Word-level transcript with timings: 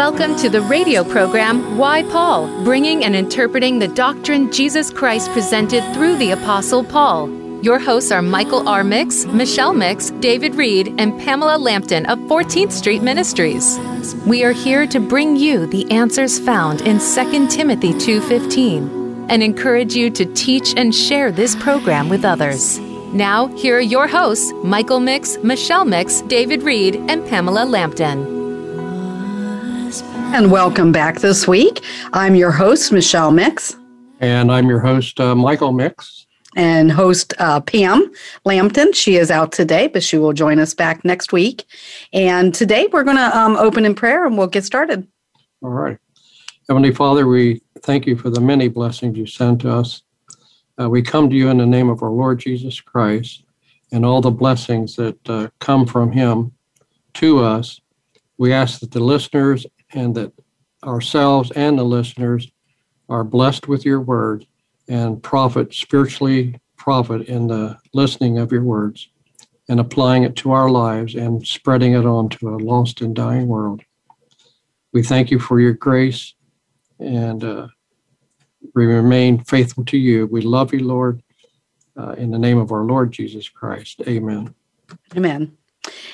Welcome 0.00 0.34
to 0.36 0.48
the 0.48 0.62
radio 0.62 1.04
program 1.04 1.76
Why 1.76 2.04
Paul, 2.04 2.64
bringing 2.64 3.04
and 3.04 3.14
interpreting 3.14 3.78
the 3.78 3.88
doctrine 3.88 4.50
Jesus 4.50 4.90
Christ 4.90 5.30
presented 5.32 5.82
through 5.92 6.16
the 6.16 6.30
Apostle 6.30 6.82
Paul. 6.82 7.28
Your 7.62 7.78
hosts 7.78 8.10
are 8.10 8.22
Michael 8.22 8.66
R. 8.66 8.82
Mix, 8.82 9.26
Michelle 9.26 9.74
Mix, 9.74 10.08
David 10.20 10.54
Reed, 10.54 10.94
and 10.96 11.20
Pamela 11.20 11.58
Lampton 11.58 12.06
of 12.06 12.18
14th 12.20 12.72
Street 12.72 13.02
Ministries. 13.02 13.78
We 14.24 14.42
are 14.42 14.52
here 14.52 14.86
to 14.86 15.00
bring 15.00 15.36
you 15.36 15.66
the 15.66 15.88
answers 15.90 16.38
found 16.38 16.80
in 16.80 16.98
2 16.98 17.50
Timothy 17.50 17.92
2:15 17.92 19.26
and 19.28 19.42
encourage 19.42 19.94
you 19.94 20.08
to 20.12 20.24
teach 20.24 20.72
and 20.78 20.94
share 20.94 21.30
this 21.30 21.54
program 21.56 22.08
with 22.08 22.24
others. 22.24 22.80
Now, 23.12 23.48
here 23.48 23.76
are 23.76 23.82
your 23.94 24.08
hosts, 24.08 24.50
Michael 24.64 25.00
Mix, 25.00 25.36
Michelle 25.42 25.84
Mix, 25.84 26.22
David 26.22 26.62
Reed, 26.62 26.96
and 27.08 27.22
Pamela 27.26 27.66
Lampton. 27.66 28.39
And 30.32 30.52
welcome 30.52 30.92
back 30.92 31.18
this 31.18 31.48
week. 31.48 31.82
I'm 32.12 32.36
your 32.36 32.52
host, 32.52 32.92
Michelle 32.92 33.32
Mix. 33.32 33.76
And 34.20 34.52
I'm 34.52 34.68
your 34.68 34.78
host, 34.78 35.18
uh, 35.18 35.34
Michael 35.34 35.72
Mix. 35.72 36.24
And 36.54 36.92
host 36.92 37.34
uh, 37.38 37.60
Pam 37.60 38.12
Lampton. 38.44 38.92
She 38.92 39.16
is 39.16 39.32
out 39.32 39.50
today, 39.50 39.88
but 39.88 40.04
she 40.04 40.18
will 40.18 40.32
join 40.32 40.60
us 40.60 40.72
back 40.72 41.04
next 41.04 41.32
week. 41.32 41.64
And 42.12 42.54
today 42.54 42.86
we're 42.92 43.02
going 43.02 43.16
to 43.16 43.36
um, 43.36 43.56
open 43.56 43.84
in 43.84 43.96
prayer 43.96 44.24
and 44.24 44.38
we'll 44.38 44.46
get 44.46 44.64
started. 44.64 45.04
All 45.62 45.70
right. 45.70 45.98
Heavenly 46.68 46.94
Father, 46.94 47.26
we 47.26 47.60
thank 47.82 48.06
you 48.06 48.16
for 48.16 48.30
the 48.30 48.40
many 48.40 48.68
blessings 48.68 49.18
you 49.18 49.26
send 49.26 49.60
to 49.62 49.72
us. 49.72 50.02
Uh, 50.80 50.88
we 50.88 51.02
come 51.02 51.28
to 51.28 51.34
you 51.34 51.48
in 51.48 51.58
the 51.58 51.66
name 51.66 51.90
of 51.90 52.04
our 52.04 52.10
Lord 52.10 52.38
Jesus 52.38 52.80
Christ 52.80 53.42
and 53.90 54.06
all 54.06 54.20
the 54.20 54.30
blessings 54.30 54.94
that 54.94 55.28
uh, 55.28 55.48
come 55.58 55.86
from 55.86 56.12
him 56.12 56.52
to 57.14 57.40
us. 57.40 57.80
We 58.38 58.52
ask 58.52 58.78
that 58.78 58.92
the 58.92 59.00
listeners 59.00 59.66
and 59.92 60.14
that 60.14 60.32
ourselves 60.84 61.50
and 61.52 61.78
the 61.78 61.84
listeners 61.84 62.50
are 63.08 63.24
blessed 63.24 63.68
with 63.68 63.84
your 63.84 64.00
word 64.00 64.46
and 64.88 65.22
profit 65.22 65.74
spiritually 65.74 66.58
profit 66.76 67.28
in 67.28 67.46
the 67.46 67.76
listening 67.92 68.38
of 68.38 68.50
your 68.50 68.62
words 68.64 69.08
and 69.68 69.78
applying 69.78 70.22
it 70.22 70.34
to 70.34 70.50
our 70.50 70.70
lives 70.70 71.14
and 71.14 71.46
spreading 71.46 71.92
it 71.92 72.06
on 72.06 72.28
to 72.28 72.48
a 72.48 72.56
lost 72.56 73.02
and 73.02 73.14
dying 73.14 73.46
world. 73.46 73.82
We 74.92 75.02
thank 75.02 75.30
you 75.30 75.38
for 75.38 75.60
your 75.60 75.74
grace 75.74 76.34
and 76.98 77.44
uh, 77.44 77.68
we 78.74 78.86
remain 78.86 79.44
faithful 79.44 79.84
to 79.86 79.98
you. 79.98 80.26
We 80.26 80.40
love 80.40 80.72
you, 80.72 80.80
Lord, 80.80 81.22
uh, 81.96 82.12
in 82.12 82.30
the 82.30 82.38
name 82.38 82.58
of 82.58 82.72
our 82.72 82.84
Lord 82.84 83.12
Jesus 83.12 83.48
Christ. 83.48 84.00
Amen. 84.06 84.54
Amen. 85.16 85.56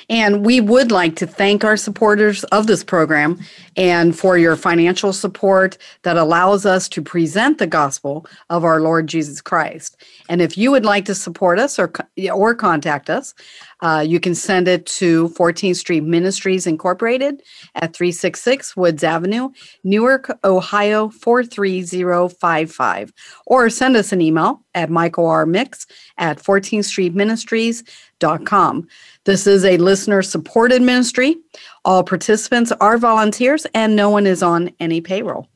And 0.09 0.45
we 0.45 0.61
would 0.61 0.91
like 0.91 1.15
to 1.17 1.27
thank 1.27 1.63
our 1.63 1.75
supporters 1.75 2.43
of 2.45 2.67
this 2.67 2.83
program 2.83 3.39
and 3.75 4.17
for 4.17 4.37
your 4.37 4.55
financial 4.55 5.11
support 5.11 5.77
that 6.03 6.17
allows 6.17 6.65
us 6.65 6.87
to 6.89 7.01
present 7.01 7.57
the 7.57 7.67
gospel 7.67 8.25
of 8.49 8.63
our 8.63 8.79
Lord 8.79 9.07
Jesus 9.07 9.41
Christ. 9.41 9.97
And 10.29 10.41
if 10.41 10.57
you 10.57 10.71
would 10.71 10.85
like 10.85 11.03
to 11.05 11.15
support 11.15 11.57
us 11.59 11.79
or, 11.79 11.93
or 12.33 12.53
contact 12.55 13.09
us, 13.09 13.33
uh, 13.81 14.03
you 14.05 14.19
can 14.19 14.35
send 14.35 14.67
it 14.67 14.85
to 14.85 15.29
14th 15.29 15.77
Street 15.77 16.03
Ministries 16.03 16.67
Incorporated 16.67 17.41
at 17.75 17.95
366 17.95 18.75
Woods 18.75 19.03
Avenue, 19.03 19.51
Newark, 19.83 20.37
Ohio 20.43 21.09
43055. 21.09 23.13
Or 23.45 23.69
send 23.69 23.95
us 23.95 24.11
an 24.11 24.21
email 24.21 24.63
at 24.73 24.89
Michael 24.89 25.27
R. 25.27 25.47
At 26.17 26.39
14th 26.39 26.85
Street 26.85 27.13
Ministries.com. 27.15 28.87
This 29.25 29.47
is 29.47 29.65
a 29.65 29.77
listener 29.77 30.21
supported 30.21 30.81
ministry. 30.81 31.37
All 31.85 32.03
participants 32.03 32.73
are 32.79 32.97
volunteers 32.97 33.65
and 33.73 33.95
no 33.95 34.09
one 34.09 34.27
is 34.27 34.43
on 34.43 34.71
any 34.79 34.99
payroll. 35.01 35.47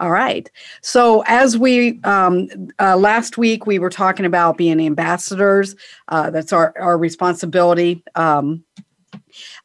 All 0.00 0.10
right. 0.10 0.48
So, 0.80 1.24
as 1.26 1.58
we 1.58 2.00
um, 2.04 2.48
uh, 2.78 2.96
last 2.96 3.36
week, 3.36 3.66
we 3.66 3.78
were 3.78 3.90
talking 3.90 4.26
about 4.26 4.56
being 4.56 4.80
ambassadors. 4.80 5.74
Uh, 6.06 6.30
that's 6.30 6.52
our, 6.52 6.72
our 6.78 6.96
responsibility. 6.96 8.02
Um, 8.14 8.64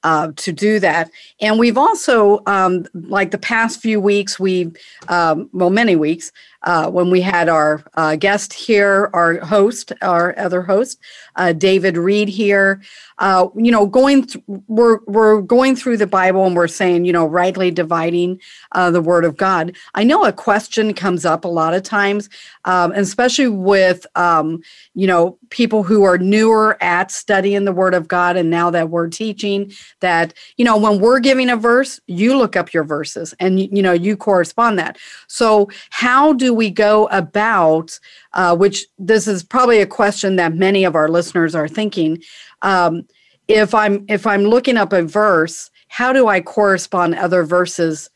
uh, 0.04 0.32
to 0.36 0.52
do 0.52 0.80
that. 0.80 1.10
And 1.42 1.58
we've 1.58 1.78
also, 1.78 2.42
um, 2.46 2.86
like 2.94 3.32
the 3.32 3.38
past 3.38 3.82
few 3.82 4.00
weeks, 4.00 4.40
we've, 4.40 4.76
um, 5.08 5.50
well, 5.54 5.70
many 5.70 5.96
weeks, 5.96 6.32
uh, 6.64 6.90
when 6.90 7.10
we 7.10 7.22
had 7.22 7.50
our 7.50 7.84
uh, 7.96 8.16
guest 8.16 8.54
here, 8.54 9.10
our 9.14 9.40
host, 9.40 9.92
our 10.02 10.38
other 10.40 10.62
host, 10.62 11.00
uh, 11.36 11.54
David 11.54 11.98
Reed 11.98 12.30
here. 12.30 12.82
Uh, 13.20 13.48
you 13.56 13.72
know, 13.72 13.86
going 13.86 14.26
th- 14.26 14.44
we're 14.68 15.00
we're 15.06 15.42
going 15.42 15.76
through 15.76 15.98
the 15.98 16.08
Bible 16.08 16.46
and 16.46 16.56
we're 16.56 16.68
saying, 16.68 17.06
you 17.06 17.14
know, 17.14 17.26
rightly 17.26 17.70
dividing 17.70 18.40
uh, 18.72 18.90
the 18.92 19.02
Word 19.02 19.24
of 19.24 19.38
God. 19.38 19.76
I 19.94 20.04
know 20.04 20.26
a 20.26 20.34
question 20.34 20.94
comes 20.94 21.24
up 21.24 21.46
a 21.46 21.50
lot 21.50 21.74
of 21.74 21.84
times, 21.84 22.28
um, 22.66 22.92
especially 22.94 23.50
with 23.50 24.06
um, 24.16 24.62
you 24.96 25.06
know 25.06 25.38
people 25.50 25.84
who 25.84 26.04
are 26.04 26.18
newer 26.18 26.82
at 26.82 27.12
studying 27.12 27.66
the 27.66 27.72
Word 27.72 27.94
of 27.94 28.08
God, 28.08 28.36
and 28.36 28.50
now 28.50 28.72
that 28.72 28.90
we're 28.90 29.10
teaching, 29.10 29.72
that 30.00 30.34
you 30.58 30.66
know 30.66 30.78
when 30.78 31.00
we're 31.00 31.20
giving 31.20 31.50
a 31.50 31.58
verse, 31.58 32.00
you 32.08 32.36
look 32.38 32.56
up 32.56 32.74
your 32.74 32.84
verses 32.84 33.34
and 33.40 33.60
you 33.60 33.84
know 33.84 33.94
you 33.94 34.18
correspond 34.18 34.80
that. 34.80 34.98
So 35.28 35.70
how 35.92 36.34
do 36.34 36.53
we 36.54 36.70
go 36.70 37.08
about? 37.08 38.00
Uh, 38.34 38.56
which 38.56 38.86
this 38.98 39.28
is 39.28 39.44
probably 39.44 39.80
a 39.80 39.86
question 39.86 40.36
that 40.38 40.56
many 40.56 40.84
of 40.84 40.96
our 40.96 41.08
listeners 41.08 41.56
are 41.56 41.68
thinking. 41.68 42.22
Um, 42.62 43.08
if 43.48 43.74
I'm 43.74 44.06
if 44.08 44.26
I'm 44.26 44.44
looking 44.44 44.78
up 44.78 44.94
a 44.94 45.04
verse, 45.04 45.70
how 45.88 46.14
do 46.14 46.28
I 46.28 46.42
correspond 46.42 47.16
other 47.16 47.44
verses 47.44 48.10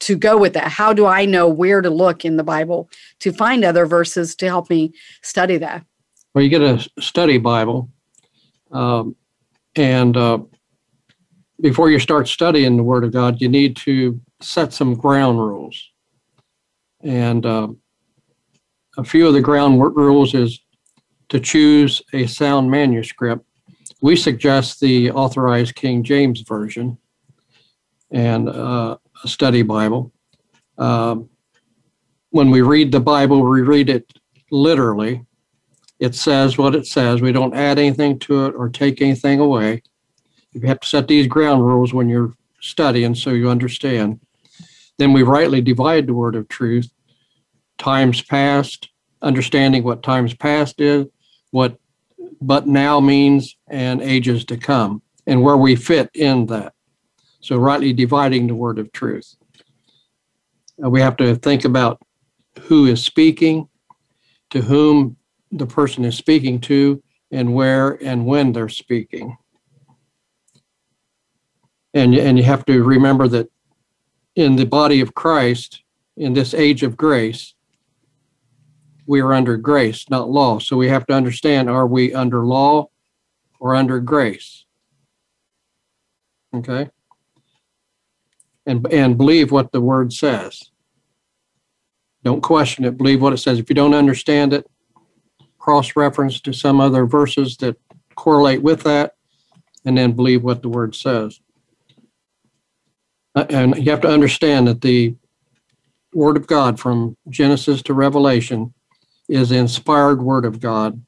to 0.00 0.16
go 0.16 0.38
with 0.38 0.52
that? 0.54 0.68
How 0.68 0.92
do 0.92 1.06
I 1.06 1.24
know 1.24 1.48
where 1.48 1.80
to 1.80 1.90
look 1.90 2.24
in 2.24 2.36
the 2.36 2.44
Bible 2.44 2.88
to 3.20 3.32
find 3.32 3.64
other 3.64 3.86
verses 3.86 4.34
to 4.36 4.46
help 4.46 4.70
me 4.70 4.92
study 5.22 5.58
that? 5.58 5.84
Well, 6.34 6.44
you 6.44 6.50
get 6.50 6.62
a 6.62 6.88
study 7.00 7.38
Bible, 7.38 7.88
um, 8.72 9.14
and 9.76 10.16
uh, 10.16 10.38
before 11.60 11.90
you 11.90 11.98
start 11.98 12.28
studying 12.28 12.76
the 12.76 12.82
Word 12.82 13.04
of 13.04 13.12
God, 13.12 13.40
you 13.40 13.48
need 13.48 13.76
to 13.76 14.20
set 14.40 14.72
some 14.72 14.94
ground 14.94 15.38
rules. 15.38 15.90
And 17.04 17.44
uh, 17.44 17.68
a 18.96 19.04
few 19.04 19.28
of 19.28 19.34
the 19.34 19.40
ground 19.40 19.80
rules 19.80 20.34
is 20.34 20.60
to 21.28 21.38
choose 21.38 22.02
a 22.12 22.26
sound 22.26 22.70
manuscript. 22.70 23.44
We 24.00 24.16
suggest 24.16 24.80
the 24.80 25.10
authorized 25.10 25.74
King 25.74 26.02
James 26.02 26.40
Version 26.42 26.98
and 28.10 28.48
uh, 28.48 28.96
a 29.22 29.28
study 29.28 29.62
Bible. 29.62 30.12
Um, 30.78 31.28
when 32.30 32.50
we 32.50 32.62
read 32.62 32.92
the 32.92 33.00
Bible, 33.00 33.42
we 33.42 33.62
read 33.62 33.88
it 33.88 34.12
literally. 34.50 35.24
It 36.00 36.14
says 36.14 36.58
what 36.58 36.74
it 36.74 36.86
says. 36.86 37.20
We 37.20 37.32
don't 37.32 37.54
add 37.54 37.78
anything 37.78 38.18
to 38.20 38.46
it 38.46 38.54
or 38.54 38.68
take 38.68 39.00
anything 39.00 39.40
away. 39.40 39.82
You 40.52 40.60
have 40.66 40.80
to 40.80 40.88
set 40.88 41.08
these 41.08 41.26
ground 41.26 41.64
rules 41.66 41.94
when 41.94 42.08
you're 42.08 42.34
studying 42.60 43.14
so 43.14 43.30
you 43.30 43.48
understand. 43.48 44.20
Then 44.98 45.12
we 45.12 45.22
rightly 45.22 45.60
divide 45.60 46.06
the 46.06 46.14
word 46.14 46.36
of 46.36 46.48
truth. 46.48 46.90
Times 47.84 48.22
past, 48.22 48.88
understanding 49.20 49.84
what 49.84 50.02
times 50.02 50.32
past 50.32 50.80
is, 50.80 51.04
what 51.50 51.78
but 52.40 52.66
now 52.66 52.98
means, 52.98 53.56
and 53.68 54.00
ages 54.00 54.46
to 54.46 54.56
come, 54.56 55.02
and 55.26 55.42
where 55.42 55.58
we 55.58 55.76
fit 55.76 56.10
in 56.14 56.46
that. 56.46 56.72
So, 57.40 57.58
rightly 57.58 57.92
dividing 57.92 58.46
the 58.46 58.54
word 58.54 58.78
of 58.78 58.90
truth. 58.92 59.36
Uh, 60.82 60.88
we 60.88 61.02
have 61.02 61.18
to 61.18 61.34
think 61.36 61.66
about 61.66 62.00
who 62.58 62.86
is 62.86 63.04
speaking, 63.04 63.68
to 64.48 64.62
whom 64.62 65.18
the 65.52 65.66
person 65.66 66.06
is 66.06 66.16
speaking 66.16 66.62
to, 66.62 67.02
and 67.30 67.54
where 67.54 68.02
and 68.02 68.24
when 68.24 68.52
they're 68.52 68.70
speaking. 68.70 69.36
And, 71.92 72.14
and 72.14 72.38
you 72.38 72.44
have 72.44 72.64
to 72.64 72.82
remember 72.82 73.28
that 73.28 73.50
in 74.36 74.56
the 74.56 74.64
body 74.64 75.02
of 75.02 75.14
Christ, 75.14 75.82
in 76.16 76.32
this 76.32 76.54
age 76.54 76.82
of 76.82 76.96
grace, 76.96 77.53
we 79.06 79.20
are 79.20 79.32
under 79.32 79.56
grace, 79.56 80.08
not 80.10 80.30
law. 80.30 80.58
So 80.58 80.76
we 80.76 80.88
have 80.88 81.06
to 81.06 81.14
understand 81.14 81.68
are 81.68 81.86
we 81.86 82.14
under 82.14 82.44
law 82.44 82.88
or 83.60 83.74
under 83.74 84.00
grace? 84.00 84.64
Okay? 86.54 86.90
And, 88.66 88.86
and 88.92 89.18
believe 89.18 89.52
what 89.52 89.72
the 89.72 89.80
word 89.80 90.12
says. 90.12 90.70
Don't 92.22 92.42
question 92.42 92.84
it, 92.84 92.96
believe 92.96 93.20
what 93.20 93.34
it 93.34 93.38
says. 93.38 93.58
If 93.58 93.68
you 93.68 93.74
don't 93.74 93.94
understand 93.94 94.54
it, 94.54 94.66
cross 95.58 95.96
reference 95.96 96.40
to 96.40 96.52
some 96.52 96.80
other 96.80 97.06
verses 97.06 97.56
that 97.58 97.76
correlate 98.14 98.62
with 98.62 98.82
that, 98.82 99.14
and 99.84 99.96
then 99.96 100.12
believe 100.12 100.42
what 100.42 100.62
the 100.62 100.68
word 100.68 100.94
says. 100.94 101.40
Uh, 103.34 103.46
and 103.50 103.76
you 103.76 103.90
have 103.90 104.00
to 104.02 104.08
understand 104.08 104.68
that 104.68 104.80
the 104.82 105.14
Word 106.12 106.36
of 106.36 106.46
God 106.46 106.78
from 106.78 107.16
Genesis 107.28 107.82
to 107.82 107.94
Revelation 107.94 108.73
is 109.28 109.48
the 109.48 109.56
inspired 109.56 110.22
Word 110.22 110.44
of 110.44 110.60
God 110.60 111.02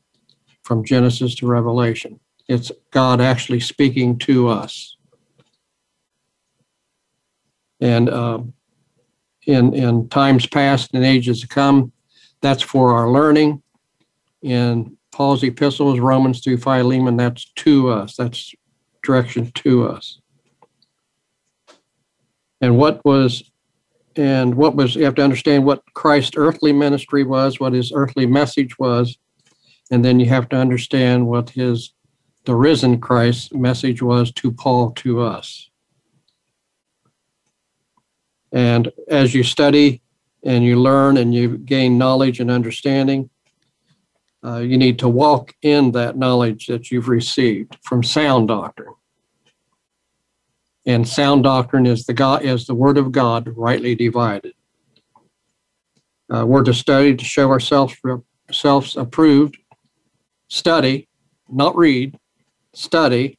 from 0.62 0.84
Genesis 0.84 1.34
to 1.36 1.46
Revelation. 1.46 2.18
It's 2.48 2.72
God 2.90 3.20
actually 3.20 3.60
speaking 3.60 4.18
to 4.20 4.48
us. 4.48 4.96
And 7.80 8.08
um, 8.08 8.54
in, 9.46 9.74
in 9.74 10.08
times 10.08 10.46
past 10.46 10.90
and 10.94 11.04
ages 11.04 11.40
to 11.42 11.48
come, 11.48 11.92
that's 12.40 12.62
for 12.62 12.92
our 12.92 13.10
learning. 13.10 13.62
In 14.42 14.96
Paul's 15.12 15.42
epistles, 15.42 15.98
Romans 15.98 16.40
through 16.40 16.58
Philemon, 16.58 17.16
that's 17.16 17.44
to 17.56 17.90
us. 17.90 18.16
That's 18.16 18.54
direction 19.02 19.50
to 19.56 19.88
us. 19.88 20.20
And 22.60 22.76
what 22.76 23.04
was 23.04 23.50
and 24.16 24.54
what 24.54 24.74
was 24.74 24.96
you 24.96 25.04
have 25.04 25.14
to 25.16 25.24
understand 25.24 25.64
what 25.64 25.82
Christ's 25.94 26.36
earthly 26.36 26.72
ministry 26.72 27.22
was, 27.22 27.60
what 27.60 27.72
his 27.72 27.92
earthly 27.94 28.26
message 28.26 28.78
was, 28.78 29.18
and 29.90 30.04
then 30.04 30.18
you 30.18 30.26
have 30.26 30.48
to 30.50 30.56
understand 30.56 31.26
what 31.26 31.50
his 31.50 31.92
the 32.44 32.54
risen 32.54 33.00
Christ 33.00 33.54
message 33.54 34.00
was 34.02 34.32
to 34.32 34.52
Paul 34.52 34.92
to 34.92 35.20
us. 35.20 35.68
And 38.52 38.90
as 39.08 39.34
you 39.34 39.42
study 39.42 40.00
and 40.44 40.64
you 40.64 40.80
learn 40.80 41.16
and 41.16 41.34
you 41.34 41.58
gain 41.58 41.98
knowledge 41.98 42.38
and 42.38 42.50
understanding, 42.50 43.28
uh, 44.44 44.58
you 44.58 44.78
need 44.78 45.00
to 45.00 45.08
walk 45.08 45.54
in 45.62 45.90
that 45.92 46.16
knowledge 46.16 46.68
that 46.68 46.90
you've 46.90 47.08
received 47.08 47.76
from 47.82 48.04
sound 48.04 48.46
doctrine. 48.48 48.94
And 50.86 51.06
sound 51.06 51.42
doctrine 51.42 51.84
is 51.84 52.06
the 52.06 52.14
God 52.14 52.42
is 52.42 52.66
the 52.66 52.74
word 52.74 52.96
of 52.96 53.10
God 53.10 53.52
rightly 53.56 53.96
divided. 53.96 54.54
Uh, 56.32 56.46
we're 56.46 56.62
to 56.62 56.74
study 56.74 57.14
to 57.14 57.24
show 57.24 57.50
ourselves 57.50 57.96
selves 58.52 58.96
approved. 58.96 59.58
Study, 60.48 61.08
not 61.48 61.76
read. 61.76 62.16
Study, 62.72 63.38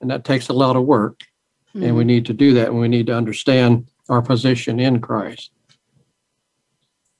and 0.00 0.10
that 0.10 0.24
takes 0.24 0.48
a 0.48 0.52
lot 0.52 0.76
of 0.76 0.84
work. 0.84 1.20
Mm-hmm. 1.74 1.82
And 1.84 1.96
we 1.96 2.02
mm-hmm. 2.02 2.08
need 2.08 2.26
to 2.26 2.34
do 2.34 2.54
that, 2.54 2.68
and 2.68 2.78
we 2.78 2.88
need 2.88 3.06
to 3.06 3.16
understand 3.16 3.90
our 4.08 4.20
position 4.20 4.80
in 4.80 5.00
Christ. 5.00 5.52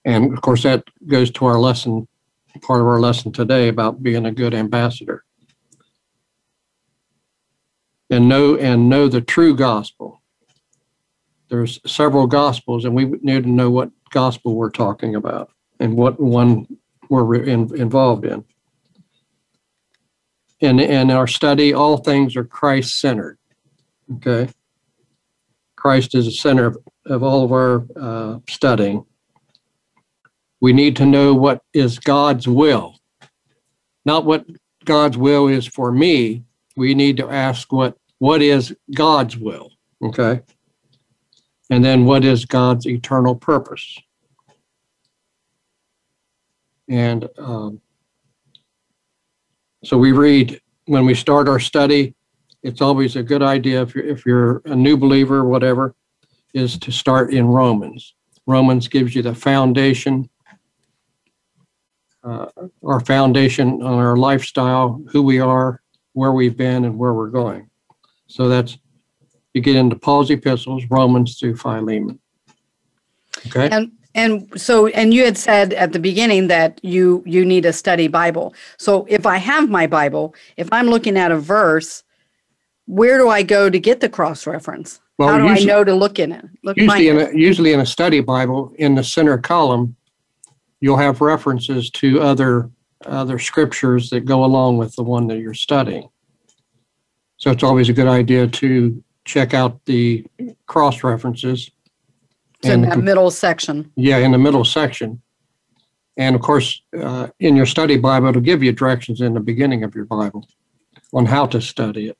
And 0.05 0.33
of 0.33 0.43
course, 0.43 0.63
that 0.65 0.85
goes 1.07 1.31
to 1.33 1.47
our 1.47 1.59
lesson, 1.59 2.07
part 2.63 2.81
of 2.81 2.87
our 2.87 3.01
lesson 3.01 3.33
today 3.33 3.69
about 3.69 4.03
being 4.03 4.27
a 4.27 4.33
good 4.33 4.55
ambassador 4.55 5.25
and 8.11 8.29
know 8.29 8.57
and 8.57 8.89
know 8.89 9.09
the 9.09 9.21
true 9.21 9.55
gospel. 9.55 10.23
There's 11.49 11.81
several 11.87 12.27
gospels, 12.27 12.85
and 12.85 12.95
we 12.95 13.07
need 13.23 13.45
to 13.45 13.51
know 13.51 13.71
what 13.71 13.91
gospel 14.11 14.55
we're 14.55 14.71
talking 14.71 15.15
about 15.15 15.51
and 15.81 15.97
what 15.97 16.21
one 16.21 16.67
we're 17.09 17.37
in, 17.37 17.75
involved 17.75 18.25
in. 18.25 18.45
In, 20.61 20.81
in 20.81 21.11
our 21.11 21.27
study, 21.27 21.73
all 21.73 21.99
things 21.99 22.37
are 22.37 22.45
Christ 22.45 23.01
centered. 23.01 23.39
Okay. 24.17 24.49
Christ 25.77 26.15
is 26.15 26.25
the 26.25 26.33
center 26.33 26.67
of, 26.67 26.79
of 27.07 27.23
all 27.23 27.45
of 27.45 27.53
our 27.53 27.87
uh, 27.97 28.41
studying. 28.49 29.07
We 30.61 30.73
need 30.73 30.97
to 30.97 31.07
know 31.07 31.35
what 31.35 31.63
is 31.73 32.01
God's 32.01 32.49
will, 32.49 32.97
not 34.05 34.25
what 34.25 34.45
God's 34.85 35.17
will 35.17 35.47
is 35.47 35.67
for 35.67 35.93
me, 35.93 36.45
we 36.79 36.95
need 36.95 37.17
to 37.17 37.29
ask 37.29 37.73
what 37.73 37.97
what 38.21 38.41
is 38.41 38.75
God's 38.95 39.37
will, 39.37 39.71
okay? 40.03 40.41
And 41.71 41.85
then 41.85 42.05
what 42.05 42.25
is 42.25 42.45
God's 42.45 42.87
eternal 42.87 43.35
purpose? 43.35 43.99
And 46.89 47.29
um, 47.37 47.81
so 49.85 49.99
we 49.99 50.13
read 50.13 50.61
when 50.87 51.05
we 51.05 51.15
start 51.15 51.49
our 51.49 51.61
study. 51.61 52.15
It's 52.63 52.81
always 52.81 53.17
a 53.17 53.23
good 53.23 53.43
idea 53.43 53.83
if 53.83 53.95
you're 53.95 54.05
if 54.07 54.25
you're 54.25 54.63
a 54.65 54.77
new 54.77 54.97
believer, 54.97 55.45
whatever, 55.45 55.95
is 56.55 56.79
to 56.79 56.93
start 56.93 57.33
in 57.33 57.47
Romans. 57.47 58.15
Romans 58.47 58.89
gives 58.89 59.15
you 59.15 59.23
the 59.23 59.35
foundation 59.35 60.31
uh, 62.25 62.47
our 62.85 63.01
foundation 63.01 63.83
on 63.83 63.95
our 63.95 64.17
lifestyle, 64.17 65.01
who 65.11 65.23
we 65.23 65.39
are, 65.41 65.81
where 66.13 66.33
we've 66.33 66.57
been 66.57 66.85
and 66.85 66.99
where 66.99 67.15
we're 67.15 67.31
going. 67.31 67.69
So 68.27 68.49
that's 68.49 68.79
you 69.55 69.61
get 69.61 69.77
into 69.77 69.97
Paul's 69.97 70.31
epistles, 70.31 70.85
Romans 70.91 71.39
through 71.39 71.57
Philemon. 71.57 72.19
Okay. 73.47 73.69
And 73.71 73.93
and 74.15 74.61
so 74.61 74.89
and 74.89 75.15
you 75.15 75.25
had 75.25 75.39
said 75.39 75.73
at 75.75 75.93
the 75.93 75.99
beginning 75.99 76.49
that 76.49 76.81
you 76.83 77.23
you 77.27 77.45
need 77.45 77.65
a 77.65 77.73
study 77.73 78.09
Bible. 78.09 78.55
So 78.77 79.07
if 79.09 79.27
I 79.27 79.39
have 79.39 79.69
my 79.69 79.87
Bible, 79.87 80.35
if 80.57 80.73
I'm 80.73 80.87
looking 80.87 81.17
at 81.17 81.31
a 81.31 81.39
verse, 81.39 82.03
where 82.87 83.19
do 83.19 83.29
I 83.29 83.43
go 83.43 83.71
to 83.71 83.79
get 83.79 84.01
the 84.01 84.09
cross 84.09 84.47
reference? 84.47 85.01
Well, 85.19 85.29
How 85.29 85.39
do 85.39 85.47
usually, 85.47 85.71
I 85.71 85.75
know 85.75 85.85
to 85.85 85.95
look 85.95 86.19
in 86.19 86.33
it? 86.33 86.45
Look 86.63 86.77
usually, 86.77 87.09
in 87.09 87.19
a, 87.19 87.31
usually 87.33 87.73
in 87.73 87.81
a 87.81 87.87
study 87.87 88.21
Bible, 88.21 88.73
in 88.79 88.95
the 88.95 89.03
center 89.03 89.37
column, 89.37 89.97
you'll 90.81 90.97
have 90.97 91.21
references 91.21 91.91
to 91.91 92.21
other 92.21 92.71
other 93.07 93.39
scriptures 93.39 94.11
that 94.11 94.25
go 94.25 94.45
along 94.45 94.79
with 94.79 94.95
the 94.97 95.03
one 95.03 95.27
that 95.29 95.39
you're 95.39 95.55
studying. 95.55 96.09
So 97.37 97.51
it's 97.51 97.63
always 97.63 97.89
a 97.89 97.93
good 97.93 98.09
idea 98.09 98.49
to 98.49 99.03
check 99.25 99.55
out 99.55 99.85
the 99.85 100.27
cross 100.67 101.05
references. 101.05 101.71
So 102.65 102.73
in 102.73 102.83
that 102.83 102.97
the, 102.97 103.03
middle 103.03 103.31
section. 103.31 103.93
Yeah, 103.95 104.19
in 104.19 104.33
the 104.33 104.39
middle 104.39 104.65
section. 104.65 105.23
And 106.17 106.35
of 106.35 106.43
course, 106.43 106.83
uh, 107.01 107.29
in 107.39 107.55
your 107.55 107.67
study 107.67 107.97
Bible, 107.97 108.29
it'll 108.29 108.43
give 108.43 108.63
you 108.63 108.73
directions 108.73 109.21
in 109.21 109.35
the 109.35 109.41
beginning 109.41 109.85
of 109.85 109.95
your 109.95 110.05
Bible 110.05 110.49
on 111.13 111.27
how 111.27 111.47
to 111.47 111.61
study 111.61 112.09
it. 112.09 112.19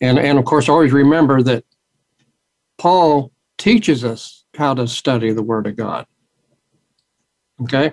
And, 0.00 0.18
and 0.18 0.38
of 0.38 0.46
course, 0.46 0.68
always 0.68 0.92
remember 0.92 1.42
that 1.42 1.64
Paul 2.78 3.32
teaches 3.58 4.04
us 4.04 4.44
how 4.56 4.72
to 4.74 4.86
study 4.86 5.32
the 5.32 5.42
Word 5.42 5.66
of 5.66 5.76
God. 5.76 6.06
Okay? 7.62 7.92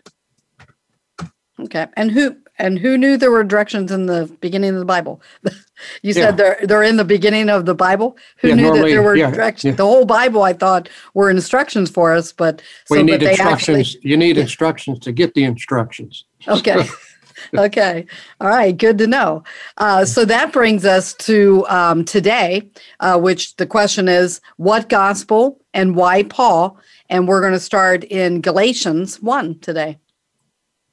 Okay. 1.59 1.87
And 1.95 2.11
who 2.11 2.35
and 2.57 2.79
who 2.79 2.97
knew 2.97 3.17
there 3.17 3.31
were 3.31 3.43
directions 3.43 3.91
in 3.91 4.05
the 4.05 4.25
beginning 4.41 4.71
of 4.71 4.79
the 4.79 4.85
Bible? 4.85 5.21
you 6.01 6.13
said 6.13 6.21
yeah. 6.21 6.31
they're 6.31 6.59
they're 6.63 6.83
in 6.83 6.97
the 6.97 7.05
beginning 7.05 7.49
of 7.49 7.65
the 7.65 7.75
Bible. 7.75 8.17
Who 8.37 8.49
yeah, 8.49 8.55
knew 8.55 8.63
normally, 8.63 8.81
that 8.81 8.87
there 8.89 9.03
were 9.03 9.15
yeah, 9.15 9.31
directions? 9.31 9.77
The 9.77 9.85
whole 9.85 10.05
Bible, 10.05 10.43
I 10.43 10.53
thought, 10.53 10.89
were 11.13 11.29
instructions 11.29 11.89
for 11.89 12.13
us, 12.13 12.31
but 12.31 12.61
we 12.89 12.97
so, 12.97 13.03
need 13.03 13.23
instructions. 13.23 13.87
Actually, 13.89 14.09
you 14.09 14.17
need 14.17 14.37
instructions 14.37 14.99
to 14.99 15.11
get 15.11 15.33
the 15.33 15.43
instructions. 15.43 16.25
Okay. 16.47 16.85
okay. 17.57 18.05
All 18.41 18.49
right. 18.49 18.75
Good 18.75 18.97
to 18.97 19.07
know. 19.07 19.43
Uh, 19.77 20.05
so 20.05 20.25
that 20.25 20.51
brings 20.51 20.85
us 20.85 21.13
to 21.13 21.65
um, 21.67 22.03
today, 22.05 22.69
uh, 22.99 23.19
which 23.19 23.55
the 23.57 23.65
question 23.65 24.07
is 24.07 24.41
what 24.57 24.89
gospel 24.89 25.61
and 25.73 25.95
why 25.95 26.23
Paul? 26.23 26.77
And 27.09 27.27
we're 27.27 27.41
going 27.41 27.53
to 27.53 27.59
start 27.59 28.03
in 28.05 28.41
Galatians 28.41 29.21
1 29.21 29.59
today. 29.59 29.99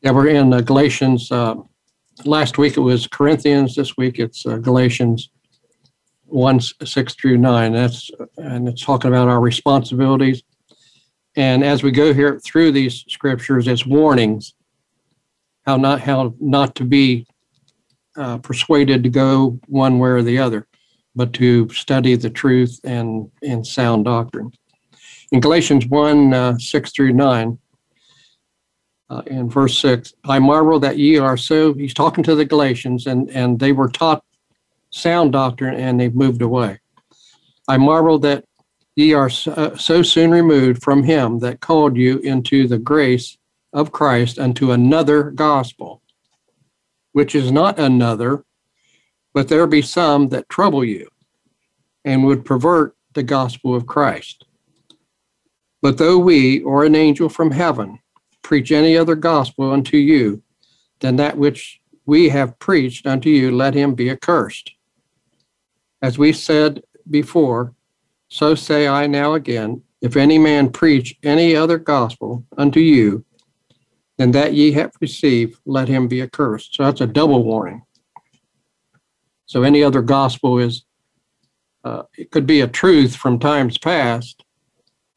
Yeah, 0.02 0.10
we're 0.10 0.26
in 0.26 0.52
uh, 0.52 0.62
Galatians. 0.62 1.30
Uh, 1.30 1.54
last 2.24 2.58
week 2.58 2.76
it 2.76 2.80
was 2.80 3.06
Corinthians. 3.06 3.76
This 3.76 3.96
week 3.96 4.18
it's 4.18 4.44
uh, 4.44 4.56
Galatians 4.56 5.30
1 6.24 6.60
6 6.60 7.14
through 7.14 7.38
9. 7.38 7.72
That's 7.72 8.10
and 8.36 8.68
it's 8.68 8.84
talking 8.84 9.12
about 9.12 9.28
our 9.28 9.40
responsibilities. 9.40 10.42
And 11.36 11.62
as 11.62 11.84
we 11.84 11.92
go 11.92 12.12
here 12.12 12.40
through 12.40 12.72
these 12.72 13.04
scriptures, 13.08 13.68
it's 13.68 13.86
warnings 13.86 14.54
how 15.66 15.76
not 15.76 16.00
how 16.00 16.34
not 16.40 16.74
to 16.74 16.84
be 16.84 17.24
uh, 18.16 18.38
persuaded 18.38 19.04
to 19.04 19.08
go 19.08 19.60
one 19.68 20.00
way 20.00 20.10
or 20.10 20.22
the 20.22 20.38
other, 20.38 20.66
but 21.14 21.32
to 21.34 21.68
study 21.68 22.16
the 22.16 22.30
truth 22.30 22.80
and 22.82 23.30
and 23.44 23.64
sound 23.64 24.06
doctrine. 24.06 24.50
In 25.30 25.38
Galatians 25.38 25.86
1 25.86 26.34
uh, 26.34 26.58
6 26.58 26.92
through 26.92 27.12
9, 27.12 27.56
uh, 29.12 29.22
in 29.26 29.48
verse 29.48 29.78
6 29.78 30.14
i 30.24 30.38
marvel 30.38 30.78
that 30.80 30.98
ye 30.98 31.18
are 31.18 31.36
so 31.36 31.74
he's 31.74 31.94
talking 31.94 32.24
to 32.24 32.34
the 32.34 32.44
galatians 32.44 33.06
and 33.06 33.30
and 33.30 33.58
they 33.58 33.72
were 33.72 33.88
taught 33.88 34.24
sound 34.92 35.32
doctrine 35.32 35.74
and 35.74 35.98
they've 35.98 36.14
moved 36.14 36.42
away. 36.42 36.78
I 37.66 37.78
marvel 37.78 38.18
that 38.20 38.44
ye 38.94 39.14
are 39.14 39.30
so, 39.30 39.52
uh, 39.52 39.76
so 39.76 40.02
soon 40.02 40.30
removed 40.30 40.82
from 40.82 41.02
him 41.02 41.38
that 41.40 41.60
called 41.60 41.96
you 41.96 42.18
into 42.18 42.68
the 42.68 42.78
grace 42.78 43.38
of 43.72 43.90
christ 43.90 44.38
unto 44.38 44.72
another 44.72 45.30
gospel 45.30 46.02
which 47.12 47.34
is 47.34 47.50
not 47.50 47.78
another 47.78 48.44
but 49.32 49.48
there 49.48 49.66
be 49.66 49.80
some 49.80 50.28
that 50.28 50.48
trouble 50.50 50.84
you 50.84 51.08
and 52.04 52.24
would 52.24 52.44
pervert 52.44 52.94
the 53.14 53.22
gospel 53.22 53.74
of 53.74 53.86
christ. 53.86 54.44
But 55.80 55.96
though 55.96 56.18
we 56.18 56.60
or 56.62 56.84
an 56.84 56.94
angel 56.94 57.30
from 57.30 57.50
heaven 57.50 57.98
preach 58.42 58.72
any 58.72 58.96
other 58.96 59.14
gospel 59.14 59.70
unto 59.72 59.96
you 59.96 60.42
than 61.00 61.16
that 61.16 61.36
which 61.36 61.80
we 62.06 62.28
have 62.28 62.58
preached 62.58 63.06
unto 63.06 63.28
you, 63.28 63.50
let 63.50 63.74
him 63.74 63.94
be 63.94 64.10
accursed. 64.10 64.72
As 66.00 66.18
we 66.18 66.32
said 66.32 66.82
before, 67.08 67.74
so 68.28 68.54
say 68.54 68.88
I 68.88 69.06
now 69.06 69.34
again, 69.34 69.82
if 70.00 70.16
any 70.16 70.38
man 70.38 70.70
preach 70.70 71.16
any 71.22 71.54
other 71.54 71.78
gospel 71.78 72.44
unto 72.58 72.80
you 72.80 73.24
than 74.18 74.32
that 74.32 74.52
ye 74.52 74.72
have 74.72 74.92
received, 75.00 75.60
let 75.64 75.88
him 75.88 76.08
be 76.08 76.22
accursed. 76.22 76.74
So 76.74 76.84
that's 76.84 77.00
a 77.00 77.06
double 77.06 77.44
warning. 77.44 77.82
So 79.46 79.62
any 79.62 79.82
other 79.82 80.02
gospel 80.02 80.58
is 80.58 80.84
uh, 81.84 82.04
it 82.16 82.30
could 82.30 82.46
be 82.46 82.60
a 82.60 82.68
truth 82.68 83.16
from 83.16 83.38
times 83.38 83.76
past 83.76 84.41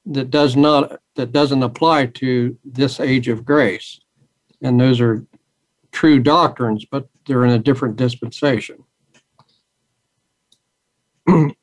that 0.05 0.29
does 0.29 0.55
not 0.55 0.99
that 1.15 1.31
doesn't 1.31 1.63
apply 1.63 2.07
to 2.07 2.57
this 2.63 2.99
age 2.99 3.27
of 3.27 3.45
grace, 3.45 3.99
and 4.61 4.79
those 4.79 5.01
are 5.01 5.25
true 5.91 6.19
doctrines, 6.19 6.85
but 6.85 7.07
they're 7.25 7.45
in 7.45 7.51
a 7.51 7.59
different 7.59 7.95
dispensation. 7.95 8.83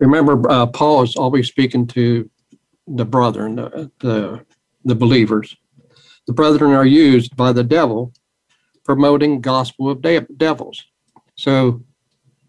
Remember, 0.00 0.50
uh, 0.50 0.66
Paul 0.66 1.02
is 1.02 1.16
always 1.16 1.48
speaking 1.48 1.86
to 1.88 2.28
the 2.86 3.04
brethren, 3.04 3.56
the, 3.56 3.90
the, 4.00 4.44
the 4.84 4.94
believers. 4.94 5.56
The 6.26 6.32
brethren 6.32 6.72
are 6.72 6.86
used 6.86 7.36
by 7.36 7.52
the 7.52 7.64
devil 7.64 8.12
promoting 8.84 9.40
gospel 9.40 9.90
of 9.90 10.02
de- 10.02 10.26
devils. 10.36 10.84
So 11.36 11.82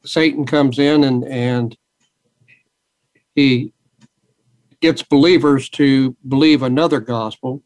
Satan 0.05 0.45
comes 0.45 0.79
in 0.79 1.03
and, 1.03 1.25
and 1.25 1.77
he 3.35 3.73
gets 4.81 5.03
believers 5.03 5.69
to 5.69 6.15
believe 6.27 6.63
another 6.63 6.99
gospel. 6.99 7.63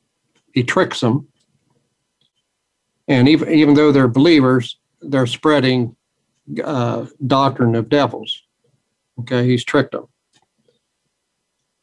He 0.53 0.63
tricks 0.63 1.00
them. 1.00 1.27
And 3.07 3.27
even, 3.29 3.51
even 3.51 3.74
though 3.75 3.91
they're 3.91 4.07
believers, 4.07 4.77
they're 5.01 5.27
spreading 5.27 5.95
uh, 6.63 7.05
doctrine 7.25 7.75
of 7.75 7.89
devils. 7.89 8.43
Okay, 9.19 9.48
he's 9.48 9.63
tricked 9.63 9.93
them. 9.93 10.07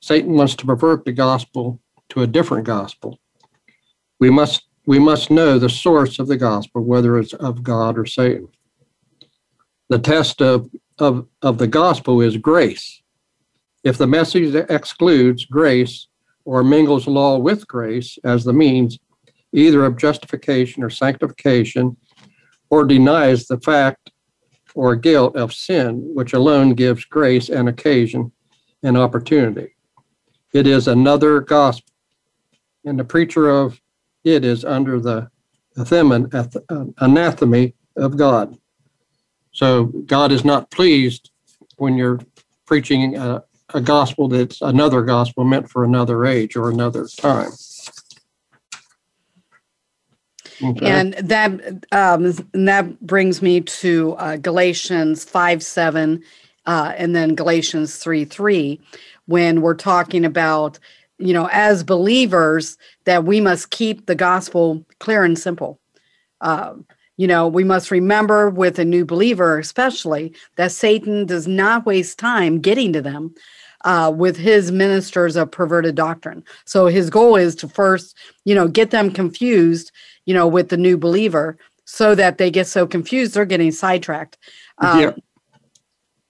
Satan 0.00 0.34
wants 0.34 0.54
to 0.56 0.66
pervert 0.66 1.04
the 1.04 1.12
gospel 1.12 1.80
to 2.10 2.22
a 2.22 2.26
different 2.26 2.66
gospel. 2.66 3.18
We 4.18 4.30
must 4.30 4.66
we 4.84 4.98
must 4.98 5.30
know 5.30 5.58
the 5.58 5.68
source 5.68 6.18
of 6.18 6.26
the 6.26 6.36
gospel, 6.36 6.82
whether 6.82 7.18
it's 7.18 7.34
of 7.34 7.62
God 7.62 7.96
or 7.96 8.04
Satan. 8.04 8.48
The 9.88 9.98
test 9.98 10.42
of, 10.42 10.70
of, 10.98 11.26
of 11.40 11.58
the 11.58 11.66
gospel 11.66 12.20
is 12.20 12.36
grace. 12.36 13.01
If 13.84 13.98
the 13.98 14.06
message 14.06 14.54
excludes 14.54 15.44
grace 15.44 16.06
or 16.44 16.62
mingles 16.62 17.06
law 17.06 17.38
with 17.38 17.66
grace 17.66 18.18
as 18.24 18.44
the 18.44 18.52
means 18.52 18.98
either 19.52 19.84
of 19.84 19.98
justification 19.98 20.82
or 20.82 20.90
sanctification, 20.90 21.96
or 22.70 22.84
denies 22.84 23.46
the 23.46 23.60
fact 23.60 24.10
or 24.74 24.96
guilt 24.96 25.36
of 25.36 25.52
sin, 25.52 26.00
which 26.14 26.32
alone 26.32 26.70
gives 26.70 27.04
grace 27.04 27.50
and 27.50 27.68
occasion 27.68 28.32
and 28.82 28.96
opportunity. 28.96 29.74
It 30.54 30.66
is 30.66 30.88
another 30.88 31.40
gospel, 31.40 31.92
and 32.84 32.98
the 32.98 33.04
preacher 33.04 33.50
of 33.50 33.78
it 34.24 34.44
is 34.44 34.64
under 34.64 35.00
the 35.00 35.28
uh, 35.76 36.84
anathema 36.98 37.68
of 37.96 38.16
God. 38.16 38.56
So 39.52 39.84
God 39.84 40.32
is 40.32 40.44
not 40.44 40.70
pleased 40.70 41.30
when 41.76 41.96
you're 41.96 42.20
preaching 42.64 43.16
a, 43.16 43.42
a 43.74 43.80
gospel 43.80 44.28
that's 44.28 44.60
another 44.60 45.02
gospel 45.02 45.44
meant 45.44 45.68
for 45.70 45.84
another 45.84 46.24
age 46.24 46.56
or 46.56 46.70
another 46.70 47.06
time. 47.06 47.50
Okay. 50.62 50.86
And 50.86 51.14
that 51.14 51.50
um, 51.90 52.24
and 52.54 52.68
that 52.68 53.00
brings 53.00 53.42
me 53.42 53.60
to 53.62 54.12
uh, 54.14 54.36
Galatians 54.36 55.24
5 55.24 55.62
7 55.62 56.22
uh, 56.66 56.92
and 56.96 57.14
then 57.16 57.34
Galatians 57.34 57.96
3 57.96 58.24
3, 58.24 58.80
when 59.26 59.60
we're 59.60 59.74
talking 59.74 60.24
about, 60.24 60.78
you 61.18 61.32
know, 61.32 61.48
as 61.52 61.82
believers, 61.82 62.76
that 63.04 63.24
we 63.24 63.40
must 63.40 63.70
keep 63.70 64.06
the 64.06 64.14
gospel 64.14 64.84
clear 65.00 65.24
and 65.24 65.38
simple. 65.38 65.80
Uh, 66.40 66.74
you 67.16 67.26
know, 67.26 67.46
we 67.46 67.64
must 67.64 67.90
remember 67.90 68.48
with 68.48 68.78
a 68.78 68.84
new 68.84 69.04
believer, 69.04 69.58
especially, 69.58 70.34
that 70.56 70.72
Satan 70.72 71.26
does 71.26 71.46
not 71.46 71.86
waste 71.86 72.18
time 72.18 72.60
getting 72.60 72.92
to 72.92 73.02
them. 73.02 73.34
Uh, 73.84 74.12
with 74.14 74.36
his 74.36 74.70
ministers 74.70 75.34
of 75.34 75.50
perverted 75.50 75.96
doctrine. 75.96 76.44
So 76.66 76.86
his 76.86 77.10
goal 77.10 77.34
is 77.34 77.56
to 77.56 77.68
first, 77.68 78.16
you 78.44 78.54
know, 78.54 78.68
get 78.68 78.92
them 78.92 79.10
confused 79.10 79.90
you 80.24 80.34
know, 80.34 80.46
with 80.46 80.68
the 80.68 80.76
new 80.76 80.96
believer 80.96 81.58
so 81.84 82.14
that 82.14 82.38
they 82.38 82.50
get 82.50 82.66
so 82.66 82.86
confused 82.86 83.34
they're 83.34 83.44
getting 83.44 83.72
sidetracked. 83.72 84.38
Um, 84.78 85.00
yeah. 85.00 85.12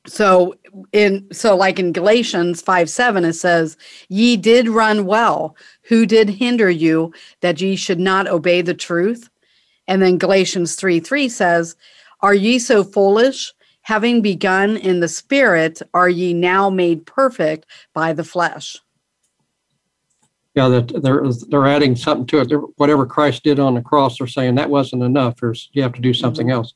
So 0.07 0.57
in 0.93 1.29
so 1.33 1.55
like 1.55 1.79
in 1.79 1.93
Galatians 1.93 2.61
5 2.61 2.91
7, 2.91 3.25
it 3.25 3.35
says, 3.35 3.77
Ye 4.09 4.37
did 4.37 4.69
run 4.69 5.07
well. 5.07 5.57
Who 5.83 6.07
did 6.07 6.29
hinder 6.29 6.71
you 6.71 7.13
that 7.41 7.61
ye 7.61 7.77
should 7.77 8.01
not 8.01 8.27
obey 8.27 8.63
the 8.63 8.75
truth? 8.75 9.29
And 9.87 10.03
then 10.03 10.19
Galatians 10.19 10.75
3 10.75 10.99
3 10.99 11.29
says, 11.29 11.77
Are 12.21 12.35
ye 12.35 12.59
so 12.59 12.83
foolish? 12.83 13.53
Having 13.83 14.23
begun 14.23 14.77
in 14.77 15.01
the 15.01 15.09
spirit, 15.09 15.83
are 15.93 16.09
ye 16.09 16.33
now 16.33 16.71
made 16.71 17.05
perfect 17.07 17.67
by 17.93 18.13
the 18.13 18.25
flesh? 18.25 18.79
yeah, 20.55 20.69
that 20.69 21.03
they're 21.03 21.25
they're 21.49 21.67
adding 21.67 21.97
something 21.97 22.27
to 22.27 22.41
it. 22.41 22.49
They're, 22.49 22.59
whatever 22.59 23.07
Christ 23.07 23.43
did 23.43 23.59
on 23.59 23.75
the 23.75 23.81
cross, 23.81 24.19
they're 24.19 24.27
saying 24.27 24.55
that 24.57 24.71
wasn't 24.71 25.03
enough. 25.03 25.37
There's 25.37 25.71
you 25.73 25.83
have 25.83 25.95
to 25.95 26.01
do 26.01 26.13
something 26.13 26.49
mm-hmm. 26.49 26.57
else. 26.57 26.75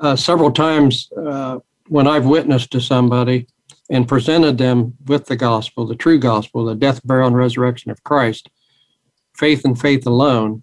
Uh, 0.00 0.16
several 0.16 0.50
times 0.50 1.10
uh, 1.16 1.58
when 1.88 2.06
I've 2.06 2.26
witnessed 2.26 2.70
to 2.72 2.80
somebody 2.80 3.46
and 3.90 4.08
presented 4.08 4.58
them 4.58 4.94
with 5.06 5.26
the 5.26 5.36
gospel, 5.36 5.86
the 5.86 5.94
true 5.94 6.18
gospel, 6.18 6.64
the 6.64 6.74
death, 6.74 7.00
burial, 7.04 7.28
and 7.28 7.36
resurrection 7.36 7.90
of 7.90 8.02
Christ, 8.04 8.48
faith 9.34 9.64
and 9.64 9.78
faith 9.78 10.06
alone. 10.06 10.62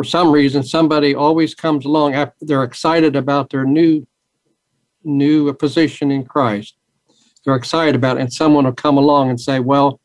For 0.00 0.04
some 0.04 0.32
reason, 0.32 0.62
somebody 0.62 1.14
always 1.14 1.54
comes 1.54 1.84
along 1.84 2.14
after 2.14 2.46
they're 2.46 2.64
excited 2.64 3.16
about 3.16 3.50
their 3.50 3.66
new 3.66 4.06
new 5.04 5.52
position 5.52 6.10
in 6.10 6.24
Christ 6.24 6.74
they're 7.44 7.56
excited 7.56 7.94
about 7.94 8.16
it, 8.16 8.20
and 8.20 8.32
someone 8.32 8.64
will 8.64 8.72
come 8.72 8.98
along 8.98 9.30
and 9.30 9.40
say, 9.40 9.60
"Well, 9.60 10.00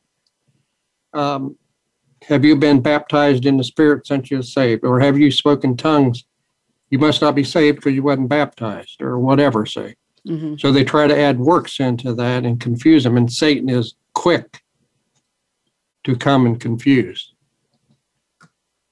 um, 1.14 1.58
have 2.24 2.46
you 2.46 2.56
been 2.56 2.82
baptized 2.82 3.46
in 3.46 3.58
the 3.58 3.64
Spirit 3.64 4.08
since 4.08 4.32
you're 4.32 4.42
saved, 4.42 4.84
or 4.84 5.00
have 5.00 5.18
you 5.18 5.32
spoken 5.32 5.76
tongues? 5.76 6.24
You 6.90 7.00
must 7.00 7.22
not 7.22 7.36
be 7.36 7.44
saved 7.44 7.78
because 7.78 7.94
you 7.94 8.04
wasn't 8.04 8.30
baptized, 8.30 9.02
or 9.02 9.20
whatever." 9.20 9.66
Say. 9.66 9.96
Mm-hmm. 10.28 10.56
So 10.58 10.72
they 10.72 10.84
try 10.84 11.08
to 11.08 11.18
add 11.18 11.40
works 11.40 11.80
into 11.80 12.14
that 12.16 12.46
and 12.46 12.60
confuse 12.60 13.04
them, 13.04 13.18
and 13.18 13.32
Satan 13.32 13.70
is 13.70 13.96
quick 14.14 14.62
to 16.04 16.16
come 16.16 16.46
and 16.46 16.60
confuse. 16.60 17.34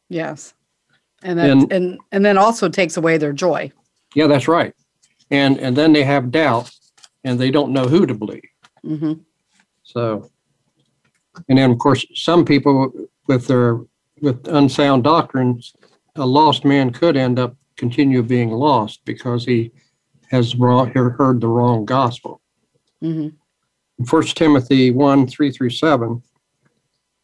Yes, 0.10 0.54
and 1.24 1.40
and 1.40 1.72
and 1.72 2.00
and 2.12 2.26
then 2.26 2.38
also 2.38 2.70
takes 2.70 2.98
away 2.98 3.18
their 3.18 3.34
joy. 3.34 3.72
Yeah, 4.16 4.28
that's 4.28 4.48
right, 4.48 4.74
and 5.32 5.58
and 5.60 5.76
then 5.76 5.94
they 5.94 6.04
have 6.04 6.32
doubt 6.32 6.72
and 7.24 7.40
they 7.40 7.52
don't 7.52 7.72
know 7.72 7.88
who 7.88 8.06
to 8.06 8.14
believe. 8.14 8.44
Mm-hmm. 8.86 9.14
So, 9.84 10.30
and 11.48 11.58
then 11.58 11.72
of 11.72 11.80
course, 11.80 12.06
some 12.14 12.46
people 12.46 12.92
with 13.28 13.48
their 13.48 13.80
with 14.22 14.48
unsound 14.48 15.04
doctrines, 15.04 15.74
a 16.16 16.26
lost 16.26 16.66
man 16.66 16.92
could 16.92 17.18
end 17.18 17.40
up 17.40 17.56
continue 17.76 18.22
being 18.22 18.52
lost 18.52 19.02
because 19.06 19.46
he 19.46 19.72
has 20.30 20.56
wrong, 20.56 20.90
heard 20.92 21.42
the 21.42 21.48
wrong 21.48 21.86
gospel. 21.86 22.42
Mm-hmm. 23.04 24.06
First 24.06 24.38
Timothy 24.38 24.92
one 24.92 25.28
three 25.28 25.52
through 25.52 25.72
seven. 25.72 26.22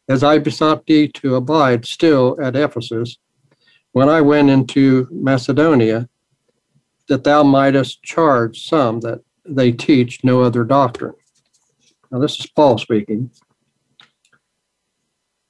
As 0.07 0.23
I 0.23 0.39
besought 0.39 0.87
thee 0.87 1.07
to 1.07 1.35
abide 1.35 1.85
still 1.85 2.35
at 2.41 2.55
Ephesus, 2.55 3.17
when 3.91 4.09
I 4.09 4.21
went 4.21 4.49
into 4.49 5.07
Macedonia, 5.11 6.07
that 7.07 7.23
thou 7.23 7.43
mightest 7.43 8.03
charge 8.03 8.67
some 8.67 8.99
that 9.01 9.21
they 9.45 9.71
teach 9.71 10.23
no 10.23 10.41
other 10.41 10.63
doctrine. 10.63 11.15
Now, 12.11 12.19
this 12.19 12.39
is 12.39 12.47
Paul 12.47 12.77
speaking. 12.77 13.31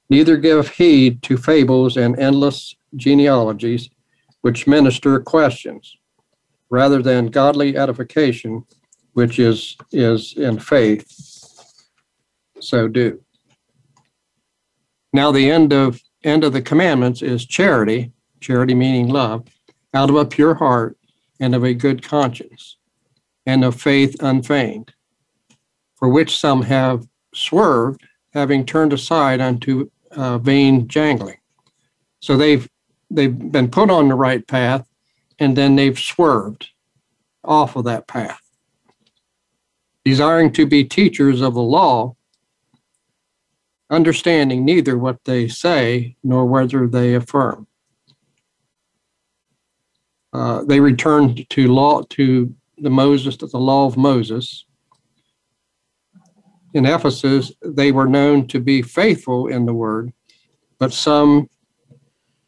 Neither 0.08 0.36
give 0.36 0.70
heed 0.70 1.22
to 1.22 1.36
fables 1.36 1.96
and 1.96 2.18
endless 2.18 2.74
genealogies 2.96 3.90
which 4.40 4.66
minister 4.66 5.20
questions, 5.20 5.96
rather 6.70 7.02
than 7.02 7.26
godly 7.26 7.76
edification, 7.76 8.64
which 9.12 9.38
is, 9.38 9.76
is 9.92 10.34
in 10.36 10.58
faith. 10.58 11.06
So 12.60 12.88
do. 12.88 13.22
Now, 15.12 15.30
the 15.32 15.50
end 15.50 15.72
of 15.72 16.00
end 16.22 16.44
of 16.44 16.52
the 16.52 16.62
commandments 16.62 17.22
is 17.22 17.46
charity, 17.46 18.12
charity 18.40 18.74
meaning 18.74 19.08
love, 19.08 19.46
out 19.94 20.10
of 20.10 20.16
a 20.16 20.24
pure 20.24 20.54
heart 20.54 20.96
and 21.40 21.54
of 21.54 21.64
a 21.64 21.74
good 21.74 22.02
conscience 22.02 22.76
and 23.46 23.64
of 23.64 23.80
faith 23.80 24.16
unfeigned, 24.20 24.92
for 25.96 26.08
which 26.08 26.38
some 26.38 26.62
have 26.62 27.06
swerved, 27.34 28.02
having 28.32 28.64
turned 28.64 28.92
aside 28.92 29.40
unto 29.40 29.90
uh, 30.12 30.38
vain 30.38 30.86
jangling. 30.88 31.38
So 32.20 32.36
they've 32.36 32.68
they've 33.10 33.36
been 33.50 33.70
put 33.70 33.90
on 33.90 34.08
the 34.08 34.14
right 34.14 34.46
path, 34.46 34.86
and 35.38 35.56
then 35.56 35.76
they've 35.76 35.98
swerved 35.98 36.68
off 37.42 37.74
of 37.74 37.84
that 37.84 38.06
path, 38.06 38.42
desiring 40.04 40.52
to 40.52 40.66
be 40.66 40.84
teachers 40.84 41.40
of 41.40 41.54
the 41.54 41.62
law, 41.62 42.14
understanding 43.88 44.64
neither 44.64 44.96
what 44.96 45.24
they 45.24 45.48
say 45.48 46.16
nor 46.22 46.44
whether 46.44 46.86
they 46.86 47.14
affirm. 47.14 47.66
Uh, 50.32 50.64
they 50.64 50.80
returned 50.80 51.48
to 51.50 51.72
law 51.72 52.02
to 52.10 52.54
the 52.78 52.90
Moses, 52.90 53.36
to 53.38 53.46
the 53.46 53.58
law 53.58 53.86
of 53.86 53.96
Moses. 53.96 54.64
In 56.72 56.86
Ephesus, 56.86 57.52
they 57.62 57.90
were 57.90 58.06
known 58.06 58.46
to 58.48 58.60
be 58.60 58.80
faithful 58.80 59.48
in 59.48 59.66
the 59.66 59.74
word, 59.74 60.12
but 60.78 60.92
some, 60.92 61.48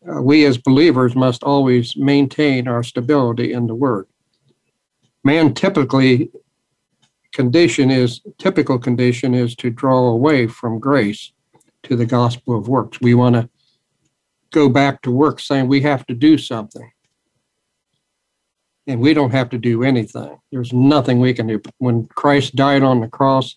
uh, 0.08 0.22
we 0.22 0.44
as 0.44 0.58
believers 0.58 1.16
must 1.16 1.42
always 1.42 1.96
maintain 1.96 2.68
our 2.68 2.84
stability 2.84 3.52
in 3.52 3.66
the 3.66 3.74
word. 3.74 4.06
Man 5.24 5.54
typically 5.54 6.30
condition 7.32 7.90
is 7.90 8.20
typical 8.38 8.78
condition 8.78 9.34
is 9.34 9.56
to 9.56 9.70
draw 9.70 10.06
away 10.06 10.46
from 10.46 10.78
grace 10.78 11.32
to 11.82 11.96
the 11.96 12.06
gospel 12.06 12.56
of 12.56 12.68
works. 12.68 13.00
We 13.00 13.14
want 13.14 13.34
to 13.34 13.48
go 14.52 14.68
back 14.68 15.02
to 15.02 15.10
work 15.10 15.40
saying 15.40 15.66
we 15.66 15.80
have 15.80 16.06
to 16.06 16.14
do 16.14 16.38
something. 16.38 16.90
And 18.86 19.00
we 19.00 19.14
don't 19.14 19.30
have 19.30 19.48
to 19.50 19.58
do 19.58 19.84
anything. 19.84 20.38
There's 20.50 20.72
nothing 20.72 21.20
we 21.20 21.34
can 21.34 21.46
do. 21.46 21.62
When 21.78 22.06
Christ 22.08 22.56
died 22.56 22.82
on 22.82 23.00
the 23.00 23.08
cross, 23.08 23.56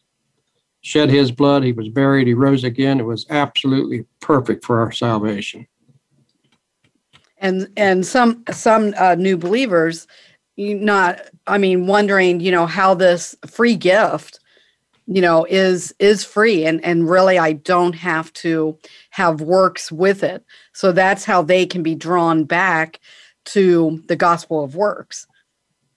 shed 0.82 1.10
his 1.10 1.32
blood, 1.32 1.64
he 1.64 1.72
was 1.72 1.90
buried, 1.90 2.28
he 2.28 2.36
rose 2.36 2.64
again. 2.64 3.00
It 3.00 3.06
was 3.06 3.26
absolutely 3.30 4.06
perfect 4.20 4.64
for 4.64 4.80
our 4.80 4.92
salvation. 4.92 5.68
And 7.40 7.68
and 7.76 8.06
some 8.06 8.44
some 8.52 8.94
uh, 8.98 9.16
new 9.16 9.36
believers, 9.36 10.08
not 10.58 11.22
I 11.48 11.58
mean 11.58 11.88
wondering, 11.88 12.40
you 12.40 12.52
know, 12.52 12.66
how 12.66 12.94
this 12.94 13.36
free 13.48 13.76
gift 13.76 14.40
you 15.08 15.22
know 15.22 15.46
is 15.50 15.94
is 16.00 16.24
free 16.24 16.66
and 16.66 16.84
and 16.84 17.10
really 17.10 17.38
i 17.38 17.54
don't 17.54 17.94
have 17.94 18.32
to 18.34 18.78
have 19.12 19.42
works 19.42 19.92
with 19.92 20.24
it 20.24 20.44
so 20.74 20.92
that's 20.92 21.26
how 21.26 21.42
they 21.42 21.66
can 21.66 21.84
be 21.84 21.96
drawn 21.96 22.44
back 22.44 23.00
to 23.46 24.04
the 24.08 24.16
gospel 24.16 24.64
of 24.64 24.76
works 24.76 25.28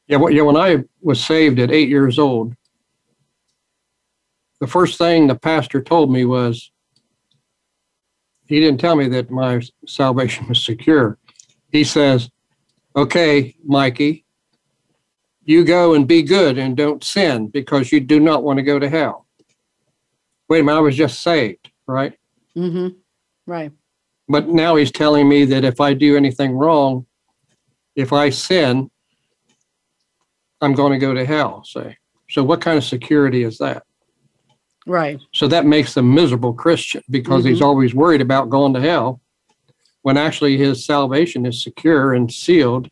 yeah 0.07 0.17
well, 0.17 0.33
yeah 0.33 0.43
when 0.43 0.57
i 0.57 0.83
was 1.01 1.23
saved 1.25 1.59
at 1.59 1.71
eight 1.71 1.89
years 1.89 2.19
old 2.19 2.55
the 4.61 4.67
first 4.67 4.99
thing 4.99 5.27
the 5.27 5.35
pastor 5.35 5.83
told 5.83 6.11
me 6.11 6.25
was 6.25 6.71
he 8.47 8.61
didn't 8.61 8.81
tell 8.81 8.97
me 8.97 9.09
that 9.09 9.31
my 9.31 9.61
salvation 9.87 10.47
was 10.49 10.65
secure 10.65 11.19
he 11.71 11.85
says 11.85 12.31
okay 12.97 13.55
mikey 13.65 14.25
you 15.49 15.65
go 15.65 15.95
and 15.95 16.07
be 16.07 16.21
good 16.21 16.59
and 16.59 16.77
don't 16.77 17.03
sin 17.03 17.49
because 17.49 17.91
you 17.91 18.01
do 18.01 18.21
not 18.21 18.45
want 18.45 18.59
to 18.59 18.63
go 18.63 18.79
to 18.79 18.87
hell. 18.87 19.27
Wait 20.47 20.61
a 20.61 20.63
minute, 20.63 20.77
I 20.77 20.83
was 20.83 20.95
just 20.95 21.23
saved, 21.23 21.71
right? 21.87 22.13
Mm-hmm. 22.55 22.89
Right. 23.47 23.73
But 24.29 24.49
now 24.49 24.77
he's 24.77 24.93
telling 24.93 25.27
me 25.27 25.47
that 25.47 25.65
if 25.65 25.81
I 25.81 25.95
do 25.95 26.19
anything 26.19 26.53
wrong, 26.53 27.07
if 27.99 28.13
I 28.13 28.31
sin, 28.31 28.89
I'm 30.61 30.73
going 30.73 30.93
to 30.93 31.05
go 31.05 31.15
to 31.15 31.27
hell, 31.27 31.65
say. 31.65 31.97
So 32.31 32.45
what 32.45 32.61
kind 32.61 32.79
of 32.79 32.85
security 32.85 33.43
is 33.43 33.59
that? 33.59 33.83
Right. 34.87 35.21
So 35.35 35.49
that 35.49 35.67
makes 35.67 35.97
a 35.97 36.03
miserable 36.03 36.55
Christian 36.55 37.03
because 37.11 37.41
mm-hmm. 37.41 37.51
he's 37.51 37.61
always 37.61 37.97
worried 37.97 38.21
about 38.21 38.51
going 38.51 38.73
to 38.75 38.81
hell 38.81 39.21
when 40.03 40.17
actually 40.17 40.57
his 40.57 40.87
salvation 40.87 41.45
is 41.45 41.61
secure 41.61 42.15
and 42.15 42.33
sealed 42.33 42.89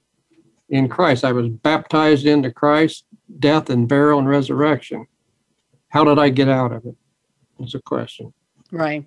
in 0.70 0.88
Christ. 0.88 1.24
I 1.24 1.30
was 1.30 1.48
baptized 1.48 2.26
into 2.26 2.50
Christ, 2.50 3.04
death 3.38 3.70
and 3.70 3.86
burial 3.86 4.18
and 4.18 4.28
resurrection. 4.28 5.06
How 5.88 6.02
did 6.02 6.18
I 6.18 6.30
get 6.30 6.48
out 6.48 6.72
of 6.72 6.84
it? 6.84 6.96
It's 7.60 7.76
a 7.76 7.80
question. 7.80 8.34
Right. 8.72 9.06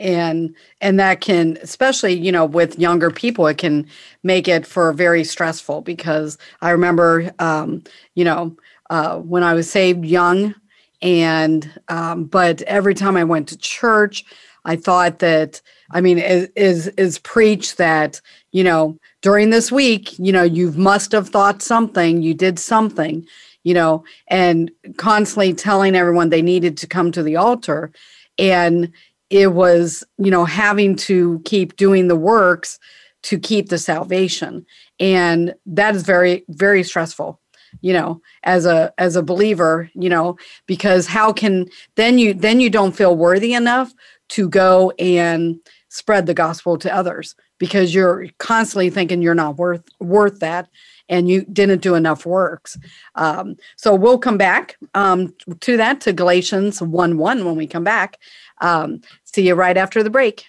And 0.00 0.54
and 0.80 0.98
that 0.98 1.20
can 1.20 1.58
especially, 1.62 2.14
you 2.14 2.32
know, 2.32 2.46
with 2.46 2.78
younger 2.78 3.10
people, 3.10 3.46
it 3.46 3.58
can 3.58 3.86
make 4.22 4.48
it 4.48 4.66
for 4.66 4.92
very 4.94 5.22
stressful 5.24 5.82
because 5.82 6.38
I 6.62 6.70
remember 6.70 7.30
um, 7.38 7.84
you 8.14 8.24
know, 8.24 8.56
uh, 8.88 9.18
when 9.18 9.42
I 9.42 9.52
was 9.54 9.70
saved 9.70 10.04
young 10.04 10.54
and 11.02 11.70
um, 11.88 12.24
but 12.24 12.62
every 12.62 12.94
time 12.94 13.16
I 13.16 13.24
went 13.24 13.48
to 13.48 13.58
church, 13.58 14.24
I 14.64 14.76
thought 14.76 15.18
that 15.20 15.60
I 15.90 16.00
mean 16.00 16.18
is 16.18 16.48
is, 16.56 16.88
is 16.88 17.18
preach 17.18 17.76
that, 17.76 18.20
you 18.52 18.64
know, 18.64 18.98
during 19.22 19.50
this 19.50 19.70
week, 19.70 20.18
you 20.18 20.32
know, 20.32 20.42
you 20.42 20.72
must 20.72 21.12
have 21.12 21.28
thought 21.28 21.62
something, 21.62 22.22
you 22.22 22.34
did 22.34 22.58
something, 22.58 23.26
you 23.64 23.74
know, 23.74 24.04
and 24.28 24.70
constantly 24.96 25.54
telling 25.54 25.94
everyone 25.94 26.30
they 26.30 26.42
needed 26.42 26.76
to 26.78 26.86
come 26.86 27.12
to 27.12 27.22
the 27.22 27.36
altar. 27.36 27.92
And 28.38 28.92
it 29.30 29.54
was, 29.54 30.04
you 30.18 30.30
know, 30.30 30.44
having 30.44 30.96
to 30.96 31.40
keep 31.44 31.76
doing 31.76 32.08
the 32.08 32.16
works 32.16 32.78
to 33.22 33.38
keep 33.38 33.68
the 33.68 33.78
salvation. 33.78 34.66
And 34.98 35.54
that 35.66 35.94
is 35.94 36.02
very, 36.02 36.44
very 36.48 36.82
stressful 36.82 37.40
you 37.80 37.92
know 37.92 38.20
as 38.42 38.66
a 38.66 38.92
as 38.98 39.16
a 39.16 39.22
believer 39.22 39.90
you 39.94 40.08
know 40.08 40.36
because 40.66 41.06
how 41.06 41.32
can 41.32 41.66
then 41.94 42.18
you 42.18 42.34
then 42.34 42.60
you 42.60 42.70
don't 42.70 42.96
feel 42.96 43.16
worthy 43.16 43.54
enough 43.54 43.92
to 44.28 44.48
go 44.48 44.90
and 44.98 45.58
spread 45.88 46.26
the 46.26 46.34
gospel 46.34 46.78
to 46.78 46.94
others 46.94 47.34
because 47.58 47.94
you're 47.94 48.26
constantly 48.38 48.90
thinking 48.90 49.22
you're 49.22 49.34
not 49.34 49.56
worth 49.56 49.84
worth 49.98 50.40
that 50.40 50.68
and 51.08 51.28
you 51.28 51.44
didn't 51.52 51.82
do 51.82 51.94
enough 51.94 52.26
works 52.26 52.78
um, 53.16 53.56
so 53.76 53.94
we'll 53.94 54.18
come 54.18 54.38
back 54.38 54.76
um, 54.94 55.34
to 55.60 55.76
that 55.76 56.00
to 56.00 56.12
galatians 56.12 56.80
1 56.80 57.18
1 57.18 57.44
when 57.44 57.56
we 57.56 57.66
come 57.66 57.84
back 57.84 58.18
um, 58.60 59.00
see 59.32 59.46
you 59.46 59.54
right 59.54 59.76
after 59.76 60.02
the 60.02 60.10
break 60.10 60.46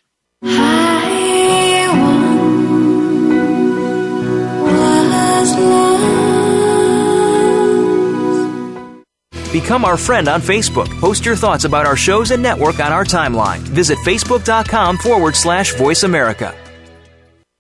Become 9.52 9.84
our 9.84 9.98
friend 9.98 10.30
on 10.30 10.42
Facebook. 10.42 10.88
Post 11.00 11.26
your 11.26 11.36
thoughts 11.36 11.66
about 11.66 11.86
our 11.86 11.98
shows 11.98 12.32
and 12.32 12.42
network 12.42 12.80
on 12.80 12.94
our 12.94 13.04
timeline. 13.04 13.60
Visit 13.60 13.98
facebook.com 14.00 14.98
forward 14.98 15.36
slash 15.36 15.76
voice 15.76 16.04
America. 16.04 16.56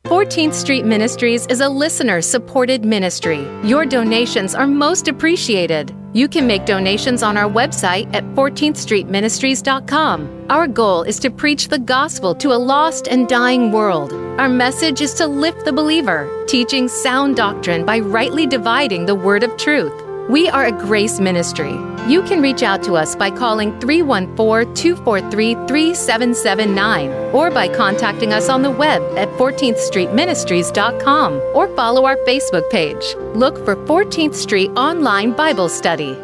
14th 0.05 0.53
Street 0.53 0.85
Ministries 0.85 1.45
is 1.47 1.61
a 1.61 1.69
listener 1.69 2.21
supported 2.21 2.83
ministry. 2.83 3.47
Your 3.63 3.85
donations 3.85 4.55
are 4.55 4.67
most 4.67 5.07
appreciated. 5.07 5.93
You 6.13 6.27
can 6.27 6.45
make 6.45 6.65
donations 6.65 7.23
on 7.23 7.37
our 7.37 7.49
website 7.49 8.13
at 8.13 8.25
14thstreetministries.com. 8.35 10.47
Our 10.49 10.67
goal 10.67 11.03
is 11.03 11.17
to 11.19 11.31
preach 11.31 11.69
the 11.69 11.79
gospel 11.79 12.35
to 12.35 12.51
a 12.51 12.59
lost 12.59 13.07
and 13.07 13.29
dying 13.29 13.71
world. 13.71 14.11
Our 14.37 14.49
message 14.49 14.99
is 14.99 15.13
to 15.15 15.27
lift 15.27 15.63
the 15.63 15.71
believer, 15.71 16.29
teaching 16.47 16.89
sound 16.89 17.37
doctrine 17.37 17.85
by 17.85 17.99
rightly 17.99 18.45
dividing 18.45 19.05
the 19.05 19.15
word 19.15 19.43
of 19.43 19.55
truth. 19.55 19.93
We 20.31 20.47
are 20.47 20.63
a 20.63 20.71
grace 20.71 21.19
ministry. 21.19 21.73
You 22.07 22.23
can 22.23 22.41
reach 22.41 22.63
out 22.63 22.81
to 22.83 22.93
us 22.93 23.17
by 23.17 23.31
calling 23.31 23.77
314 23.81 24.73
243 24.73 25.55
3779 25.67 27.11
or 27.35 27.51
by 27.51 27.67
contacting 27.67 28.31
us 28.31 28.47
on 28.47 28.61
the 28.61 28.71
web 28.71 29.01
at 29.17 29.27
14thstreetministries.com 29.31 31.33
or 31.53 31.67
follow 31.75 32.05
our 32.05 32.15
Facebook 32.25 32.69
page. 32.69 33.13
Look 33.35 33.57
for 33.65 33.75
14th 33.75 34.35
Street 34.35 34.69
Online 34.77 35.33
Bible 35.33 35.67
Study. 35.67 36.15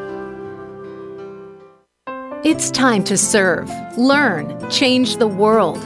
It's 2.46 2.72
time 2.72 3.04
to 3.04 3.18
serve, 3.18 3.70
learn, 3.98 4.70
change 4.70 5.18
the 5.18 5.28
world. 5.28 5.86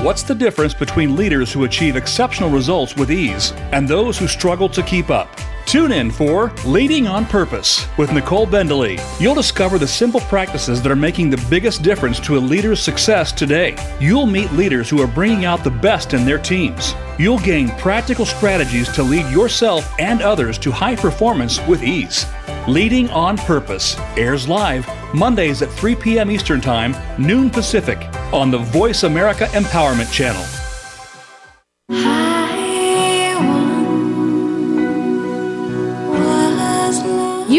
What's 0.00 0.22
the 0.22 0.32
difference 0.32 0.74
between 0.74 1.16
leaders 1.16 1.52
who 1.52 1.64
achieve 1.64 1.96
exceptional 1.96 2.50
results 2.50 2.94
with 2.94 3.10
ease 3.10 3.50
and 3.72 3.88
those 3.88 4.16
who 4.16 4.28
struggle 4.28 4.68
to 4.68 4.80
keep 4.84 5.10
up? 5.10 5.28
Tune 5.68 5.92
in 5.92 6.10
for 6.10 6.50
Leading 6.64 7.06
on 7.06 7.26
Purpose 7.26 7.86
with 7.98 8.10
Nicole 8.10 8.46
Bendaly. 8.46 8.98
You'll 9.20 9.34
discover 9.34 9.78
the 9.78 9.86
simple 9.86 10.20
practices 10.20 10.80
that 10.80 10.90
are 10.90 10.96
making 10.96 11.28
the 11.28 11.46
biggest 11.50 11.82
difference 11.82 12.18
to 12.20 12.38
a 12.38 12.40
leader's 12.40 12.80
success 12.80 13.32
today. 13.32 13.76
You'll 14.00 14.24
meet 14.24 14.50
leaders 14.52 14.88
who 14.88 15.02
are 15.02 15.06
bringing 15.06 15.44
out 15.44 15.62
the 15.62 15.70
best 15.70 16.14
in 16.14 16.24
their 16.24 16.38
teams. 16.38 16.94
You'll 17.18 17.40
gain 17.40 17.68
practical 17.76 18.24
strategies 18.24 18.90
to 18.92 19.02
lead 19.02 19.30
yourself 19.30 19.94
and 20.00 20.22
others 20.22 20.56
to 20.60 20.72
high 20.72 20.96
performance 20.96 21.60
with 21.66 21.82
ease. 21.84 22.24
Leading 22.66 23.10
on 23.10 23.36
Purpose 23.36 23.98
airs 24.16 24.48
live 24.48 24.88
Mondays 25.12 25.60
at 25.60 25.70
3 25.70 25.94
p.m. 25.96 26.30
Eastern 26.30 26.62
Time, 26.62 26.96
noon 27.22 27.50
Pacific, 27.50 27.98
on 28.32 28.50
the 28.50 28.56
Voice 28.56 29.02
America 29.02 29.44
Empowerment 29.48 30.10
Channel. 30.10 30.46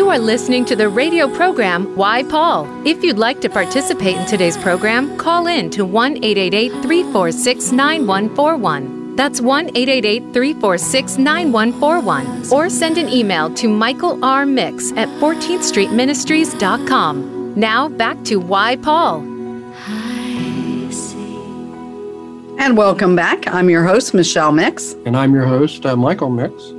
You 0.09 0.15
are 0.15 0.17
listening 0.17 0.65
to 0.65 0.75
the 0.75 0.89
radio 0.89 1.27
program 1.27 1.95
Why 1.95 2.23
Paul. 2.23 2.65
If 2.83 3.03
you'd 3.03 3.19
like 3.19 3.41
to 3.41 3.47
participate 3.47 4.17
in 4.17 4.25
today's 4.25 4.57
program, 4.57 5.15
call 5.17 5.45
in 5.45 5.69
to 5.69 5.85
1 5.85 6.23
888 6.23 6.71
346 6.81 7.71
9141. 7.71 9.15
That's 9.15 9.39
1 9.39 9.67
888 9.75 10.33
346 10.33 11.17
9141. 11.19 12.51
Or 12.51 12.71
send 12.71 12.97
an 12.97 13.07
email 13.07 13.53
to 13.53 13.69
Michael 13.69 14.25
R. 14.25 14.47
Mix 14.47 14.91
at 14.93 15.09
14th 15.21 15.61
Street 15.61 15.91
Ministries.com. 15.91 17.53
Now 17.55 17.87
back 17.87 18.23
to 18.23 18.37
Why 18.37 18.77
Paul. 18.77 19.19
And 22.57 22.75
welcome 22.75 23.15
back. 23.15 23.45
I'm 23.45 23.69
your 23.69 23.83
host, 23.83 24.15
Michelle 24.15 24.53
Mix. 24.53 24.93
And 25.05 25.15
I'm 25.15 25.35
your 25.35 25.45
host, 25.45 25.85
uh, 25.85 25.95
Michael 25.95 26.31
Mix. 26.31 26.73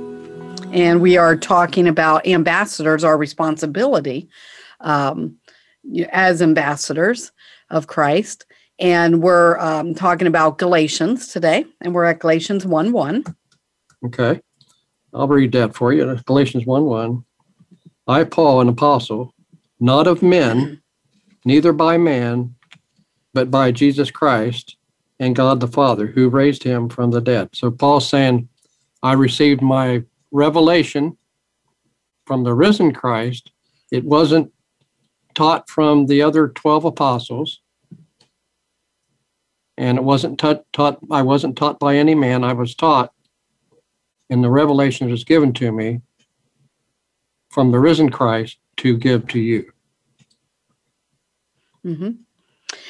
And 0.71 1.01
we 1.01 1.17
are 1.17 1.35
talking 1.35 1.87
about 1.87 2.25
ambassadors, 2.25 3.03
our 3.03 3.17
responsibility 3.17 4.29
um, 4.79 5.35
as 6.11 6.41
ambassadors 6.41 7.31
of 7.69 7.87
Christ. 7.87 8.45
And 8.79 9.21
we're 9.21 9.59
um, 9.59 9.93
talking 9.93 10.27
about 10.27 10.57
Galatians 10.57 11.27
today, 11.27 11.65
and 11.81 11.93
we're 11.93 12.05
at 12.05 12.19
Galatians 12.19 12.65
1 12.65 12.91
1. 12.93 13.23
Okay. 14.05 14.39
I'll 15.13 15.27
read 15.27 15.51
that 15.51 15.75
for 15.75 15.91
you. 15.91 16.17
Galatians 16.25 16.65
1 16.65 16.85
1. 16.85 17.25
I, 18.07 18.23
Paul, 18.23 18.61
an 18.61 18.69
apostle, 18.69 19.33
not 19.79 20.07
of 20.07 20.23
men, 20.23 20.81
neither 21.45 21.73
by 21.73 21.97
man, 21.97 22.55
but 23.33 23.51
by 23.51 23.71
Jesus 23.71 24.09
Christ 24.09 24.77
and 25.19 25.35
God 25.35 25.59
the 25.59 25.67
Father, 25.67 26.07
who 26.07 26.29
raised 26.29 26.63
him 26.63 26.87
from 26.87 27.11
the 27.11 27.21
dead. 27.21 27.49
So 27.53 27.69
Paul's 27.71 28.07
saying, 28.07 28.47
I 29.03 29.13
received 29.13 29.61
my 29.61 30.03
revelation 30.31 31.17
from 32.25 32.43
the 32.43 32.53
risen 32.53 32.93
Christ. 32.93 33.51
It 33.91 34.05
wasn't 34.05 34.51
taught 35.33 35.69
from 35.69 36.05
the 36.05 36.21
other 36.21 36.49
12 36.49 36.85
apostles. 36.85 37.61
And 39.77 39.97
it 39.97 40.03
wasn't 40.03 40.39
taught, 40.39 40.63
taught 40.73 40.99
I 41.09 41.21
wasn't 41.21 41.57
taught 41.57 41.79
by 41.79 41.95
any 41.95 42.15
man. 42.15 42.43
I 42.43 42.53
was 42.53 42.75
taught 42.75 43.13
in 44.29 44.41
the 44.41 44.49
revelation 44.49 45.07
that 45.07 45.11
was 45.11 45.23
given 45.23 45.53
to 45.53 45.71
me 45.71 46.01
from 47.49 47.71
the 47.71 47.79
risen 47.79 48.09
Christ 48.09 48.57
to 48.77 48.97
give 48.97 49.27
to 49.29 49.39
you. 49.39 49.71
Mm-hmm. 51.85 52.11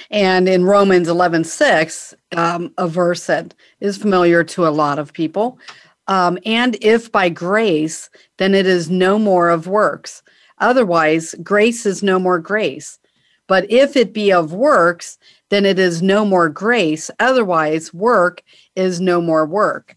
And 0.10 0.50
in 0.50 0.66
Romans 0.66 1.08
11 1.08 1.46
6, 1.46 2.14
um, 2.36 2.74
a 2.78 2.88
verse 2.88 3.26
that 3.28 3.54
is 3.80 3.98
familiar 3.98 4.44
to 4.44 4.68
a 4.68 4.70
lot 4.70 5.00
of 5.00 5.14
people. 5.14 5.58
Um, 6.08 6.38
and 6.46 6.78
if 6.82 7.12
by 7.12 7.30
grace, 7.30 8.10
then 8.38 8.54
it 8.54 8.66
is 8.66 8.90
no 8.90 9.20
more 9.20 9.50
of 9.50 9.68
works. 9.68 10.24
Otherwise, 10.60 11.36
grace 11.42 11.86
is 11.86 12.04
no 12.04 12.20
more 12.20 12.40
grace. 12.40 13.00
But 13.48 13.70
if 13.70 13.96
it 13.96 14.14
be 14.14 14.32
of 14.32 14.54
works, 14.54 15.18
then 15.50 15.66
it 15.66 15.78
is 15.78 16.02
no 16.02 16.24
more 16.24 16.50
grace. 16.50 17.12
Otherwise, 17.20 17.94
work 17.94 18.44
is 18.76 19.02
no 19.02 19.22
more 19.22 19.46
work. 19.46 19.96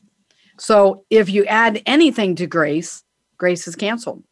So 0.58 1.04
if 1.10 1.28
you 1.28 1.44
add 1.46 1.82
anything 1.86 2.34
to 2.36 2.46
grace, 2.46 3.04
grace 3.38 3.66
is 3.68 3.76
canceled. 3.76 4.22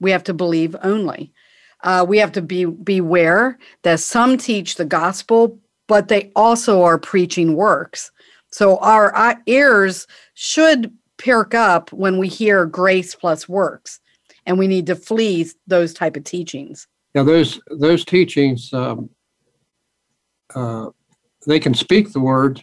We 0.00 0.10
have 0.10 0.24
to 0.24 0.34
believe 0.34 0.76
only. 0.82 1.32
Uh, 1.82 2.04
we 2.06 2.18
have 2.18 2.32
to 2.32 2.42
be 2.42 2.64
beware 2.66 3.58
that 3.82 4.00
some 4.00 4.36
teach 4.36 4.76
the 4.76 4.84
gospel, 4.84 5.58
but 5.86 6.08
they 6.08 6.30
also 6.36 6.82
are 6.82 6.98
preaching 6.98 7.54
works. 7.54 8.12
So 8.52 8.78
our, 8.78 9.14
our 9.14 9.40
ears 9.46 10.06
should 10.34 10.92
perk 11.16 11.54
up 11.54 11.92
when 11.92 12.18
we 12.18 12.28
hear 12.28 12.66
grace 12.66 13.14
plus 13.14 13.48
works, 13.48 14.00
and 14.46 14.58
we 14.58 14.66
need 14.66 14.86
to 14.86 14.96
flee 14.96 15.50
those 15.66 15.94
type 15.94 16.16
of 16.16 16.24
teachings. 16.24 16.86
Yeah, 17.14 17.22
those 17.22 17.60
those 17.70 18.04
teachings, 18.04 18.72
um, 18.72 19.10
uh, 20.54 20.90
they 21.46 21.60
can 21.60 21.74
speak 21.74 22.12
the 22.12 22.20
word, 22.20 22.62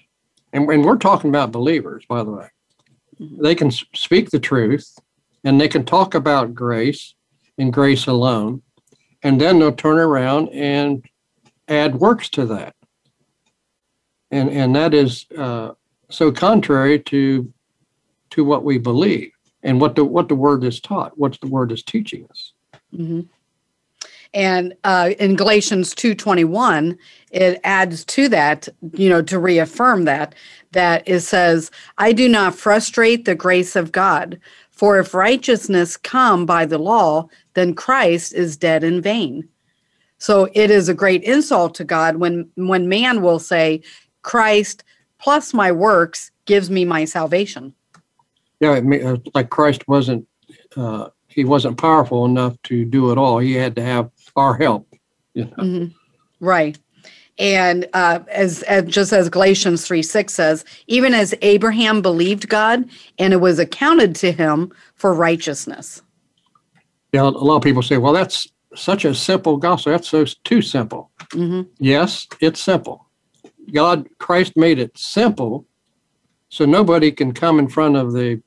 and, 0.54 0.70
and 0.70 0.84
we're 0.84 0.98
talking 0.98 1.30
about 1.30 1.52
believers, 1.52 2.06
by 2.08 2.24
the 2.24 2.32
way. 2.32 2.48
Mm-hmm. 3.20 3.44
They 3.44 3.56
can 3.56 3.72
speak 3.72 4.30
the 4.30 4.40
truth, 4.40 4.98
and 5.44 5.60
they 5.60 5.68
can 5.68 5.86
talk 5.86 6.16
about 6.16 6.54
grace 6.54 7.14
and 7.58 7.74
grace 7.74 8.08
alone 8.08 8.62
and 9.24 9.42
then 9.42 9.60
they'll 9.60 9.72
turn 9.74 9.98
around 9.98 10.50
and 10.50 11.06
add 11.68 11.96
works 11.96 12.30
to 12.30 12.46
that. 12.46 12.74
And 14.32 14.50
and 14.50 14.76
that 14.76 14.94
is 14.94 15.26
uh, 15.38 15.72
so 16.10 16.32
contrary 16.32 17.00
to 17.00 17.52
to 18.32 18.44
what 18.44 18.64
we 18.64 18.78
believe 18.78 19.32
and 19.64 19.80
what 19.80 19.96
the 19.96 20.04
what 20.04 20.28
the 20.28 20.36
word 20.36 20.64
is 20.64 20.80
taught, 20.80 21.18
what 21.18 21.40
the 21.42 21.48
word 21.48 21.72
is 21.72 21.84
teaching 21.84 22.28
us. 22.30 22.54
Mm-hmm. 22.94 23.22
And 24.34 24.76
uh, 24.84 25.12
in 25.20 25.36
Galatians 25.36 25.96
two 25.96 26.14
twenty 26.14 26.44
one, 26.44 26.98
it 27.32 27.60
adds 27.64 28.04
to 28.06 28.28
that, 28.30 28.68
you 28.94 29.10
know, 29.10 29.22
to 29.22 29.40
reaffirm 29.40 30.04
that 30.06 30.36
that 30.74 31.08
it 31.08 31.22
says, 31.22 31.72
"I 31.98 32.12
do 32.12 32.28
not 32.28 32.56
frustrate 32.56 33.24
the 33.24 33.36
grace 33.36 33.76
of 33.76 33.94
God, 33.94 34.40
for 34.72 35.00
if 35.00 35.14
righteousness 35.14 35.96
come 35.96 36.46
by 36.46 36.66
the 36.66 36.78
law, 36.78 37.30
then 37.54 37.74
Christ 37.74 38.34
is 38.34 38.58
dead 38.58 38.84
in 38.84 39.02
vain. 39.02 39.48
So 40.20 40.50
it 40.54 40.72
is 40.72 40.90
a 40.90 40.94
great 40.94 41.24
insult 41.24 41.74
to 41.76 41.84
God 41.84 42.18
when 42.18 42.50
when 42.56 42.90
man 42.90 43.22
will 43.22 43.40
say, 43.40 43.82
Christ 44.28 44.84
plus 45.20 45.54
my 45.54 45.72
works 45.72 46.32
gives 46.44 46.70
me 46.70 46.84
my 46.84 47.06
salvation. 47.06 47.74
Yeah, 48.60 48.82
uh, 49.06 49.16
like 49.34 49.50
Christ 49.50 49.88
wasn't 49.88 50.28
uh, 50.76 51.08
he 51.28 51.46
wasn't 51.46 51.78
powerful 51.78 52.26
enough 52.26 52.62
to 52.64 52.84
do 52.84 53.12
it 53.12 53.18
all. 53.18 53.40
He 53.40 53.54
had 53.54 53.74
to 53.78 53.82
have 53.82 54.12
our 54.36 54.54
help. 54.56 54.94
You 55.34 55.46
know? 55.46 55.64
mm-hmm. 55.64 56.46
Right. 56.46 56.78
And 57.40 57.88
uh, 57.94 58.20
as, 58.28 58.64
as 58.64 58.86
just 58.86 59.14
as 59.14 59.30
Galatians 59.30 59.86
3 59.86 60.02
6 60.02 60.34
says, 60.34 60.66
even 60.88 61.14
as 61.14 61.34
Abraham 61.42 62.02
believed 62.02 62.50
God 62.50 62.90
and 63.20 63.32
it 63.32 63.38
was 63.38 63.60
accounted 63.60 64.14
to 64.16 64.34
him 64.34 64.74
for 64.96 65.14
righteousness. 65.14 66.02
Yeah, 67.14 67.22
a 67.22 67.30
lot 67.30 67.58
of 67.58 67.62
people 67.62 67.82
say, 67.82 67.98
well, 67.98 68.14
that's 68.14 68.52
such 68.76 69.06
a 69.06 69.16
simple 69.16 69.56
gospel. 69.56 69.94
That's 69.94 70.10
so 70.10 70.26
too 70.44 70.62
simple. 70.62 71.12
Mm-hmm. 71.32 71.70
Yes, 71.80 72.28
it's 72.42 72.60
simple. 72.60 73.07
God, 73.74 74.08
Christ 74.20 74.56
made 74.56 74.80
it 74.80 74.98
simple 74.98 75.66
so 76.50 76.66
nobody 76.66 77.12
can 77.12 77.34
come 77.34 77.60
in 77.60 77.68
front 77.68 77.98
of 77.98 78.14
the 78.14 78.42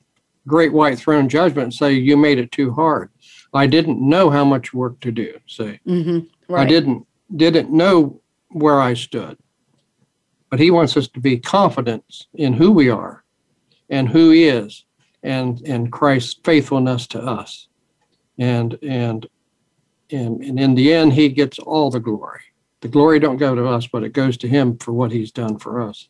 great 0.47 0.73
white 0.73 0.97
throne 0.97 1.29
judgment 1.29 1.65
and 1.65 1.73
say, 1.73 1.93
you 1.93 2.17
made 2.17 2.39
it 2.39 2.51
too 2.51 2.71
hard. 2.71 3.09
I 3.53 3.67
didn't 3.67 4.01
know 4.01 4.29
how 4.29 4.45
much 4.45 4.73
work 4.73 4.99
to 5.01 5.11
do. 5.11 5.37
Say, 5.47 5.79
mm-hmm. 5.85 6.19
right. 6.51 6.61
I 6.61 6.65
didn't 6.65 7.05
didn't 7.35 7.71
know 7.71 8.19
where 8.49 8.81
I 8.81 8.93
stood. 8.93 9.37
But 10.49 10.59
he 10.59 10.71
wants 10.71 10.97
us 10.97 11.07
to 11.09 11.19
be 11.19 11.37
confident 11.37 12.25
in 12.33 12.53
who 12.53 12.71
we 12.71 12.89
are 12.89 13.23
and 13.89 14.09
who 14.09 14.31
he 14.31 14.45
is 14.45 14.85
and 15.23 15.61
and 15.65 15.91
Christ's 15.91 16.39
faithfulness 16.43 17.07
to 17.07 17.21
us. 17.21 17.67
And 18.37 18.77
and 18.81 19.27
and, 20.11 20.41
and 20.41 20.59
in 20.59 20.75
the 20.75 20.93
end 20.93 21.13
he 21.13 21.29
gets 21.29 21.59
all 21.59 21.89
the 21.89 21.99
glory. 21.99 22.41
The 22.81 22.87
glory 22.87 23.19
don't 23.19 23.37
go 23.37 23.55
to 23.55 23.67
us, 23.67 23.87
but 23.87 24.03
it 24.03 24.13
goes 24.13 24.37
to 24.37 24.47
him 24.47 24.77
for 24.77 24.91
what 24.91 25.11
he's 25.11 25.31
done 25.31 25.57
for 25.59 25.81
us. 25.81 26.09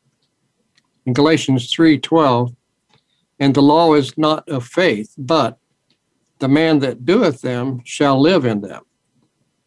In 1.06 1.14
Galatians 1.14 1.72
3:12, 1.72 2.56
and 3.40 3.54
the 3.54 3.62
law 3.62 3.94
is 3.94 4.18
not 4.18 4.48
of 4.48 4.66
faith, 4.66 5.14
but 5.18 5.58
the 6.40 6.48
man 6.48 6.80
that 6.80 7.06
doeth 7.06 7.42
them 7.42 7.82
shall 7.84 8.20
live 8.20 8.46
in 8.46 8.62
them. 8.62 8.84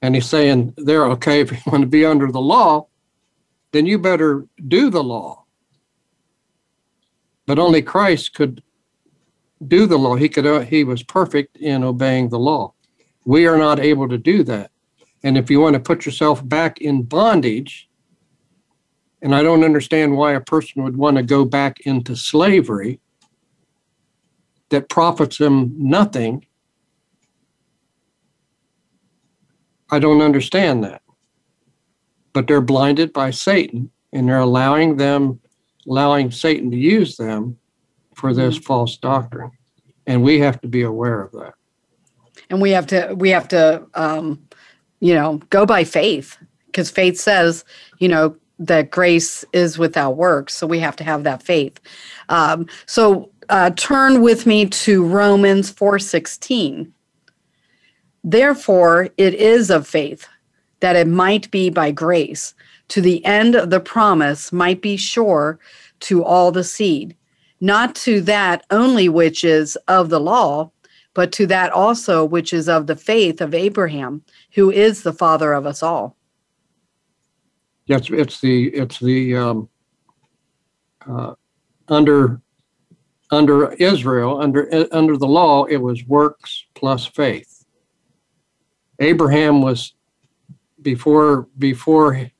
And 0.00 0.14
he's 0.14 0.26
saying 0.26 0.74
they're 0.76 1.06
okay 1.12 1.40
if 1.40 1.52
you 1.52 1.58
want 1.66 1.82
to 1.82 1.88
be 1.88 2.04
under 2.04 2.30
the 2.30 2.40
law, 2.40 2.88
then 3.72 3.86
you 3.86 3.98
better 3.98 4.46
do 4.68 4.90
the 4.90 5.02
law. 5.02 5.44
But 7.46 7.58
only 7.58 7.82
Christ 7.82 8.34
could 8.34 8.62
do 9.66 9.86
the 9.86 9.98
law. 9.98 10.14
He 10.14 10.28
could 10.28 10.46
uh, 10.46 10.60
he 10.60 10.84
was 10.84 11.02
perfect 11.02 11.56
in 11.56 11.84
obeying 11.84 12.28
the 12.28 12.38
law. 12.38 12.74
We 13.24 13.46
are 13.46 13.58
not 13.58 13.80
able 13.80 14.08
to 14.08 14.18
do 14.18 14.42
that. 14.44 14.70
And 15.24 15.36
if 15.36 15.50
you 15.50 15.58
want 15.58 15.74
to 15.74 15.80
put 15.80 16.06
yourself 16.06 16.46
back 16.46 16.80
in 16.80 17.02
bondage, 17.02 17.88
and 19.20 19.34
I 19.34 19.42
don't 19.42 19.64
understand 19.64 20.16
why 20.16 20.34
a 20.34 20.40
person 20.40 20.84
would 20.84 20.96
want 20.96 21.16
to 21.16 21.22
go 21.22 21.44
back 21.44 21.80
into 21.80 22.14
slavery 22.14 23.00
that 24.68 24.88
profits 24.88 25.38
them 25.38 25.74
nothing 25.76 26.46
I 29.94 30.00
don't 30.00 30.22
understand 30.22 30.82
that. 30.82 31.02
But 32.32 32.48
they're 32.48 32.60
blinded 32.60 33.12
by 33.12 33.30
Satan 33.30 33.90
and 34.12 34.28
they're 34.28 34.38
allowing 34.38 34.96
them, 34.96 35.40
allowing 35.86 36.32
Satan 36.32 36.70
to 36.72 36.76
use 36.76 37.16
them 37.16 37.56
for 38.14 38.34
this 38.34 38.56
mm-hmm. 38.56 38.64
false 38.64 38.96
doctrine. 38.96 39.52
And 40.06 40.24
we 40.24 40.40
have 40.40 40.60
to 40.62 40.68
be 40.68 40.82
aware 40.82 41.22
of 41.22 41.30
that. 41.32 41.54
And 42.50 42.60
we 42.60 42.70
have 42.70 42.88
to, 42.88 43.14
we 43.16 43.30
have 43.30 43.46
to, 43.48 43.86
um, 43.94 44.48
you 45.04 45.14
know, 45.14 45.36
go 45.50 45.66
by 45.66 45.84
faith 45.84 46.38
because 46.64 46.90
faith 46.90 47.20
says, 47.20 47.62
you 47.98 48.08
know, 48.08 48.34
that 48.58 48.90
grace 48.90 49.44
is 49.52 49.78
without 49.78 50.16
works. 50.16 50.54
So 50.54 50.66
we 50.66 50.78
have 50.78 50.96
to 50.96 51.04
have 51.04 51.24
that 51.24 51.42
faith. 51.42 51.78
Um, 52.30 52.66
so 52.86 53.30
uh, 53.50 53.68
turn 53.76 54.22
with 54.22 54.46
me 54.46 54.64
to 54.64 55.04
Romans 55.04 55.70
4:16. 55.70 56.90
Therefore, 58.24 59.10
it 59.18 59.34
is 59.34 59.68
of 59.68 59.86
faith 59.86 60.26
that 60.80 60.96
it 60.96 61.06
might 61.06 61.50
be 61.50 61.68
by 61.68 61.90
grace, 61.90 62.54
to 62.88 63.02
the 63.02 63.22
end 63.26 63.54
of 63.54 63.68
the 63.68 63.80
promise 63.80 64.54
might 64.54 64.80
be 64.80 64.96
sure 64.96 65.58
to 66.00 66.24
all 66.24 66.50
the 66.50 66.64
seed, 66.64 67.14
not 67.60 67.94
to 67.96 68.22
that 68.22 68.64
only 68.70 69.10
which 69.10 69.44
is 69.44 69.76
of 69.86 70.08
the 70.08 70.20
law, 70.20 70.70
but 71.14 71.30
to 71.32 71.46
that 71.46 71.72
also 71.72 72.24
which 72.24 72.52
is 72.52 72.68
of 72.68 72.86
the 72.86 72.96
faith 72.96 73.40
of 73.40 73.54
Abraham, 73.54 74.22
who 74.54 74.70
is 74.70 75.02
the 75.02 75.12
father 75.12 75.52
of 75.52 75.66
us 75.66 75.82
all. 75.82 76.16
Yes, 77.86 78.08
it's 78.10 78.40
the 78.40 78.68
it's 78.68 78.98
the 78.98 79.36
um, 79.36 79.68
uh, 81.06 81.34
under 81.88 82.40
under 83.30 83.72
Israel 83.74 84.40
under 84.40 84.86
under 84.92 85.16
the 85.16 85.26
law 85.26 85.64
it 85.64 85.76
was 85.76 86.04
works 86.06 86.64
plus 86.74 87.04
faith. 87.04 87.66
Abraham 89.00 89.60
was 89.60 89.94
before 90.80 91.48
before 91.58 92.30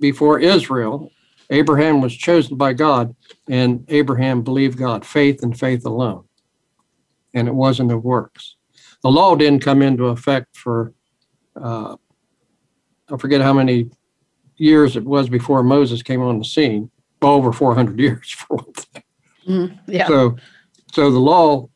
before 0.00 0.38
Israel. 0.38 1.10
Abraham 1.50 2.00
was 2.00 2.16
chosen 2.16 2.56
by 2.56 2.72
God, 2.72 3.14
and 3.48 3.84
Abraham 3.88 4.42
believed 4.42 4.78
God, 4.78 5.04
faith 5.04 5.42
and 5.42 5.58
faith 5.58 5.84
alone 5.84 6.24
and 7.34 7.48
it 7.48 7.54
wasn't 7.54 7.92
of 7.92 8.04
works. 8.04 8.56
The 9.02 9.10
law 9.10 9.34
didn't 9.34 9.64
come 9.64 9.82
into 9.82 10.06
effect 10.06 10.56
for, 10.56 10.92
uh, 11.60 11.96
I 13.10 13.16
forget 13.16 13.40
how 13.40 13.52
many 13.52 13.90
years 14.56 14.96
it 14.96 15.04
was 15.04 15.28
before 15.28 15.62
Moses 15.62 16.02
came 16.02 16.22
on 16.22 16.38
the 16.38 16.44
scene, 16.44 16.90
well, 17.20 17.32
over 17.32 17.52
400 17.52 17.98
years 18.06 18.30
for 18.30 18.56
one 18.56 18.72
thing. 18.72 19.02
Mm, 19.48 19.78
yeah. 19.86 20.06
So, 20.06 20.36
so 20.92 21.10
the 21.10 21.18
law, 21.18 21.68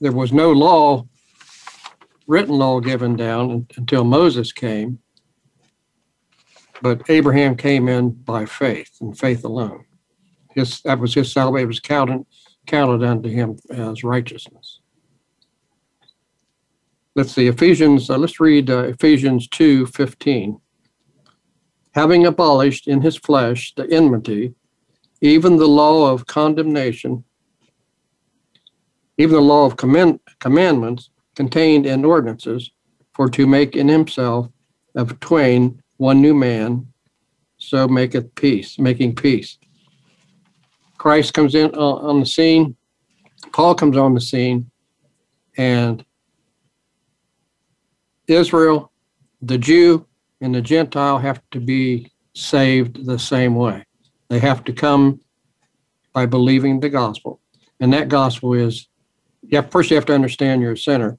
there 0.00 0.12
was 0.12 0.32
no 0.32 0.52
law, 0.52 1.06
written 2.26 2.56
law 2.56 2.80
given 2.80 3.16
down 3.16 3.66
until 3.76 4.04
Moses 4.04 4.52
came. 4.52 4.98
But 6.82 7.08
Abraham 7.08 7.56
came 7.56 7.88
in 7.88 8.10
by 8.10 8.44
faith 8.46 8.90
and 9.00 9.16
faith 9.16 9.44
alone. 9.44 9.84
His, 10.54 10.80
that 10.82 10.98
was 10.98 11.14
his 11.14 11.32
salvation, 11.32 11.64
it 11.64 11.68
was 11.68 11.80
counted, 11.80 12.26
counted 12.66 13.02
unto 13.02 13.28
him 13.28 13.56
as 13.70 14.04
righteousness 14.04 14.63
let's 17.14 17.32
see, 17.32 17.46
Ephesians, 17.46 18.10
uh, 18.10 18.18
let's 18.18 18.40
read 18.40 18.70
uh, 18.70 18.84
Ephesians 18.84 19.48
2 19.48 19.86
15. 19.86 20.60
Having 21.92 22.26
abolished 22.26 22.88
in 22.88 23.00
his 23.00 23.16
flesh 23.16 23.72
the 23.76 23.88
enmity, 23.90 24.54
even 25.20 25.56
the 25.56 25.68
law 25.68 26.10
of 26.12 26.26
condemnation, 26.26 27.24
even 29.16 29.36
the 29.36 29.40
law 29.40 29.64
of 29.64 29.76
command, 29.76 30.18
commandments 30.40 31.10
contained 31.36 31.86
in 31.86 32.04
ordinances, 32.04 32.70
for 33.12 33.28
to 33.28 33.46
make 33.46 33.76
in 33.76 33.86
himself 33.86 34.48
of 34.96 35.18
twain 35.20 35.80
one 35.98 36.20
new 36.20 36.34
man, 36.34 36.86
so 37.58 37.86
maketh 37.86 38.34
peace, 38.34 38.76
making 38.78 39.14
peace. 39.14 39.58
Christ 40.98 41.32
comes 41.32 41.54
in 41.54 41.70
uh, 41.74 41.78
on 41.78 42.18
the 42.18 42.26
scene, 42.26 42.76
Paul 43.52 43.76
comes 43.76 43.96
on 43.96 44.14
the 44.14 44.20
scene, 44.20 44.68
and 45.56 46.04
Israel, 48.26 48.92
the 49.42 49.58
Jew, 49.58 50.06
and 50.40 50.54
the 50.54 50.62
Gentile 50.62 51.18
have 51.18 51.42
to 51.50 51.60
be 51.60 52.10
saved 52.34 53.06
the 53.06 53.18
same 53.18 53.54
way. 53.54 53.84
They 54.28 54.38
have 54.38 54.64
to 54.64 54.72
come 54.72 55.20
by 56.12 56.26
believing 56.26 56.80
the 56.80 56.88
gospel. 56.88 57.40
And 57.80 57.92
that 57.92 58.08
gospel 58.08 58.54
is, 58.54 58.88
yeah, 59.42 59.60
first 59.62 59.90
you 59.90 59.96
have 59.96 60.06
to 60.06 60.14
understand 60.14 60.62
you're 60.62 60.72
a 60.72 60.78
sinner, 60.78 61.18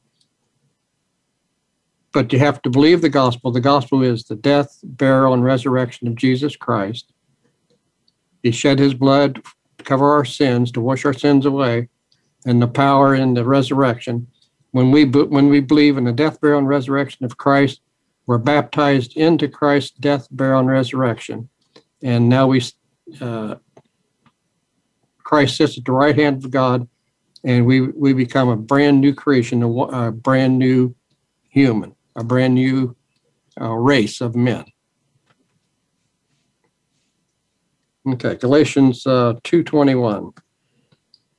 but 2.11 2.31
you 2.31 2.39
have 2.39 2.61
to 2.63 2.69
believe 2.69 3.01
the 3.01 3.09
gospel. 3.09 3.51
The 3.51 3.61
gospel 3.61 4.01
is 4.01 4.23
the 4.23 4.35
death, 4.35 4.79
burial, 4.83 5.33
and 5.33 5.43
resurrection 5.43 6.07
of 6.07 6.15
Jesus 6.15 6.55
Christ. 6.55 7.11
He 8.41 8.51
shed 8.51 8.79
his 8.79 8.93
blood 8.93 9.43
to 9.77 9.83
cover 9.83 10.11
our 10.11 10.25
sins, 10.25 10.71
to 10.71 10.81
wash 10.81 11.05
our 11.05 11.13
sins 11.13 11.45
away, 11.45 11.89
and 12.45 12.61
the 12.61 12.67
power 12.67 13.13
in 13.13 13.33
the 13.33 13.43
resurrection 13.43 14.27
when 14.75 14.91
we 14.91 15.05
when 15.05 15.47
we 15.47 15.61
believe 15.61 15.95
in 15.95 16.03
the 16.03 16.11
death, 16.11 16.41
burial, 16.41 16.59
and 16.59 16.67
resurrection 16.67 17.23
of 17.23 17.37
Christ, 17.37 17.79
we're 18.27 18.37
baptized 18.37 19.15
into 19.15 19.47
Christ's 19.47 19.91
death, 19.91 20.27
burial, 20.31 20.59
and 20.59 20.67
resurrection, 20.69 21.47
and 22.03 22.27
now 22.27 22.47
we 22.47 22.61
uh, 23.21 23.55
Christ 25.23 25.55
sits 25.55 25.77
at 25.77 25.85
the 25.85 25.93
right 25.93 26.13
hand 26.13 26.43
of 26.43 26.51
God, 26.51 26.89
and 27.45 27.65
we 27.65 27.87
we 27.87 28.11
become 28.11 28.49
a 28.49 28.57
brand 28.57 28.99
new 28.99 29.13
creation, 29.13 29.63
a, 29.63 29.69
a 29.69 30.11
brand 30.11 30.59
new 30.59 30.93
human, 31.47 31.95
a 32.17 32.23
brand 32.25 32.55
new 32.55 32.97
uh, 33.61 33.71
race 33.71 34.19
of 34.19 34.35
men. 34.35 34.65
Okay, 38.09 38.35
Galatians 38.35 39.07
uh, 39.07 39.35
two 39.45 39.63
twenty 39.63 39.95
one. 39.95 40.31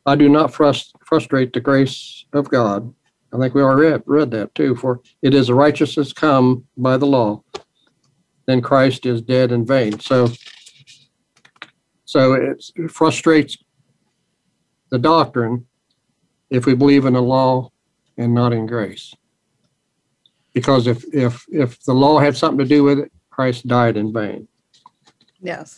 I 0.06 0.14
do 0.16 0.30
not 0.30 0.52
frust- 0.52 0.94
frustrate 1.04 1.52
the 1.52 1.60
grace 1.60 2.24
of 2.32 2.48
God 2.48 2.94
I 3.36 3.38
think 3.38 3.54
we 3.54 3.60
already 3.60 3.90
read, 3.90 4.02
read 4.06 4.30
that 4.30 4.54
too. 4.54 4.74
For 4.74 5.00
it 5.20 5.34
is 5.34 5.48
a 5.48 5.54
righteousness 5.54 6.12
come 6.12 6.64
by 6.76 6.96
the 6.96 7.06
law, 7.06 7.42
then 8.46 8.62
Christ 8.62 9.04
is 9.04 9.20
dead 9.20 9.52
in 9.52 9.66
vain. 9.66 10.00
So, 10.00 10.28
so 12.06 12.32
it 12.32 12.90
frustrates 12.90 13.58
the 14.90 14.98
doctrine 14.98 15.66
if 16.48 16.64
we 16.64 16.74
believe 16.74 17.04
in 17.04 17.12
the 17.12 17.22
law 17.22 17.70
and 18.16 18.32
not 18.32 18.54
in 18.54 18.66
grace. 18.66 19.14
Because 20.54 20.86
if 20.86 21.04
if 21.12 21.44
if 21.50 21.82
the 21.84 21.92
law 21.92 22.18
had 22.18 22.36
something 22.36 22.58
to 22.58 22.64
do 22.64 22.84
with 22.84 22.98
it, 23.00 23.12
Christ 23.28 23.66
died 23.66 23.98
in 23.98 24.14
vain. 24.14 24.48
Yes. 25.42 25.76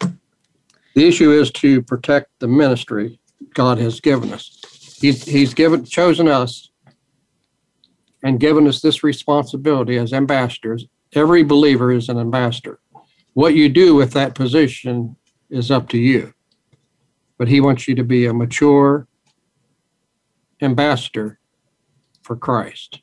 The 0.94 1.08
issue 1.08 1.32
is 1.32 1.50
to 1.52 1.82
protect 1.82 2.30
the 2.38 2.46
ministry 2.46 3.18
God 3.54 3.78
has 3.78 4.00
given 4.00 4.32
us. 4.32 4.60
He's, 5.00 5.24
he's 5.24 5.54
given 5.54 5.84
chosen 5.84 6.28
us 6.28 6.67
and 8.22 8.40
given 8.40 8.66
us 8.66 8.80
this 8.80 9.04
responsibility 9.04 9.96
as 9.96 10.12
ambassadors. 10.12 10.86
Every 11.14 11.42
believer 11.42 11.92
is 11.92 12.08
an 12.08 12.18
ambassador. 12.18 12.80
What 13.34 13.54
you 13.54 13.68
do 13.68 13.94
with 13.94 14.12
that 14.12 14.34
position 14.34 15.16
is 15.50 15.70
up 15.70 15.88
to 15.90 15.98
you. 15.98 16.34
But 17.38 17.48
he 17.48 17.60
wants 17.60 17.86
you 17.86 17.94
to 17.94 18.04
be 18.04 18.26
a 18.26 18.34
mature 18.34 19.06
ambassador 20.60 21.38
for 22.22 22.36
Christ. 22.36 23.00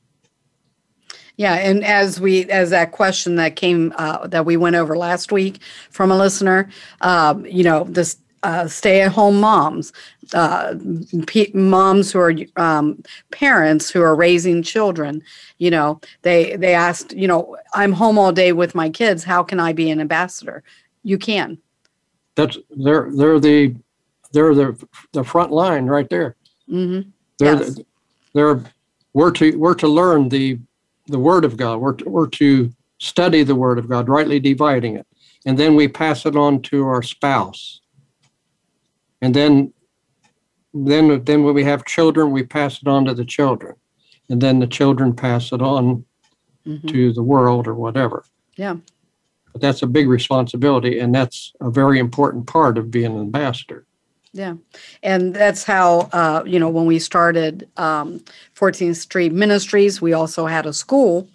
Yeah, 1.37 1.55
and 1.55 1.83
as 1.83 2.19
we 2.19 2.49
as 2.49 2.69
that 2.69 2.91
question 2.91 3.35
that 3.35 3.57
came 3.57 3.93
uh, 3.97 4.27
that 4.27 4.45
we 4.45 4.55
went 4.55 4.77
over 4.77 4.95
last 4.95 5.31
week 5.31 5.59
from 5.89 6.11
a 6.11 6.17
listener, 6.17 6.69
um, 7.01 7.45
you 7.45 7.63
know, 7.63 7.83
this 7.83 8.17
uh, 8.45 8.67
stay-at-home 8.67 9.39
moms, 9.39 9.91
uh, 10.35 10.75
p- 11.25 11.51
moms 11.55 12.11
who 12.11 12.19
are 12.19 12.35
um, 12.57 13.01
parents 13.31 13.89
who 13.89 14.03
are 14.03 14.15
raising 14.15 14.61
children. 14.61 15.23
You 15.57 15.71
know, 15.71 15.99
they 16.21 16.55
they 16.55 16.75
asked, 16.75 17.11
you 17.13 17.27
know, 17.27 17.57
I'm 17.73 17.91
home 17.91 18.19
all 18.19 18.31
day 18.31 18.51
with 18.51 18.75
my 18.75 18.89
kids. 18.91 19.23
How 19.23 19.41
can 19.41 19.59
I 19.59 19.73
be 19.73 19.89
an 19.89 19.99
ambassador? 19.99 20.61
You 21.01 21.17
can. 21.17 21.57
That's 22.35 22.57
they're 22.69 23.09
they're 23.11 23.39
the 23.39 23.75
they're 24.31 24.53
the 24.53 24.87
the 25.13 25.23
front 25.23 25.51
line 25.51 25.87
right 25.87 26.09
there. 26.09 26.35
Mm-hmm. 26.69 27.09
They're 27.39 27.63
yes. 27.63 27.79
they're 28.33 28.61
we're 29.13 29.31
to 29.31 29.57
we're 29.57 29.73
to 29.75 29.87
learn 29.87 30.29
the 30.29 30.59
the 31.07 31.19
word 31.19 31.45
of 31.45 31.57
God. 31.57 31.79
We're 31.79 31.93
to, 31.93 32.07
we're 32.07 32.29
to 32.41 32.71
study 32.99 33.41
the 33.43 33.55
word 33.55 33.79
of 33.79 33.89
God, 33.89 34.07
rightly 34.07 34.39
dividing 34.39 34.97
it, 34.97 35.07
and 35.47 35.57
then 35.57 35.75
we 35.75 35.87
pass 35.87 36.27
it 36.27 36.35
on 36.35 36.61
to 36.63 36.85
our 36.85 37.01
spouse 37.01 37.81
and 39.25 39.33
then 39.33 39.73
then 40.71 41.23
then 41.23 41.43
when 41.43 41.55
we 41.55 41.63
have 41.63 41.83
children 41.85 42.29
we 42.29 42.43
pass 42.43 42.79
it 42.79 42.87
on 42.87 43.05
to 43.05 43.13
the 43.15 43.25
children. 43.25 43.75
And 44.29 44.39
then 44.39 44.59
the 44.59 44.67
children 44.67 45.15
pass 45.15 45.51
it 45.51 45.63
on 45.63 46.05
mm-hmm. 46.65 46.87
to 46.87 47.11
the 47.11 47.23
world 47.23 47.67
or 47.67 47.73
whatever. 47.73 48.23
Yeah. 48.55 48.75
But 49.51 49.61
that's 49.61 49.81
a 49.81 49.87
big 49.87 50.07
responsibility 50.07 50.99
and 50.99 51.13
that's 51.13 51.53
a 51.59 51.71
very 51.71 51.97
important 51.97 52.45
part 52.45 52.77
of 52.77 52.91
being 52.91 53.07
an 53.07 53.19
ambassador. 53.19 53.87
Yeah. 54.31 54.55
And 55.01 55.33
that's 55.33 55.63
how 55.63 56.09
uh, 56.13 56.43
you 56.45 56.59
know 56.59 56.69
when 56.69 56.85
we 56.85 56.99
started 56.99 57.67
um, 57.77 58.23
14th 58.55 58.97
street 58.97 59.33
ministries 59.33 60.03
we 60.03 60.13
also 60.13 60.45
had 60.45 60.67
a 60.67 60.73
school. 60.73 61.27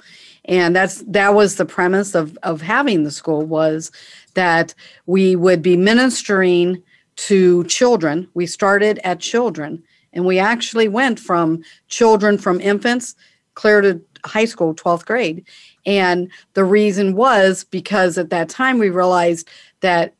And 0.44 0.76
that's 0.76 1.02
that 1.08 1.34
was 1.34 1.56
the 1.56 1.66
premise 1.66 2.14
of 2.14 2.38
of 2.44 2.62
having 2.62 3.02
the 3.02 3.10
school 3.10 3.44
was 3.44 3.90
that 4.34 4.74
we 5.06 5.34
would 5.34 5.60
be 5.60 5.76
ministering 5.76 6.84
to 7.26 7.64
children. 7.64 8.28
We 8.34 8.46
started 8.46 8.98
at 9.04 9.20
children 9.20 9.82
and 10.12 10.24
we 10.24 10.38
actually 10.38 10.88
went 10.88 11.20
from 11.20 11.62
children 11.88 12.38
from 12.38 12.60
infants 12.60 13.14
clear 13.54 13.82
to 13.82 14.00
high 14.24 14.46
school, 14.46 14.74
12th 14.74 15.04
grade. 15.04 15.44
And 15.84 16.30
the 16.54 16.64
reason 16.64 17.14
was 17.14 17.64
because 17.64 18.16
at 18.16 18.30
that 18.30 18.48
time 18.48 18.78
we 18.78 18.88
realized 18.88 19.48
that 19.80 20.14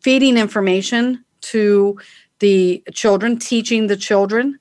feeding 0.00 0.36
information 0.36 1.24
to 1.42 1.98
the 2.40 2.82
children, 2.92 3.38
teaching 3.38 3.86
the 3.86 3.96
children 3.96 4.58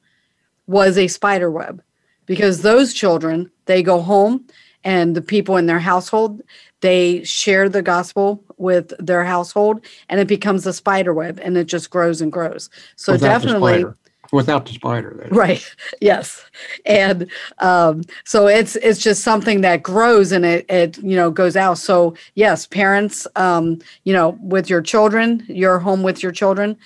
was 0.68 0.98
a 0.98 1.08
spider 1.08 1.50
web. 1.50 1.82
because 2.28 2.62
those 2.62 2.94
children 2.94 3.50
they 3.66 3.82
go 3.82 4.02
home 4.02 4.46
and 4.84 5.16
the 5.16 5.22
people 5.22 5.58
in 5.58 5.66
their 5.66 5.80
household 5.80 6.42
they 6.82 7.24
share 7.24 7.70
the 7.70 7.82
gospel 7.82 8.44
with 8.58 8.94
their 9.00 9.24
household 9.24 9.86
and 10.10 10.20
it 10.20 10.28
becomes 10.28 10.66
a 10.66 10.74
spider 10.74 11.14
web 11.14 11.40
and 11.42 11.58
it 11.58 11.66
just 11.66 11.90
grows 11.90 12.22
and 12.22 12.32
grows 12.32 12.70
so 12.96 13.14
Without 13.14 13.42
definitely. 13.42 13.86
Without 14.34 14.66
the 14.66 14.74
spider. 14.74 15.26
right 15.32 15.66
yes 16.02 16.44
and 16.86 17.32
um, 17.60 18.04
so 18.26 18.48
it's 18.48 18.76
it's 18.78 19.00
just 19.00 19.24
something 19.24 19.62
that 19.62 19.84
grows 19.84 20.34
and 20.34 20.46
it 20.46 20.66
it 20.70 20.98
you 20.98 21.16
know 21.16 21.32
goes 21.32 21.56
out 21.56 21.78
so 21.78 22.14
yes 22.36 22.68
parents 22.68 23.26
um, 23.38 23.80
you 24.04 24.14
know 24.14 24.38
with 24.42 24.70
your 24.70 24.82
children 24.82 25.46
you're 25.48 25.80
home 25.80 26.04
with 26.04 26.22
your 26.22 26.34
children 26.34 26.78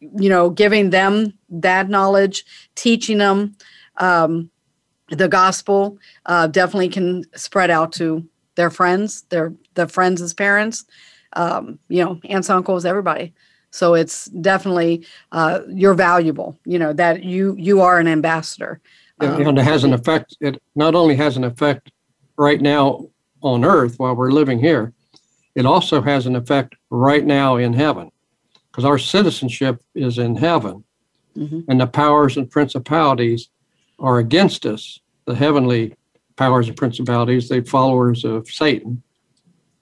you 0.00 0.28
know 0.28 0.50
giving 0.50 0.90
them 0.90 1.32
that 1.48 1.88
knowledge 1.88 2.44
teaching 2.74 3.18
them 3.18 3.54
um, 3.98 4.50
the 5.10 5.28
gospel 5.28 5.98
uh, 6.26 6.48
definitely 6.48 6.88
can 6.88 7.22
spread 7.36 7.70
out 7.70 7.92
to 7.92 8.26
their 8.54 8.70
friends 8.70 9.22
their 9.30 9.52
the 9.74 9.86
friends 9.88 10.20
as 10.20 10.34
parents 10.34 10.84
um, 11.34 11.78
you 11.88 12.02
know 12.04 12.20
aunts 12.28 12.50
uncles 12.50 12.84
everybody 12.84 13.32
so 13.70 13.94
it's 13.94 14.26
definitely 14.26 15.04
uh, 15.32 15.60
you're 15.68 15.94
valuable 15.94 16.58
you 16.64 16.78
know 16.78 16.92
that 16.92 17.22
you 17.24 17.54
you 17.58 17.80
are 17.80 17.98
an 17.98 18.08
ambassador 18.08 18.80
Um, 19.20 19.40
and 19.40 19.58
it 19.58 19.64
has 19.64 19.84
an 19.84 19.92
effect. 19.92 20.36
It 20.40 20.60
not 20.74 20.94
only 20.94 21.14
has 21.16 21.36
an 21.36 21.44
effect 21.44 21.90
right 22.36 22.60
now 22.60 23.06
on 23.40 23.64
earth 23.64 23.94
while 23.98 24.16
we're 24.16 24.32
living 24.32 24.58
here, 24.58 24.92
it 25.54 25.64
also 25.66 26.02
has 26.02 26.26
an 26.26 26.34
effect 26.36 26.74
right 26.90 27.24
now 27.24 27.56
in 27.56 27.72
heaven 27.72 28.10
because 28.70 28.84
our 28.84 28.98
citizenship 28.98 29.80
is 29.94 30.18
in 30.18 30.36
heaven 30.36 30.84
Mhm. 31.36 31.64
and 31.68 31.80
the 31.80 31.86
powers 31.86 32.36
and 32.36 32.50
principalities 32.50 33.48
are 33.98 34.18
against 34.18 34.66
us. 34.66 35.00
The 35.24 35.34
heavenly 35.34 35.94
powers 36.36 36.68
and 36.68 36.76
principalities, 36.76 37.48
the 37.48 37.62
followers 37.62 38.24
of 38.24 38.48
Satan, 38.48 39.02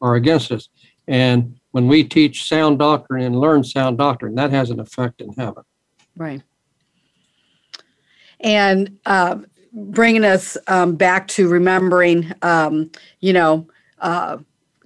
are 0.01 0.15
against 0.15 0.51
us. 0.53 0.69
And 1.07 1.59
when 1.73 1.89
we 1.89 2.05
teach 2.05 2.49
sound 2.49 2.79
doctrine 2.79 3.25
and 3.25 3.39
learn 3.39 3.65
sound 3.65 3.99
doctrine, 3.99 4.35
that 4.37 4.51
has 4.51 4.71
an 4.71 4.81
effect 4.81 5.21
in 5.21 5.33
heaven. 5.33 5.63
Right. 6.17 6.43
And 8.41 8.99
uh, 9.07 9.39
bringing 9.73 10.25
us 10.25 10.57
um, 10.67 10.97
back 10.97 11.29
to 11.29 11.49
remembering, 11.49 12.33
um, 12.43 12.91
you 13.21 13.33
know, 13.33 13.69
uh, 14.01 14.39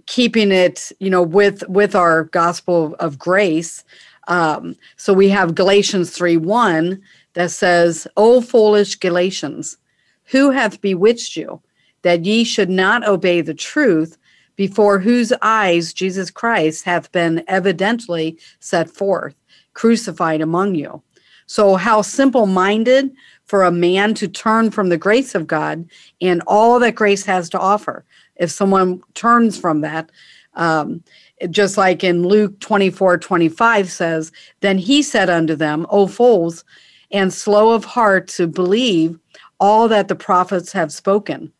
keeping 0.07 0.53
it, 0.53 0.93
you 1.01 1.09
know, 1.09 1.23
with 1.23 1.63
with 1.69 1.95
our 1.95 2.25
gospel 2.25 2.95
of 2.99 3.19
grace. 3.19 3.85
Um, 4.29 4.77
so 4.97 5.13
we 5.13 5.29
have 5.29 5.55
Galatians 5.55 6.11
three 6.11 6.37
one 6.37 7.01
that 7.35 7.51
says, 7.51 8.07
"O 8.17 8.41
foolish 8.41 8.97
Galatians, 8.97 9.77
who 10.27 10.51
hath 10.51 10.81
bewitched 10.81 11.37
you, 11.37 11.61
that 12.03 12.25
ye 12.25 12.45
should 12.45 12.71
not 12.71 13.07
obey 13.07 13.41
the 13.41 13.55
truth?" 13.55 14.19
Before 14.57 15.01
whose 15.01 15.33
eyes 15.43 15.93
Jesus 15.93 16.31
Christ 16.31 16.85
hath 16.85 17.11
been 17.11 17.43
evidently 17.49 18.39
set 18.61 18.89
forth, 18.89 19.35
crucified 19.73 20.41
among 20.41 20.77
you. 20.77 21.03
So, 21.47 21.75
how 21.75 22.03
simple 22.03 22.47
minded 22.47 23.11
for 23.45 23.65
a 23.65 23.71
man 23.71 24.15
to 24.15 24.29
turn 24.29 24.71
from 24.71 24.89
the 24.89 24.97
grace 24.97 25.35
of 25.35 25.47
God 25.47 25.89
and 26.21 26.43
all 26.47 26.79
that 26.79 26.95
grace 26.95 27.25
has 27.27 27.51
to 27.51 27.59
offer. 27.59 28.05
If 28.37 28.51
someone 28.51 29.03
turns 29.15 29.59
from 29.59 29.83
that, 29.83 30.11
um, 30.55 31.03
just 31.51 31.77
like 31.77 32.03
in 32.03 32.23
Luke 32.23 32.59
24 32.61 33.19
25 33.19 33.91
says, 33.91 34.33
Then 34.61 34.79
he 34.79 35.03
said 35.03 35.29
unto 35.29 35.55
them, 35.55 35.87
O 35.91 36.07
fools, 36.07 36.65
and 37.11 37.33
slow 37.33 37.73
of 37.73 37.85
heart 37.85 38.29
to 38.29 38.47
believe 38.47 39.19
all 39.65 39.89
that 39.89 40.09
the 40.09 40.15
prophets 40.15 40.73
have 40.73 40.93
spoken. 40.93 41.51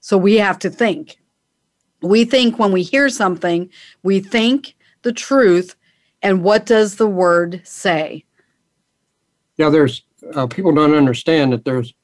So, 0.00 0.16
we 0.16 0.36
have 0.36 0.58
to 0.60 0.70
think. 0.70 1.18
We 2.00 2.24
think 2.24 2.58
when 2.58 2.70
we 2.70 2.82
hear 2.82 3.08
something, 3.08 3.68
we 4.04 4.20
think 4.20 4.76
the 5.02 5.12
truth, 5.12 5.74
and 6.22 6.44
what 6.44 6.66
does 6.66 6.96
the 6.96 7.08
word 7.08 7.60
say? 7.64 8.24
Yeah, 9.56 9.70
there's 9.70 10.04
uh, 10.34 10.46
people 10.46 10.72
don't 10.72 10.94
understand 10.94 11.52
that 11.52 11.64
there's 11.64 11.94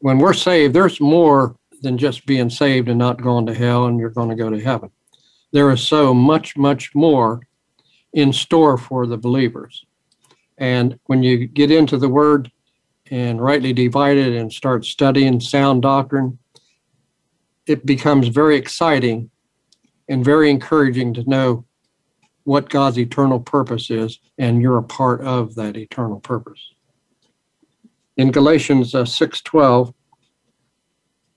when 0.00 0.18
we're 0.18 0.34
saved, 0.34 0.74
there's 0.74 1.00
more 1.00 1.56
than 1.82 1.96
just 1.96 2.26
being 2.26 2.50
saved 2.50 2.88
and 2.88 2.98
not 2.98 3.22
going 3.22 3.46
to 3.46 3.54
hell 3.54 3.86
and 3.86 3.98
you're 3.98 4.10
going 4.10 4.28
to 4.28 4.34
go 4.34 4.50
to 4.50 4.60
heaven. 4.60 4.90
There 5.52 5.70
is 5.70 5.82
so 5.82 6.12
much, 6.12 6.56
much 6.56 6.94
more 6.94 7.40
in 8.12 8.32
store 8.32 8.76
for 8.76 9.06
the 9.06 9.16
believers. 9.16 9.84
And 10.58 10.98
when 11.04 11.22
you 11.22 11.46
get 11.46 11.70
into 11.70 11.96
the 11.96 12.08
word 12.08 12.50
and 13.10 13.40
rightly 13.40 13.72
divided 13.72 14.34
and 14.34 14.52
start 14.52 14.84
studying 14.84 15.40
sound 15.40 15.82
doctrine, 15.82 16.38
it 17.66 17.84
becomes 17.84 18.28
very 18.28 18.56
exciting 18.56 19.30
and 20.08 20.24
very 20.24 20.50
encouraging 20.50 21.14
to 21.14 21.28
know 21.28 21.64
what 22.44 22.68
God's 22.68 22.98
eternal 22.98 23.40
purpose 23.40 23.90
is, 23.90 24.20
and 24.38 24.60
you're 24.60 24.78
a 24.78 24.82
part 24.82 25.22
of 25.22 25.54
that 25.54 25.76
eternal 25.76 26.20
purpose. 26.20 26.74
In 28.16 28.30
Galatians 28.30 28.94
uh, 28.94 29.04
6:12, 29.04 29.94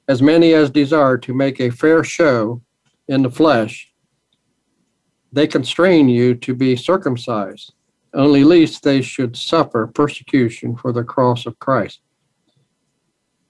as 0.08 0.21
many 0.21 0.53
as 0.53 0.69
desire 0.69 1.17
to 1.17 1.34
make 1.34 1.60
a 1.60 1.71
fair 1.71 2.03
show 2.03 2.62
in 3.08 3.23
the 3.23 3.32
flesh, 3.32 3.91
they 5.32 5.47
constrain 5.47 6.08
you 6.08 6.36
to 6.36 6.53
be 6.53 6.75
circumcised, 6.75 7.73
only 8.13 8.43
least 8.43 8.83
they 8.83 9.01
should 9.01 9.35
suffer 9.35 9.87
persecution 9.87 10.75
for 10.75 10.91
the 10.91 11.03
cross 11.03 11.45
of 11.45 11.59
Christ. 11.59 12.01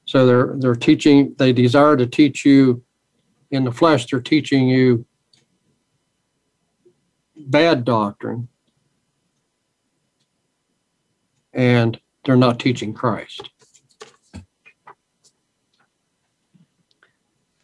So 0.05 0.25
they're 0.25 0.55
they're 0.57 0.75
teaching, 0.75 1.35
they 1.37 1.51
desire 1.53 1.97
to 1.97 2.07
teach 2.07 2.45
you 2.45 2.83
in 3.51 3.63
the 3.63 3.71
flesh, 3.71 4.07
they're 4.07 4.21
teaching 4.21 4.67
you 4.67 5.05
bad 7.35 7.85
doctrine 7.85 8.47
and 11.53 11.99
they're 12.25 12.35
not 12.35 12.59
teaching 12.59 12.93
Christ. 12.93 13.49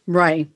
Right. 0.06 0.50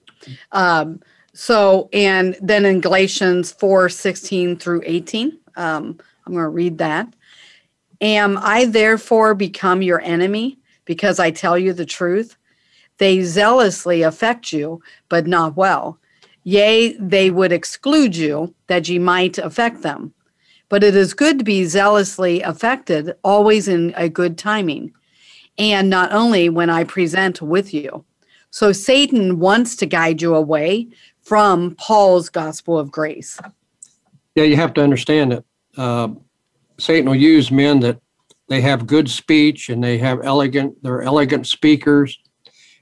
Um, 0.52 1.00
so, 1.32 1.88
and 1.92 2.36
then 2.42 2.64
in 2.64 2.80
Galatians 2.80 3.52
4 3.52 3.88
16 3.88 4.56
through 4.58 4.82
18, 4.84 5.38
um, 5.56 5.98
I'm 6.28 6.34
going 6.34 6.44
to 6.44 6.50
read 6.50 6.78
that. 6.78 7.08
Am 8.02 8.38
I 8.38 8.66
therefore 8.66 9.34
become 9.34 9.80
your 9.80 10.00
enemy 10.02 10.58
because 10.84 11.18
I 11.18 11.30
tell 11.30 11.58
you 11.58 11.72
the 11.72 11.86
truth? 11.86 12.36
They 12.98 13.22
zealously 13.22 14.02
affect 14.02 14.52
you, 14.52 14.82
but 15.08 15.26
not 15.26 15.56
well. 15.56 15.98
Yea, 16.44 16.92
they 16.98 17.30
would 17.30 17.50
exclude 17.50 18.14
you 18.14 18.54
that 18.66 18.88
ye 18.88 18.98
might 18.98 19.38
affect 19.38 19.82
them. 19.82 20.12
But 20.68 20.84
it 20.84 20.94
is 20.94 21.14
good 21.14 21.38
to 21.38 21.44
be 21.44 21.64
zealously 21.64 22.42
affected, 22.42 23.14
always 23.24 23.68
in 23.68 23.94
a 23.96 24.08
good 24.08 24.36
timing, 24.36 24.92
and 25.56 25.88
not 25.88 26.12
only 26.12 26.50
when 26.50 26.68
I 26.68 26.84
present 26.84 27.40
with 27.40 27.72
you. 27.72 28.04
So 28.50 28.72
Satan 28.72 29.38
wants 29.38 29.76
to 29.76 29.86
guide 29.86 30.20
you 30.20 30.34
away 30.34 30.88
from 31.22 31.74
Paul's 31.76 32.28
gospel 32.28 32.78
of 32.78 32.90
grace. 32.90 33.40
Yeah, 34.34 34.44
you 34.44 34.56
have 34.56 34.74
to 34.74 34.82
understand 34.82 35.32
that 35.32 35.44
uh, 35.78 36.08
Satan 36.78 37.08
will 37.08 37.16
use 37.16 37.50
men 37.50 37.80
that 37.80 38.00
they 38.48 38.60
have 38.60 38.86
good 38.86 39.08
speech 39.08 39.68
and 39.68 39.82
they 39.82 39.98
have 39.98 40.20
elegant, 40.24 40.82
they're 40.82 41.02
elegant 41.02 41.46
speakers 41.46 42.18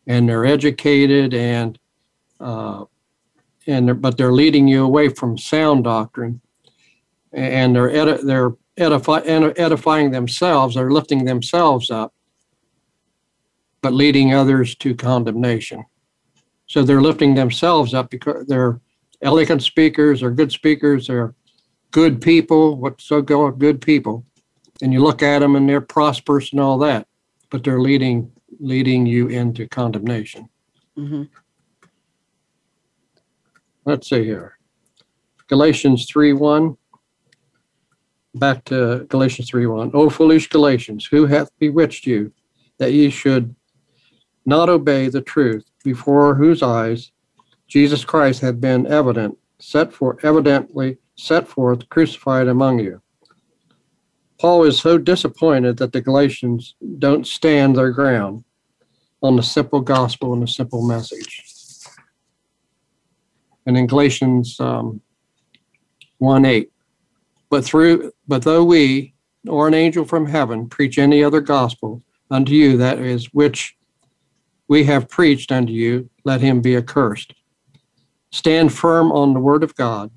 and 0.06 0.28
they're 0.28 0.46
educated 0.46 1.34
and 1.34 1.78
uh, 2.40 2.84
and 3.66 3.86
they're, 3.86 3.94
but 3.94 4.16
they're 4.16 4.32
leading 4.32 4.68
you 4.68 4.84
away 4.84 5.08
from 5.08 5.36
sound 5.36 5.84
doctrine 5.84 6.40
and 7.32 7.74
they're 7.74 7.90
edi- 7.90 8.22
they're 8.24 8.52
edify, 8.76 9.18
edifying 9.20 10.10
themselves, 10.10 10.74
they're 10.74 10.90
lifting 10.90 11.24
themselves 11.24 11.90
up, 11.90 12.14
but 13.82 13.92
leading 13.92 14.34
others 14.34 14.74
to 14.76 14.94
condemnation. 14.94 15.84
So 16.66 16.82
they're 16.82 17.02
lifting 17.02 17.34
themselves 17.34 17.94
up 17.94 18.10
because 18.10 18.46
they're 18.46 18.80
elegant 19.22 19.62
speakers, 19.62 20.20
they're 20.20 20.30
good 20.30 20.52
speakers, 20.52 21.06
they're 21.06 21.34
good 21.96 22.20
people. 22.20 22.76
What's 22.76 23.04
so 23.04 23.22
called 23.22 23.58
good 23.58 23.80
people? 23.80 24.22
And 24.82 24.92
you 24.92 25.00
look 25.00 25.22
at 25.22 25.38
them 25.38 25.56
and 25.56 25.66
they're 25.66 25.80
prosperous 25.80 26.52
and 26.52 26.60
all 26.60 26.76
that, 26.80 27.06
but 27.48 27.64
they're 27.64 27.80
leading 27.80 28.30
leading 28.60 29.06
you 29.06 29.28
into 29.28 29.66
condemnation. 29.66 30.50
Mhm. 30.98 31.30
Let's 33.86 34.10
see 34.10 34.24
here. 34.24 34.58
Galatians 35.48 36.04
3 36.06 36.34
1. 36.34 36.76
Back 38.34 38.66
to 38.66 39.06
Galatians 39.08 39.48
3 39.48 39.64
1. 39.64 39.90
O 39.94 40.10
foolish 40.10 40.50
Galatians, 40.50 41.06
who 41.06 41.24
hath 41.24 41.50
bewitched 41.58 42.06
you 42.06 42.30
that 42.76 42.92
ye 42.92 43.08
should 43.08 43.54
not 44.44 44.68
obey 44.68 45.08
the 45.08 45.22
truth, 45.22 45.64
before 45.82 46.34
whose 46.34 46.62
eyes 46.62 47.12
Jesus 47.66 48.04
Christ 48.04 48.42
had 48.42 48.60
been 48.60 48.86
evident, 48.86 49.38
set 49.58 49.94
for 49.94 50.18
evidently 50.22 50.98
set 51.16 51.48
forth, 51.48 51.88
crucified 51.88 52.48
among 52.48 52.78
you. 52.78 53.00
Paul 54.38 54.64
is 54.64 54.78
so 54.78 54.98
disappointed 54.98 55.78
that 55.78 55.92
the 55.92 56.00
Galatians 56.00 56.74
don't 56.98 57.26
stand 57.26 57.76
their 57.76 57.90
ground 57.90 58.44
on 59.22 59.36
the 59.36 59.42
simple 59.42 59.80
gospel 59.80 60.32
and 60.34 60.42
the 60.42 60.48
simple 60.48 60.86
message. 60.86 61.42
And 63.64 63.76
in 63.76 63.86
Galatians 63.86 64.60
um, 64.60 65.00
1 66.18 66.44
8, 66.44 66.70
but 67.50 67.64
through 67.64 68.12
but 68.28 68.42
though 68.42 68.64
we 68.64 69.14
or 69.48 69.68
an 69.68 69.74
angel 69.74 70.04
from 70.04 70.26
heaven 70.26 70.68
preach 70.68 70.98
any 70.98 71.22
other 71.22 71.40
gospel 71.40 72.02
unto 72.30 72.52
you 72.52 72.76
that 72.76 72.98
is 72.98 73.32
which 73.32 73.76
we 74.68 74.84
have 74.84 75.08
preached 75.08 75.52
unto 75.52 75.72
you, 75.72 76.10
let 76.24 76.40
him 76.40 76.60
be 76.60 76.76
accursed. 76.76 77.32
Stand 78.32 78.72
firm 78.72 79.12
on 79.12 79.32
the 79.32 79.40
word 79.40 79.62
of 79.62 79.74
God, 79.76 80.10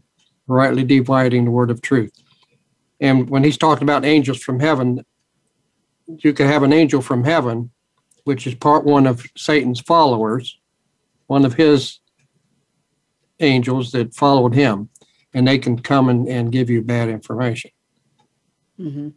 rightly 0.49 0.83
dividing 0.83 1.45
the 1.45 1.51
word 1.51 1.71
of 1.71 1.81
truth. 1.81 2.11
And 2.99 3.29
when 3.29 3.43
he's 3.43 3.57
talking 3.57 3.83
about 3.83 4.05
angels 4.05 4.41
from 4.41 4.59
heaven, 4.59 5.05
you 6.07 6.33
could 6.33 6.47
have 6.47 6.63
an 6.63 6.73
angel 6.73 7.01
from 7.01 7.23
heaven, 7.23 7.71
which 8.23 8.45
is 8.47 8.55
part 8.55 8.83
one 8.83 9.07
of 9.07 9.25
Satan's 9.37 9.79
followers, 9.79 10.59
one 11.27 11.45
of 11.45 11.53
his 11.53 11.99
angels 13.39 13.91
that 13.91 14.13
followed 14.13 14.53
him, 14.53 14.89
and 15.33 15.47
they 15.47 15.57
can 15.57 15.79
come 15.79 16.09
and, 16.09 16.27
and 16.27 16.51
give 16.51 16.69
you 16.69 16.81
bad 16.81 17.09
information. 17.09 17.71
Mm-hmm. 18.79 19.09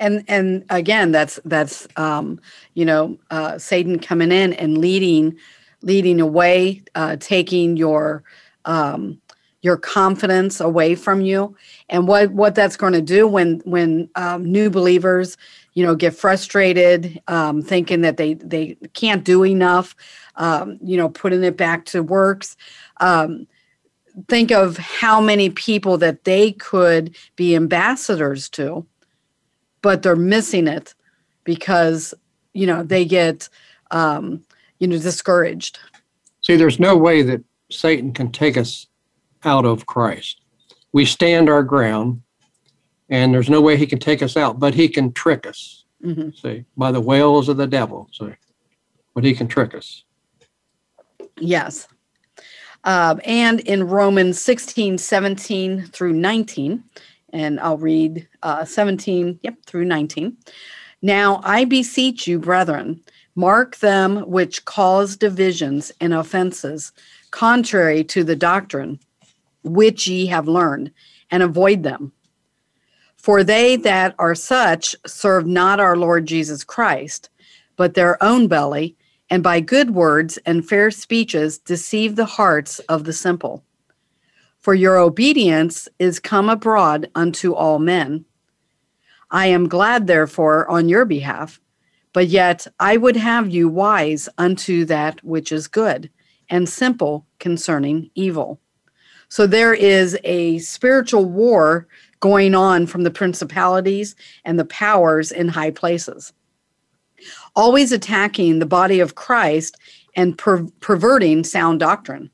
And 0.00 0.24
and 0.26 0.64
again, 0.70 1.12
that's 1.12 1.38
that's 1.44 1.86
um, 1.96 2.40
you 2.74 2.84
know 2.84 3.18
uh, 3.30 3.58
Satan 3.58 3.98
coming 3.98 4.32
in 4.32 4.52
and 4.54 4.78
leading 4.78 5.36
leading 5.82 6.20
away, 6.20 6.82
uh, 6.94 7.16
taking 7.16 7.76
your 7.76 8.24
um, 8.64 9.20
your 9.62 9.76
confidence 9.76 10.60
away 10.60 10.94
from 10.94 11.22
you, 11.22 11.56
and 11.88 12.06
what 12.06 12.30
what 12.32 12.54
that's 12.54 12.76
going 12.76 12.92
to 12.92 13.02
do 13.02 13.26
when 13.26 13.60
when 13.64 14.08
um, 14.14 14.44
new 14.44 14.70
believers 14.70 15.36
you 15.74 15.84
know 15.84 15.94
get 15.94 16.14
frustrated, 16.14 17.20
um, 17.28 17.62
thinking 17.62 18.02
that 18.02 18.16
they 18.16 18.34
they 18.34 18.76
can't 18.92 19.24
do 19.24 19.44
enough, 19.44 19.96
um, 20.36 20.78
you 20.82 20.96
know, 20.96 21.08
putting 21.08 21.42
it 21.42 21.56
back 21.56 21.84
to 21.86 22.02
works. 22.02 22.56
Um, 23.00 23.46
think 24.28 24.52
of 24.52 24.76
how 24.76 25.20
many 25.20 25.48
people 25.48 25.96
that 25.98 26.24
they 26.24 26.52
could 26.52 27.16
be 27.36 27.56
ambassadors 27.56 28.48
to 28.50 28.86
but 29.82 30.02
they're 30.02 30.16
missing 30.16 30.66
it 30.66 30.94
because 31.44 32.14
you 32.54 32.66
know 32.66 32.82
they 32.82 33.04
get 33.04 33.48
um, 33.90 34.42
you 34.78 34.86
know 34.86 34.96
discouraged. 34.96 35.78
See, 36.40 36.56
there's 36.56 36.80
no 36.80 36.96
way 36.96 37.22
that 37.22 37.44
Satan 37.70 38.12
can 38.12 38.32
take 38.32 38.56
us 38.56 38.86
out 39.44 39.64
of 39.64 39.86
Christ. 39.86 40.40
We 40.92 41.04
stand 41.04 41.48
our 41.48 41.62
ground, 41.62 42.22
and 43.08 43.32
there's 43.32 43.50
no 43.50 43.60
way 43.60 43.76
he 43.76 43.86
can 43.86 43.98
take 43.98 44.22
us 44.22 44.36
out, 44.36 44.58
but 44.58 44.74
he 44.74 44.88
can 44.88 45.12
trick 45.12 45.46
us. 45.46 45.84
Mm-hmm. 46.04 46.30
See, 46.30 46.64
by 46.76 46.92
the 46.92 47.00
wiles 47.00 47.48
of 47.48 47.56
the 47.56 47.66
devil. 47.66 48.08
See, 48.12 48.34
but 49.14 49.24
he 49.24 49.34
can 49.34 49.48
trick 49.48 49.74
us. 49.74 50.04
Yes. 51.38 51.88
Uh, 52.84 53.16
and 53.24 53.60
in 53.60 53.84
Romans 53.84 54.40
16, 54.40 54.98
17 54.98 55.86
through 55.86 56.12
19, 56.12 56.82
and 57.32 57.60
I'll 57.60 57.78
read 57.78 58.26
uh, 58.42 58.64
17 58.64 59.38
yep, 59.42 59.54
through 59.66 59.84
19. 59.84 60.36
Now 61.00 61.40
I 61.44 61.64
beseech 61.64 62.26
you, 62.26 62.38
brethren, 62.38 63.00
mark 63.34 63.76
them 63.76 64.28
which 64.28 64.64
cause 64.64 65.16
divisions 65.16 65.92
and 66.00 66.12
offenses, 66.12 66.92
contrary 67.30 68.04
to 68.04 68.24
the 68.24 68.36
doctrine 68.36 68.98
which 69.62 70.06
ye 70.06 70.26
have 70.26 70.48
learned, 70.48 70.90
and 71.30 71.42
avoid 71.42 71.82
them. 71.82 72.12
For 73.16 73.44
they 73.44 73.76
that 73.76 74.14
are 74.18 74.34
such 74.34 74.96
serve 75.06 75.46
not 75.46 75.78
our 75.78 75.96
Lord 75.96 76.26
Jesus 76.26 76.64
Christ, 76.64 77.30
but 77.76 77.94
their 77.94 78.22
own 78.22 78.48
belly, 78.48 78.96
and 79.30 79.42
by 79.42 79.60
good 79.60 79.92
words 79.94 80.38
and 80.44 80.68
fair 80.68 80.90
speeches 80.90 81.58
deceive 81.58 82.16
the 82.16 82.24
hearts 82.24 82.80
of 82.80 83.04
the 83.04 83.12
simple. 83.12 83.64
For 84.58 84.74
your 84.74 84.98
obedience 84.98 85.88
is 85.98 86.20
come 86.20 86.48
abroad 86.48 87.10
unto 87.14 87.52
all 87.52 87.78
men. 87.78 88.24
I 89.30 89.46
am 89.46 89.68
glad, 89.68 90.06
therefore, 90.06 90.68
on 90.68 90.88
your 90.88 91.04
behalf, 91.04 91.60
but 92.12 92.28
yet 92.28 92.66
I 92.78 92.96
would 92.96 93.16
have 93.16 93.48
you 93.48 93.68
wise 93.68 94.28
unto 94.36 94.84
that 94.84 95.22
which 95.24 95.50
is 95.50 95.66
good, 95.66 96.10
and 96.50 96.68
simple 96.68 97.26
concerning 97.38 98.10
evil. 98.14 98.60
So 99.32 99.46
there 99.46 99.72
is 99.72 100.18
a 100.24 100.58
spiritual 100.58 101.24
war 101.24 101.88
going 102.20 102.54
on 102.54 102.86
from 102.86 103.02
the 103.02 103.10
principalities 103.10 104.14
and 104.44 104.58
the 104.58 104.66
powers 104.66 105.32
in 105.32 105.48
high 105.48 105.70
places, 105.70 106.34
always 107.56 107.92
attacking 107.92 108.58
the 108.58 108.66
body 108.66 109.00
of 109.00 109.14
Christ 109.14 109.78
and 110.16 110.36
per- 110.36 110.66
perverting 110.80 111.44
sound 111.44 111.80
doctrine. 111.80 112.28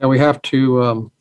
And 0.00 0.10
we 0.10 0.18
have 0.18 0.42
to 0.42 0.82
um, 0.82 1.12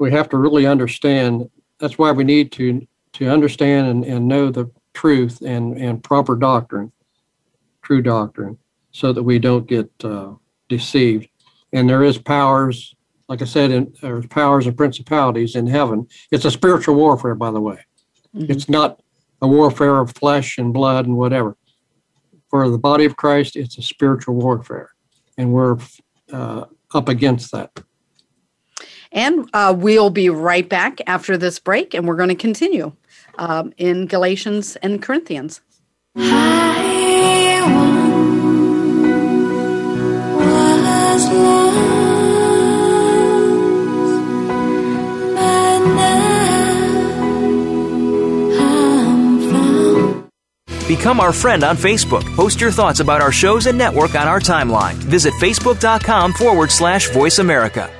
we 0.00 0.10
have 0.10 0.28
to 0.30 0.38
really 0.38 0.66
understand. 0.66 1.48
That's 1.78 1.98
why 1.98 2.10
we 2.10 2.24
need 2.24 2.50
to 2.50 2.84
to 3.12 3.28
understand 3.30 3.86
and, 3.86 4.04
and 4.04 4.26
know 4.26 4.50
the 4.50 4.68
truth 4.92 5.40
and 5.40 5.76
and 5.76 6.02
proper 6.02 6.34
doctrine, 6.34 6.90
true 7.82 8.02
doctrine, 8.02 8.58
so 8.90 9.12
that 9.12 9.22
we 9.22 9.38
don't 9.38 9.68
get 9.68 9.88
uh, 10.02 10.32
deceived. 10.68 11.28
And 11.72 11.88
there 11.88 12.02
is 12.02 12.18
powers, 12.18 12.94
like 13.28 13.42
I 13.42 13.44
said, 13.44 13.70
in, 13.70 13.94
there's 14.00 14.26
powers 14.26 14.66
and 14.66 14.76
principalities 14.76 15.56
in 15.56 15.66
heaven. 15.66 16.08
It's 16.30 16.44
a 16.44 16.50
spiritual 16.50 16.94
warfare, 16.94 17.34
by 17.34 17.50
the 17.50 17.60
way. 17.60 17.84
Mm-hmm. 18.34 18.50
It's 18.50 18.68
not 18.68 19.00
a 19.42 19.46
warfare 19.46 19.98
of 19.98 20.12
flesh 20.12 20.58
and 20.58 20.72
blood 20.72 21.06
and 21.06 21.16
whatever. 21.16 21.56
For 22.48 22.68
the 22.70 22.78
body 22.78 23.04
of 23.04 23.16
Christ, 23.16 23.56
it's 23.56 23.76
a 23.76 23.82
spiritual 23.82 24.36
warfare, 24.36 24.90
and 25.36 25.52
we're 25.52 25.78
uh, 26.32 26.64
up 26.94 27.08
against 27.08 27.52
that. 27.52 27.70
And 29.12 29.48
uh, 29.52 29.74
we'll 29.76 30.10
be 30.10 30.28
right 30.30 30.68
back 30.68 31.00
after 31.06 31.36
this 31.36 31.58
break, 31.58 31.92
and 31.94 32.06
we're 32.06 32.16
going 32.16 32.28
to 32.28 32.34
continue 32.34 32.92
um, 33.38 33.72
in 33.76 34.06
Galatians 34.06 34.76
and 34.76 35.02
Corinthians. 35.02 35.60
Become 50.96 51.20
our 51.20 51.32
friend 51.32 51.62
on 51.62 51.76
Facebook. 51.76 52.24
Post 52.34 52.58
your 52.58 52.70
thoughts 52.70 53.00
about 53.00 53.20
our 53.20 53.30
shows 53.30 53.66
and 53.66 53.76
network 53.76 54.14
on 54.14 54.26
our 54.26 54.40
timeline. 54.40 54.94
Visit 54.94 55.34
facebook.com 55.34 56.32
forward 56.32 56.70
slash 56.70 57.10
voice 57.10 57.38
America. 57.38 57.90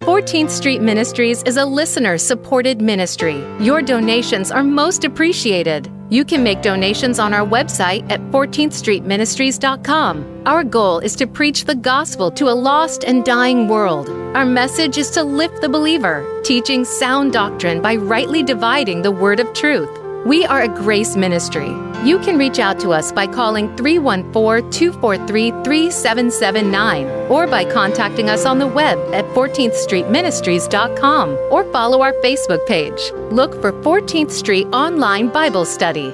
14th 0.00 0.48
Street 0.48 0.80
Ministries 0.80 1.42
is 1.42 1.58
a 1.58 1.66
listener 1.66 2.16
supported 2.16 2.80
ministry. 2.80 3.44
Your 3.60 3.82
donations 3.82 4.50
are 4.50 4.64
most 4.64 5.04
appreciated. 5.04 5.92
You 6.08 6.24
can 6.24 6.42
make 6.42 6.62
donations 6.62 7.18
on 7.18 7.34
our 7.34 7.46
website 7.46 8.10
at 8.10 8.20
14thstreetministries.com. 8.30 10.44
Our 10.46 10.64
goal 10.64 10.98
is 10.98 11.14
to 11.16 11.26
preach 11.26 11.66
the 11.66 11.74
gospel 11.74 12.30
to 12.32 12.48
a 12.48 12.56
lost 12.68 13.04
and 13.04 13.22
dying 13.22 13.68
world. 13.68 14.08
Our 14.34 14.46
message 14.46 14.96
is 14.96 15.10
to 15.10 15.22
lift 15.22 15.60
the 15.60 15.68
believer, 15.68 16.40
teaching 16.42 16.86
sound 16.86 17.34
doctrine 17.34 17.82
by 17.82 17.96
rightly 17.96 18.42
dividing 18.42 19.02
the 19.02 19.12
word 19.12 19.40
of 19.40 19.52
truth. 19.52 20.01
We 20.24 20.44
are 20.44 20.62
a 20.62 20.68
grace 20.68 21.16
ministry. 21.16 21.68
You 22.04 22.20
can 22.20 22.38
reach 22.38 22.60
out 22.60 22.78
to 22.80 22.90
us 22.90 23.10
by 23.10 23.26
calling 23.26 23.74
314 23.76 24.70
243 24.70 25.50
3779 25.64 27.06
or 27.28 27.48
by 27.48 27.64
contacting 27.64 28.30
us 28.30 28.46
on 28.46 28.58
the 28.60 28.66
web 28.66 28.98
at 29.12 29.24
14thstreetministries.com 29.34 31.30
or 31.50 31.64
follow 31.72 32.02
our 32.02 32.12
Facebook 32.14 32.64
page. 32.66 33.10
Look 33.32 33.60
for 33.60 33.72
14th 33.82 34.30
Street 34.30 34.66
Online 34.72 35.28
Bible 35.28 35.64
Study. 35.64 36.12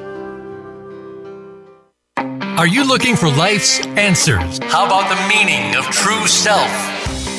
Are 2.58 2.66
you 2.66 2.84
looking 2.88 3.14
for 3.14 3.28
life's 3.28 3.86
answers? 3.86 4.58
How 4.64 4.86
about 4.86 5.08
the 5.08 5.28
meaning 5.28 5.76
of 5.76 5.84
true 5.84 6.26
self? 6.26 6.97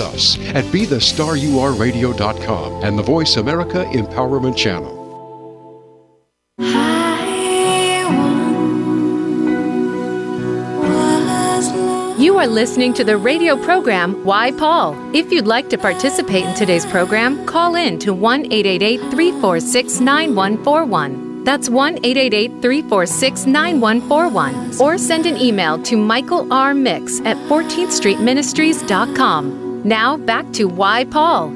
us 0.00 0.38
at 0.48 0.64
BeTheStarYouAreRadio.com 0.66 2.84
and 2.84 2.98
the 2.98 3.02
Voice 3.02 3.36
America 3.36 3.84
Empowerment 3.92 4.56
Channel. 4.56 5.04
You 12.24 12.38
are 12.38 12.46
listening 12.46 12.94
to 12.94 13.04
the 13.04 13.18
radio 13.18 13.54
program 13.54 14.24
Why 14.24 14.50
Paul. 14.52 14.96
If 15.14 15.30
you'd 15.30 15.46
like 15.46 15.68
to 15.70 15.76
participate 15.76 16.44
in 16.44 16.54
today's 16.54 16.86
program, 16.86 17.44
call 17.44 17.74
in 17.74 17.98
to 17.98 18.14
1 18.14 18.52
888 18.52 19.00
346 19.10 20.00
9141. 20.00 21.44
That's 21.44 21.68
1 21.68 21.98
888 21.98 22.62
346 22.62 23.46
9141. 23.46 24.80
Or 24.80 24.96
send 24.96 25.26
an 25.26 25.36
email 25.36 25.82
to 25.82 25.96
Michael 25.96 26.50
R. 26.52 26.72
Mix 26.72 27.20
at 27.20 27.36
14th 27.48 27.92
Street 27.92 28.20
Ministries.com. 28.20 29.63
Now 29.84 30.16
back 30.16 30.50
to 30.54 30.66
Why 30.66 31.04
Paul. 31.04 31.48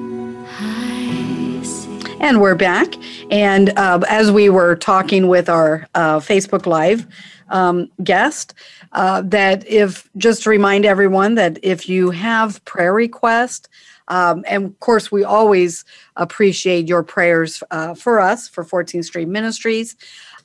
And 2.20 2.42
we're 2.42 2.54
back. 2.54 2.94
And 3.30 3.70
uh, 3.78 4.00
as 4.06 4.30
we 4.30 4.50
were 4.50 4.76
talking 4.76 5.28
with 5.28 5.48
our 5.48 5.88
uh, 5.94 6.18
Facebook 6.20 6.66
Live 6.66 7.06
um, 7.48 7.90
guest, 8.04 8.52
uh, 8.92 9.22
that 9.22 9.66
if 9.66 10.10
just 10.18 10.42
to 10.42 10.50
remind 10.50 10.84
everyone 10.84 11.36
that 11.36 11.58
if 11.62 11.88
you 11.88 12.10
have 12.10 12.62
prayer 12.66 12.92
requests, 12.92 13.66
um, 14.08 14.44
and 14.46 14.66
of 14.66 14.80
course, 14.80 15.10
we 15.10 15.24
always 15.24 15.86
appreciate 16.16 16.86
your 16.86 17.02
prayers 17.02 17.62
uh, 17.70 17.94
for 17.94 18.20
us 18.20 18.46
for 18.46 18.62
14th 18.62 19.06
Street 19.06 19.28
Ministries 19.28 19.96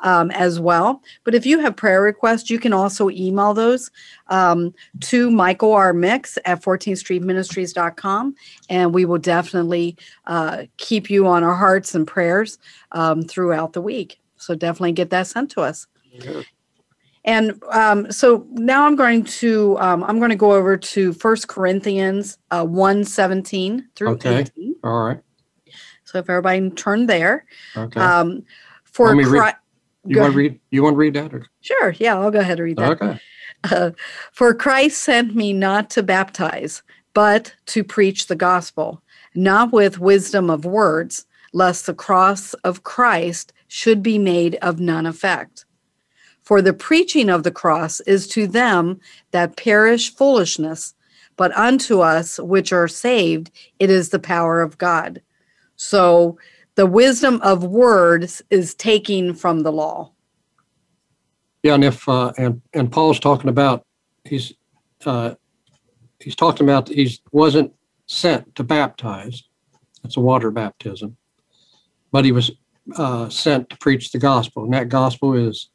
um, 0.04 0.30
as 0.32 0.60
well. 0.60 1.02
But 1.24 1.34
if 1.34 1.46
you 1.46 1.60
have 1.60 1.76
prayer 1.76 2.02
requests, 2.02 2.50
you 2.50 2.60
can 2.60 2.74
also 2.74 3.10
email 3.10 3.54
those 3.54 3.90
um, 4.28 4.74
to 5.02 5.32
Michael 5.32 5.74
R. 5.74 5.94
Mix 5.94 6.38
at 6.46 6.62
14th 6.62 7.00
Street 7.00 7.24
Ministries.com, 7.24 8.36
and 8.70 8.94
we 8.94 9.06
will 9.06 9.18
definitely 9.18 9.98
uh, 10.28 10.64
keep 10.78 11.10
you 11.10 11.26
on 11.26 11.44
our 11.44 11.56
hearts 11.56 11.96
and 11.96 12.06
prayers 12.06 12.60
um, 12.92 13.24
throughout 13.24 13.74
the 13.74 13.82
week. 13.82 14.20
So 14.38 14.56
definitely 14.56 14.92
get 14.92 15.10
that 15.10 15.28
sent 15.28 15.50
to 15.52 15.62
us. 15.62 15.88
And 17.26 17.62
um, 17.72 18.12
so 18.12 18.46
now 18.52 18.86
I'm 18.86 18.98
going 18.98 19.24
to 19.24 19.78
um, 19.80 20.04
I'm 20.04 20.20
going 20.20 20.32
to 20.32 20.36
go 20.36 20.52
over 20.52 20.76
to 20.76 21.14
First 21.14 21.48
Corinthians 21.48 22.38
uh, 22.52 22.66
one 22.66 23.06
seventeen 23.06 23.88
through 23.96 24.10
okay. 24.16 24.40
18. 24.42 24.76
All 24.84 25.06
right. 25.06 25.20
So 26.04 26.18
if 26.18 26.30
everybody 26.30 26.70
turn 26.72 27.06
there, 27.06 27.46
okay. 27.78 28.00
Um, 28.00 28.44
for 28.84 29.14
Chri- 29.14 29.32
read, 29.32 29.56
you 30.06 30.20
want 30.20 30.34
to 30.34 30.38
read? 30.38 30.60
You 30.72 30.84
want 30.84 30.94
to 30.94 30.98
read 30.98 31.14
that? 31.14 31.34
Or? 31.34 31.46
Sure. 31.62 31.92
Yeah, 31.98 32.18
I'll 32.18 32.32
go 32.32 32.40
ahead 32.40 32.60
and 32.60 32.66
read 32.66 32.78
that. 32.78 33.02
Okay. 33.02 33.20
Uh, 33.64 33.92
for 34.32 34.54
Christ 34.54 35.02
sent 35.02 35.36
me 35.36 35.54
not 35.54 35.90
to 35.92 36.04
baptize, 36.04 36.84
but 37.14 37.56
to 37.68 37.84
preach 37.84 38.28
the 38.28 38.36
gospel, 38.36 39.02
not 39.36 39.72
with 39.72 40.00
wisdom 40.00 40.50
of 40.50 40.66
words, 40.66 41.26
lest 41.54 41.86
the 41.86 41.94
cross 41.94 42.54
of 42.56 42.84
Christ 42.84 43.54
should 43.68 44.04
be 44.04 44.18
made 44.18 44.56
of 44.56 44.80
none 44.80 45.06
effect. 45.06 45.66
For 46.42 46.62
the 46.62 46.74
preaching 46.74 47.30
of 47.30 47.44
the 47.44 47.52
cross 47.52 48.02
is 48.02 48.28
to 48.30 48.48
them 48.48 49.00
that 49.32 49.56
perish 49.56 50.14
foolishness, 50.14 50.94
but 51.38 51.56
unto 51.58 52.02
us 52.02 52.38
which 52.40 52.74
are 52.74 52.88
saved, 52.88 53.50
it 53.80 53.90
is 53.90 54.10
the 54.10 54.20
power 54.20 54.62
of 54.62 54.78
God. 54.78 55.22
So 55.78 56.38
the 56.76 56.86
wisdom 56.86 57.40
of 57.42 57.64
words 57.64 58.42
is 58.50 58.74
taking 58.74 59.34
from 59.34 59.64
the 59.64 59.72
law. 59.72 60.12
Yeah, 61.62 61.76
and 61.76 61.84
if 61.84 62.08
uh, 62.10 62.34
and 62.38 62.62
and 62.74 62.92
Paul's 62.92 63.20
talking 63.20 63.50
about 63.50 63.86
he's 64.26 64.54
uh, 65.06 65.36
he's 66.20 66.36
talking 66.36 66.68
about 66.68 66.90
he 66.90 67.20
wasn't 67.32 67.74
sent 68.06 68.56
to 68.56 68.64
baptize. 68.64 69.44
It's 70.04 70.18
a 70.18 70.22
water 70.22 70.52
baptism, 70.52 71.16
but 72.12 72.26
he 72.26 72.32
was 72.32 72.52
uh, 72.98 73.30
sent 73.30 73.70
to 73.70 73.78
preach 73.78 74.12
the 74.12 74.20
gospel, 74.20 74.64
and 74.66 74.74
that 74.74 74.90
gospel 74.90 75.34
is 75.34 75.70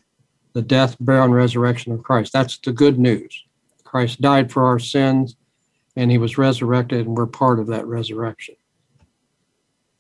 the 0.53 0.63
death, 0.63 0.97
burial, 1.01 1.25
and 1.25 1.35
resurrection 1.35 1.93
of 1.93 2.03
Christ. 2.03 2.33
That's 2.33 2.59
the 2.59 2.73
good 2.73 2.99
news. 2.99 3.45
Christ 3.85 4.21
died 4.21 4.53
for 4.53 4.67
our 4.67 4.79
sins 4.79 5.37
and 5.99 6.13
he 6.13 6.19
was 6.19 6.39
resurrected, 6.39 7.07
and 7.07 7.17
we're 7.17 7.27
part 7.27 7.59
of 7.59 7.67
that 7.67 7.85
resurrection. 7.85 8.55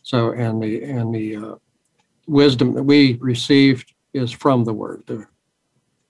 So, 0.08 0.32
and 0.32 0.62
the 0.62 0.82
and 0.84 1.14
the 1.14 1.36
uh, 1.36 1.54
wisdom 2.26 2.72
that 2.74 2.82
we 2.82 3.18
received 3.20 3.92
is 4.14 4.32
from 4.32 4.64
the 4.64 4.72
Word, 4.72 5.02
the, 5.06 5.26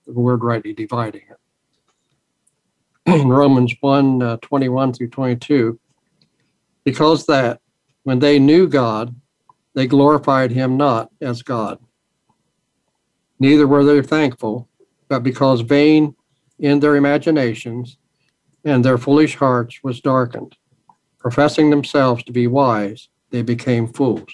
the 0.07 0.13
Word 0.13 0.45
rightly 0.45 0.73
dividing 0.73 1.23
it. 1.29 3.13
In 3.21 3.29
Romans 3.29 3.75
1 3.81 4.23
uh, 4.23 4.37
21 4.37 4.93
through 4.93 5.09
22, 5.09 5.81
because 6.85 7.27
that 7.27 7.61
when 8.05 8.21
they 8.21 8.39
knew 8.39 8.69
God, 8.69 9.15
they 9.75 9.87
glorified 9.87 10.53
him 10.53 10.77
not 10.77 11.11
as 11.21 11.43
God 11.43 11.79
Neither 13.41 13.67
were 13.67 13.85
they 13.85 14.03
thankful, 14.03 14.69
but 15.09 15.23
because 15.23 15.61
vain 15.61 16.15
in 16.59 16.81
their 16.81 16.97
imaginations 16.97 17.99
and 18.65 18.85
their 18.85 18.99
foolish 18.99 19.37
hearts 19.37 19.79
was 19.83 20.01
darkened. 20.01 20.57
Professing 21.19 21.71
themselves 21.71 22.25
to 22.25 22.33
be 22.33 22.47
wise, 22.47 23.09
they 23.31 23.43
became 23.43 23.87
fools. 23.93 24.29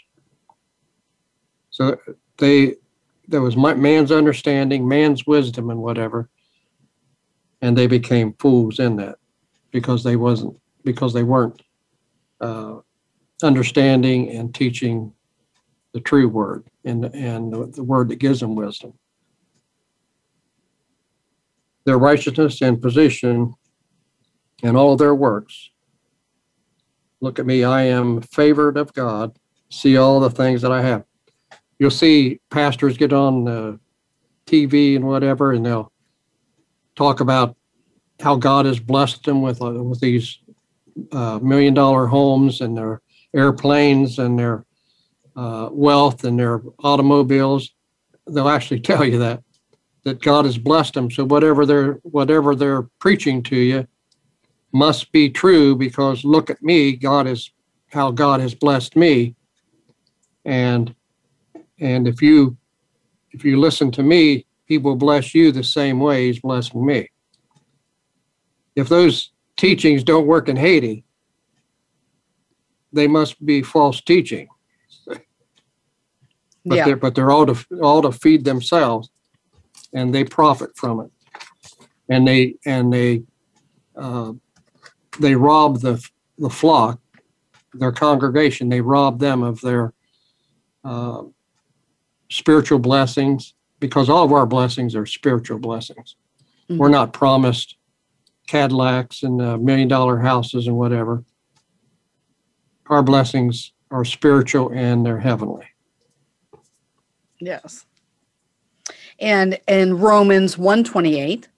So 1.71 1.99
they 2.39 2.77
there 3.27 3.41
was 3.41 3.57
man's 3.57 4.13
understanding, 4.13 4.87
man's 4.87 5.27
wisdom, 5.27 5.71
and 5.71 5.81
whatever, 5.81 6.29
and 7.63 7.77
they 7.77 7.87
became 7.87 8.35
fools 8.35 8.79
in 8.79 8.97
that 8.97 9.17
because 9.71 10.05
they 10.05 10.17
wasn't 10.17 10.59
because 10.85 11.13
they 11.15 11.23
weren't 11.23 11.63
uh, 12.41 12.77
understanding 13.43 14.31
and 14.31 14.55
teaching 14.55 15.13
the 15.95 16.01
true 16.01 16.29
word 16.29 16.65
and, 16.85 17.07
and 17.15 17.53
the, 17.53 17.67
the 17.67 17.83
word 17.83 18.09
that 18.09 18.19
gives 18.19 18.41
them 18.41 18.55
wisdom. 18.55 18.93
Their 21.85 21.99
righteousness 21.99 22.61
and 22.61 22.83
position 22.83 23.55
and 24.63 24.77
all 24.77 24.97
their 24.97 25.15
works. 25.15 25.71
Look 27.25 27.39
at 27.39 27.47
me, 27.47 27.65
I 27.65 27.85
am 27.85 28.21
favored 28.21 28.77
of 28.77 28.93
God. 28.93 29.39
See 29.71 29.97
all 29.97 30.21
the 30.21 30.29
things 30.29 30.61
that 30.61 30.71
I 30.71 30.83
have. 30.83 31.05
You'll 31.79 31.91
see 31.91 32.39
pastors 32.51 32.99
get 32.99 33.15
on 33.15 33.49
uh, 33.49 33.77
TV 34.47 34.95
and 34.95 35.07
whatever, 35.07 35.53
and 35.53 35.65
they'll 35.65 35.91
talk 36.97 37.21
about 37.21 37.57
how 38.21 38.37
God 38.37 38.67
has 38.67 38.79
blessed 38.79 39.25
them 39.25 39.41
with 39.41 39.63
uh, 39.63 39.73
with 39.73 40.01
these 40.01 40.39
uh, 41.13 41.39
million 41.43 41.73
dollar 41.73 42.07
homes 42.07 42.61
and 42.61 42.77
their 42.77 43.01
airplanes 43.35 44.19
and 44.19 44.39
their 44.39 44.67
uh, 45.35 45.71
wealth 45.73 46.25
and 46.25 46.39
their 46.39 46.61
automobiles, 46.81 47.71
they'll 48.27 48.51
actually 48.51 48.81
tell 48.91 49.03
you 49.03 49.19
that 49.21 49.43
that 50.03 50.21
God 50.21 50.45
has 50.45 50.59
blessed 50.59 50.93
them. 50.93 51.11
So 51.11 51.25
whatever 51.25 51.65
they're 51.65 51.95
whatever 52.03 52.55
they're 52.55 52.83
preaching 53.01 53.43
to 53.45 53.57
you 53.57 53.89
must 54.75 55.13
be 55.13 55.31
true 55.31 55.77
because 55.77 56.25
look 56.25 56.51
at 56.51 56.63
me, 56.63 56.97
God 56.97 57.27
is 57.27 57.51
how 57.91 58.11
God 58.11 58.41
has 58.41 58.55
blessed 58.55 58.97
me. 58.97 59.35
And 60.45 60.95
and 61.81 62.07
if 62.07 62.21
you 62.21 62.57
if 63.31 63.45
you 63.45 63.59
listen 63.59 63.91
to 63.93 64.03
me, 64.03 64.47
he 64.67 64.79
will 64.79 64.97
bless 64.97 65.35
you 65.35 65.53
the 65.53 65.65
same 65.65 66.01
way 66.01 66.27
he's 66.27 66.41
blessing 66.41 66.85
me. 66.85 67.09
If 68.77 68.89
those 68.89 69.31
teachings 69.57 70.03
don't 70.03 70.27
work 70.27 70.49
in 70.49 70.57
Haiti, 70.57 71.05
they 72.93 73.07
must 73.07 73.45
be 73.45 73.63
false 73.63 74.01
teaching 74.01 74.49
but 76.65 76.77
yeah. 76.77 76.85
they're 76.85 76.97
but 76.97 77.15
they're 77.15 77.31
all 77.31 77.47
to 77.47 77.57
all 77.81 78.03
to 78.03 78.13
feed 78.13 78.45
themselves, 78.45 79.11
and 79.93 80.15
they 80.15 80.25
profit 80.25 80.71
from 80.77 81.01
it, 81.01 81.11
and 82.09 82.27
they 82.27 82.57
and 82.65 82.93
they 82.93 83.23
uh, 83.97 84.33
they 85.21 85.35
rob 85.35 85.81
the 85.81 86.07
the 86.39 86.51
flock, 86.51 87.01
their 87.73 87.93
congregation. 87.93 88.69
They 88.69 88.81
rob 88.81 89.21
them 89.21 89.43
of 89.43 89.61
their 89.61 89.93
uh, 90.85 91.23
spiritual 92.31 92.79
blessings 92.79 93.55
because 93.81 94.09
all 94.09 94.25
of 94.25 94.33
our 94.33 94.47
blessings 94.47 94.95
are 94.95 95.07
spiritual 95.07 95.59
blessings. 95.59 96.17
Mm-hmm. 96.69 96.79
We're 96.79 96.89
not 96.89 97.13
promised 97.13 97.77
Cadillacs 98.47 99.23
and 99.23 99.41
uh, 99.41 99.57
million 99.59 99.89
dollar 99.89 100.19
houses 100.19 100.67
and 100.67 100.77
whatever. 100.77 101.25
Our 102.87 103.03
blessings 103.03 103.73
are 103.91 104.05
spiritual 104.05 104.71
and 104.73 105.07
they're 105.07 105.21
heavenly. 105.21 105.67
Yes. 107.41 107.87
And 109.19 109.59
in 109.69 109.99
Romans 109.99 110.59
128, 110.59 111.49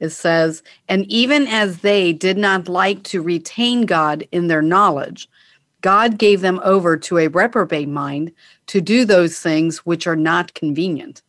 it 0.00 0.10
says, 0.10 0.62
And 0.88 1.06
even 1.06 1.46
as 1.46 1.78
they 1.78 2.12
did 2.12 2.36
not 2.36 2.68
like 2.68 3.02
to 3.04 3.22
retain 3.22 3.86
God 3.86 4.26
in 4.32 4.48
their 4.48 4.62
knowledge, 4.62 5.28
God 5.80 6.18
gave 6.18 6.40
them 6.40 6.60
over 6.64 6.96
to 6.96 7.18
a 7.18 7.28
reprobate 7.28 7.88
mind 7.88 8.32
to 8.68 8.80
do 8.80 9.04
those 9.04 9.38
things 9.38 9.78
which 9.84 10.06
are 10.06 10.16
not 10.16 10.54
convenient. 10.54 11.22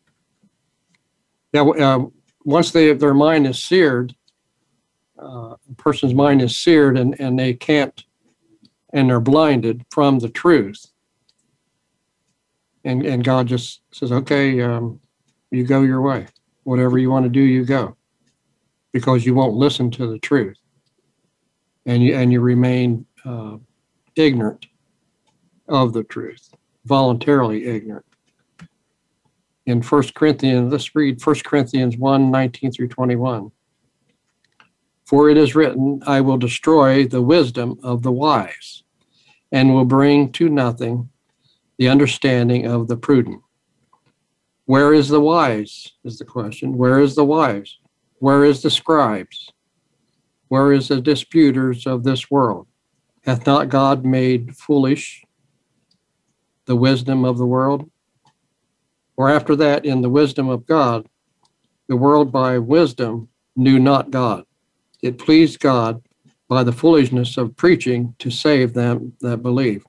Yeah, 1.51 1.63
uh, 1.63 2.05
once 2.43 2.71
they, 2.71 2.93
their 2.93 3.13
mind 3.13 3.47
is 3.47 3.61
seared, 3.61 4.15
uh, 5.21 5.55
a 5.69 5.75
person's 5.77 6.13
mind 6.13 6.41
is 6.41 6.55
seared 6.55 6.97
and, 6.97 7.19
and 7.19 7.37
they 7.37 7.53
can't, 7.53 8.03
and 8.93 9.09
they're 9.09 9.19
blinded 9.19 9.85
from 9.89 10.19
the 10.19 10.29
truth. 10.29 10.85
And, 12.83 13.05
and 13.05 13.23
God 13.23 13.47
just 13.47 13.81
says, 13.91 14.11
okay, 14.11 14.61
um, 14.61 14.99
you 15.51 15.65
go 15.65 15.81
your 15.81 16.01
way. 16.01 16.27
Whatever 16.63 16.97
you 16.97 17.09
want 17.09 17.23
to 17.25 17.29
do, 17.29 17.41
you 17.41 17.65
go. 17.65 17.95
Because 18.95 19.25
you 19.25 19.35
won't 19.35 19.55
listen 19.55 19.91
to 19.91 20.07
the 20.07 20.19
truth. 20.19 20.55
And 21.85 22.01
you, 22.01 22.15
and 22.15 22.31
you 22.31 22.39
remain 22.39 23.05
uh, 23.25 23.57
ignorant 24.15 24.67
of 25.67 25.91
the 25.91 26.05
truth, 26.05 26.49
voluntarily 26.85 27.65
ignorant. 27.65 28.05
In 29.65 29.81
1 29.81 30.03
Corinthians, 30.15 30.71
let's 30.71 30.95
read 30.95 31.21
1 31.21 31.35
Corinthians 31.43 31.97
1 31.97 32.31
19 32.31 32.71
through 32.71 32.87
21. 32.87 33.51
For 35.03 35.29
it 35.29 35.35
is 35.35 35.55
written, 35.55 36.01
I 36.07 36.21
will 36.21 36.37
destroy 36.37 37.05
the 37.05 37.21
wisdom 37.21 37.77
of 37.83 38.01
the 38.01 38.13
wise 38.13 38.83
and 39.51 39.73
will 39.73 39.83
bring 39.83 40.31
to 40.31 40.47
nothing 40.47 41.09
the 41.77 41.89
understanding 41.89 42.65
of 42.65 42.87
the 42.87 42.95
prudent. 42.95 43.41
Where 44.67 44.93
is 44.93 45.09
the 45.09 45.19
wise? 45.19 45.91
Is 46.05 46.17
the 46.17 46.23
question. 46.23 46.77
Where 46.77 47.01
is 47.01 47.13
the 47.15 47.25
wise? 47.25 47.77
Where 48.25 48.43
is 48.43 48.63
the 48.63 48.71
scribes? 48.71 49.51
Where 50.47 50.73
is 50.73 50.87
the 50.87 50.99
disputers 50.99 51.85
of 51.85 52.03
this 52.03 52.31
world? 52.31 52.65
Hath 53.23 53.45
not 53.45 53.69
God 53.69 54.03
made 54.03 54.57
foolish 54.57 55.23
the 56.65 56.75
wisdom 56.75 57.23
of 57.23 57.37
the 57.37 57.45
world? 57.45 57.87
Or 59.15 59.29
after 59.29 59.55
that, 59.57 59.85
in 59.85 60.01
the 60.01 60.09
wisdom 60.09 60.49
of 60.49 60.65
God, 60.65 61.07
the 61.87 61.97
world 61.97 62.31
by 62.31 62.57
wisdom 62.57 63.29
knew 63.55 63.77
not 63.77 64.09
God. 64.09 64.43
It 65.03 65.19
pleased 65.19 65.59
God 65.59 66.01
by 66.47 66.63
the 66.63 66.73
foolishness 66.73 67.37
of 67.37 67.55
preaching 67.55 68.15
to 68.17 68.31
save 68.31 68.73
them 68.73 69.13
that 69.21 69.43
believe. 69.43 69.85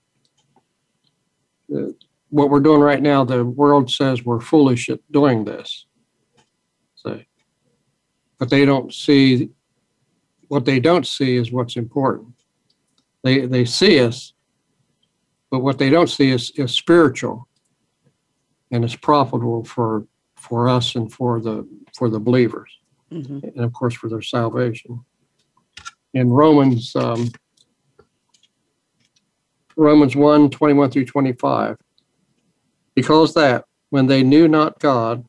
Uh, 1.74 1.93
what 2.28 2.51
we're 2.51 2.61
doing 2.61 2.82
right 2.82 3.01
now, 3.01 3.24
the 3.24 3.47
world 3.47 3.91
says 3.91 4.26
we're 4.26 4.43
foolish 4.43 4.91
at 4.91 5.01
doing 5.11 5.47
this. 5.47 5.86
But 8.39 8.51
they 8.51 8.64
don't 8.64 8.93
see 8.93 9.51
what 10.49 10.64
they 10.64 10.78
don't 10.78 11.07
see 11.07 11.37
is 11.37 11.51
what's 11.51 11.76
important. 11.76 12.34
They 13.24 13.47
they 13.47 13.64
see 13.64 14.01
us, 14.01 14.34
but 15.51 15.61
what 15.61 15.78
they 15.78 15.91
don't 15.91 16.09
see 16.09 16.30
is, 16.30 16.51
is 16.57 16.72
spiritual 16.72 17.49
and 18.70 18.84
it's 18.84 18.97
profitable 18.97 19.64
for 19.64 20.07
for 20.37 20.68
us 20.68 20.95
and 20.95 21.12
for 21.12 21.41
the 21.41 21.66
for 21.97 22.09
the 22.09 22.20
believers 22.20 22.70
mm-hmm. 23.11 23.39
and 23.43 23.64
of 23.64 23.72
course 23.72 23.95
for 23.95 24.09
their 24.09 24.22
salvation 24.22 25.05
in 26.14 26.30
romans 26.30 26.95
um, 26.97 27.30
romans 29.76 30.14
1 30.14 30.51
21 30.51 30.91
through 30.91 31.05
25 31.05 31.76
because 32.95 33.34
that 33.34 33.64
when 33.91 34.07
they 34.07 34.22
knew 34.22 34.49
not 34.49 34.78
god 34.78 35.24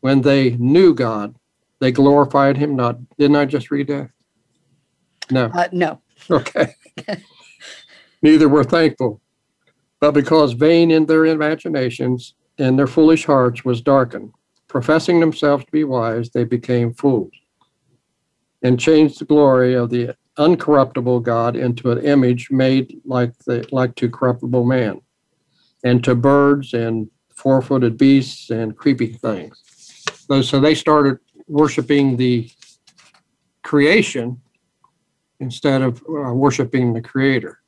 when 0.00 0.20
they 0.22 0.50
knew 0.56 0.94
god 0.94 1.34
they 1.80 1.92
glorified 1.92 2.56
him 2.56 2.76
not 2.76 2.96
didn't 3.18 3.36
i 3.36 3.44
just 3.44 3.70
read 3.70 3.86
that 3.86 4.10
no 5.30 5.50
uh, 5.54 5.68
no 5.72 6.00
okay 6.30 6.74
neither 8.22 8.48
were 8.48 8.64
thankful 8.64 9.20
but 10.00 10.12
because 10.12 10.52
vain 10.52 10.90
in 10.90 11.06
their 11.06 11.26
imaginations 11.26 12.34
and 12.58 12.78
their 12.78 12.86
foolish 12.86 13.24
hearts 13.24 13.64
was 13.64 13.80
darkened. 13.80 14.32
Professing 14.68 15.20
themselves 15.20 15.64
to 15.64 15.72
be 15.72 15.84
wise, 15.84 16.30
they 16.30 16.44
became 16.44 16.92
fools 16.92 17.32
and 18.62 18.78
changed 18.78 19.20
the 19.20 19.24
glory 19.24 19.74
of 19.74 19.88
the 19.88 20.14
uncorruptible 20.36 21.22
God 21.22 21.56
into 21.56 21.90
an 21.90 22.04
image 22.04 22.50
made 22.50 23.00
like 23.04 23.36
the 23.46 23.66
like 23.72 23.94
to 23.96 24.10
corruptible 24.10 24.66
man, 24.66 25.00
and 25.84 26.02
to 26.04 26.14
birds 26.14 26.74
and 26.74 27.08
four-footed 27.34 27.96
beasts 27.96 28.50
and 28.50 28.76
creepy 28.76 29.06
things. 29.06 29.62
So 30.42 30.60
they 30.60 30.74
started 30.74 31.18
worshiping 31.48 32.16
the 32.16 32.50
creation 33.62 34.40
instead 35.40 35.82
of 35.82 36.02
uh, 36.08 36.32
worshiping 36.32 36.92
the 36.92 37.00
Creator. 37.00 37.60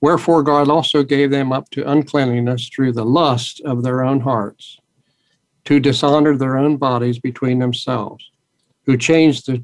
Wherefore 0.00 0.42
God 0.42 0.68
also 0.68 1.02
gave 1.02 1.30
them 1.30 1.52
up 1.52 1.68
to 1.70 1.90
uncleanliness 1.90 2.68
through 2.68 2.92
the 2.92 3.04
lust 3.04 3.60
of 3.62 3.82
their 3.82 4.02
own 4.02 4.20
hearts, 4.20 4.78
to 5.64 5.78
dishonor 5.78 6.36
their 6.36 6.56
own 6.56 6.76
bodies 6.76 7.18
between 7.18 7.58
themselves, 7.58 8.30
who 8.86 8.96
changed 8.96 9.46
the 9.46 9.62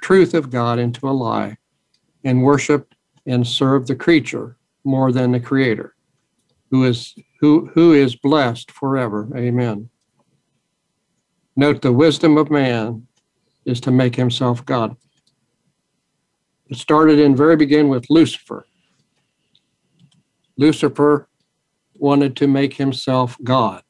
truth 0.00 0.32
of 0.34 0.50
God 0.50 0.78
into 0.78 1.08
a 1.08 1.12
lie, 1.12 1.56
and 2.24 2.42
worshiped 2.42 2.94
and 3.26 3.46
served 3.46 3.88
the 3.88 3.96
creature 3.96 4.56
more 4.84 5.12
than 5.12 5.32
the 5.32 5.40
creator, 5.40 5.94
who 6.70 6.84
is 6.84 7.14
who, 7.40 7.70
who 7.74 7.92
is 7.92 8.16
blessed 8.16 8.70
forever. 8.70 9.28
Amen. 9.36 9.90
Note 11.56 11.82
the 11.82 11.92
wisdom 11.92 12.36
of 12.36 12.50
man 12.50 13.06
is 13.64 13.80
to 13.82 13.90
make 13.90 14.16
himself 14.16 14.64
God. 14.64 14.96
It 16.68 16.76
started 16.76 17.18
in 17.18 17.36
very 17.36 17.56
beginning 17.56 17.88
with 17.88 18.10
Lucifer 18.10 18.66
Lucifer 20.56 21.28
wanted 21.96 22.36
to 22.36 22.46
make 22.46 22.74
himself 22.74 23.36
God. 23.42 23.82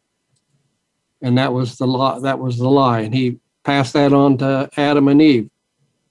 And 1.23 1.39
that 1.39 1.53
was 1.53 1.77
the 1.77 1.87
lie, 1.87 2.21
that 2.21 2.39
was 2.39 2.59
the 2.59 2.69
lie. 2.69 3.01
And 3.01 3.15
he 3.15 3.39
passed 3.65 3.93
that 3.95 4.13
on 4.13 4.39
to 4.39 4.69
Adam 4.77 5.09
and 5.09 5.21
Eve. 5.21 5.51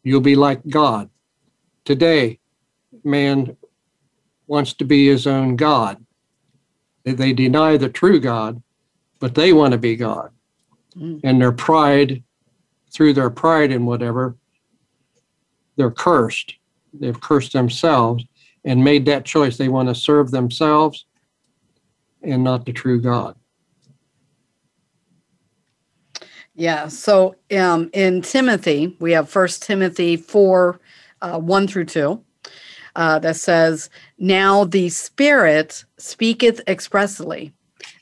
You'll 0.04 0.22
be 0.22 0.36
like 0.36 0.68
God. 0.68 1.10
Today, 1.86 2.40
man 3.04 3.56
wants 4.48 4.74
to 4.74 4.86
be 4.86 5.08
his 5.08 5.28
own 5.28 5.56
God. 5.56 6.04
They 7.04 7.34
deny 7.34 7.78
the 7.78 7.90
true 7.90 8.20
God, 8.20 8.62
but 9.20 9.36
they 9.36 9.54
want 9.54 9.74
to 9.74 9.78
be 9.78 9.96
God. 9.96 10.32
Mm. 10.98 11.22
And 11.24 11.42
their 11.42 11.52
pride, 11.52 12.24
through 12.92 13.14
their 13.14 13.30
pride 13.30 13.72
and 13.72 13.88
whatever, 13.88 14.36
they're 15.76 15.92
cursed. 15.92 16.56
They've 16.94 17.20
cursed 17.20 17.54
themselves 17.54 18.24
and 18.64 18.84
made 18.84 19.06
that 19.06 19.26
choice. 19.26 19.58
They 19.58 19.70
want 19.70 19.90
to 19.90 19.96
serve 19.96 20.32
themselves 20.32 21.06
and 22.22 22.44
not 22.44 22.66
the 22.66 22.74
true 22.74 23.02
God. 23.02 23.36
Yeah. 26.56 26.88
So 26.88 27.36
um, 27.58 27.90
in 27.94 28.22
Timothy, 28.22 28.96
we 29.00 29.12
have 29.14 29.30
First 29.30 29.64
Timothy 29.64 30.16
4 30.18 30.80
uh, 31.22 31.40
1 31.40 31.68
through 31.68 31.86
2 31.86 32.24
uh, 32.96 33.20
that 33.20 33.36
says, 33.36 33.90
Now 34.20 34.64
the 34.64 34.90
Spirit 34.90 35.84
speaketh 35.98 36.62
expressly 36.68 37.54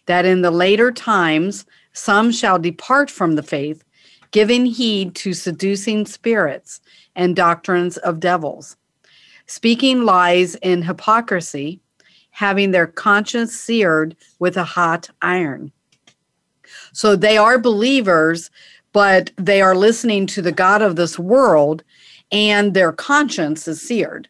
that 0.06 0.26
in 0.26 0.42
the 0.42 0.52
later 0.52 0.92
times 0.92 1.66
some 1.94 2.32
shall 2.32 2.60
depart 2.60 3.10
from 3.10 3.36
the 3.36 3.44
faith, 3.44 3.84
giving 4.32 4.66
heed 4.66 5.16
to 5.16 5.34
seducing 5.34 6.06
spirits 6.06 6.82
and 7.16 7.36
doctrines 7.36 7.98
of 7.98 8.20
devils 8.20 8.78
speaking 9.52 10.06
lies 10.06 10.56
in 10.56 10.82
hypocrisy, 10.82 11.82
having 12.30 12.72
their 12.72 12.88
conscience 12.88 13.54
seared 13.54 14.16
with 14.40 14.56
a 14.56 14.64
hot 14.64 15.10
iron. 15.22 15.72
So 16.94 17.18
they 17.18 17.38
are 17.38 17.60
believers, 17.60 18.50
but 18.94 19.32
they 19.36 19.62
are 19.62 19.76
listening 19.76 20.26
to 20.28 20.42
the 20.42 20.54
God 20.54 20.82
of 20.82 20.96
this 20.96 21.20
world, 21.20 21.84
and 22.32 22.74
their 22.74 22.94
conscience 22.94 23.68
is 23.68 23.82
seared. 23.82 24.30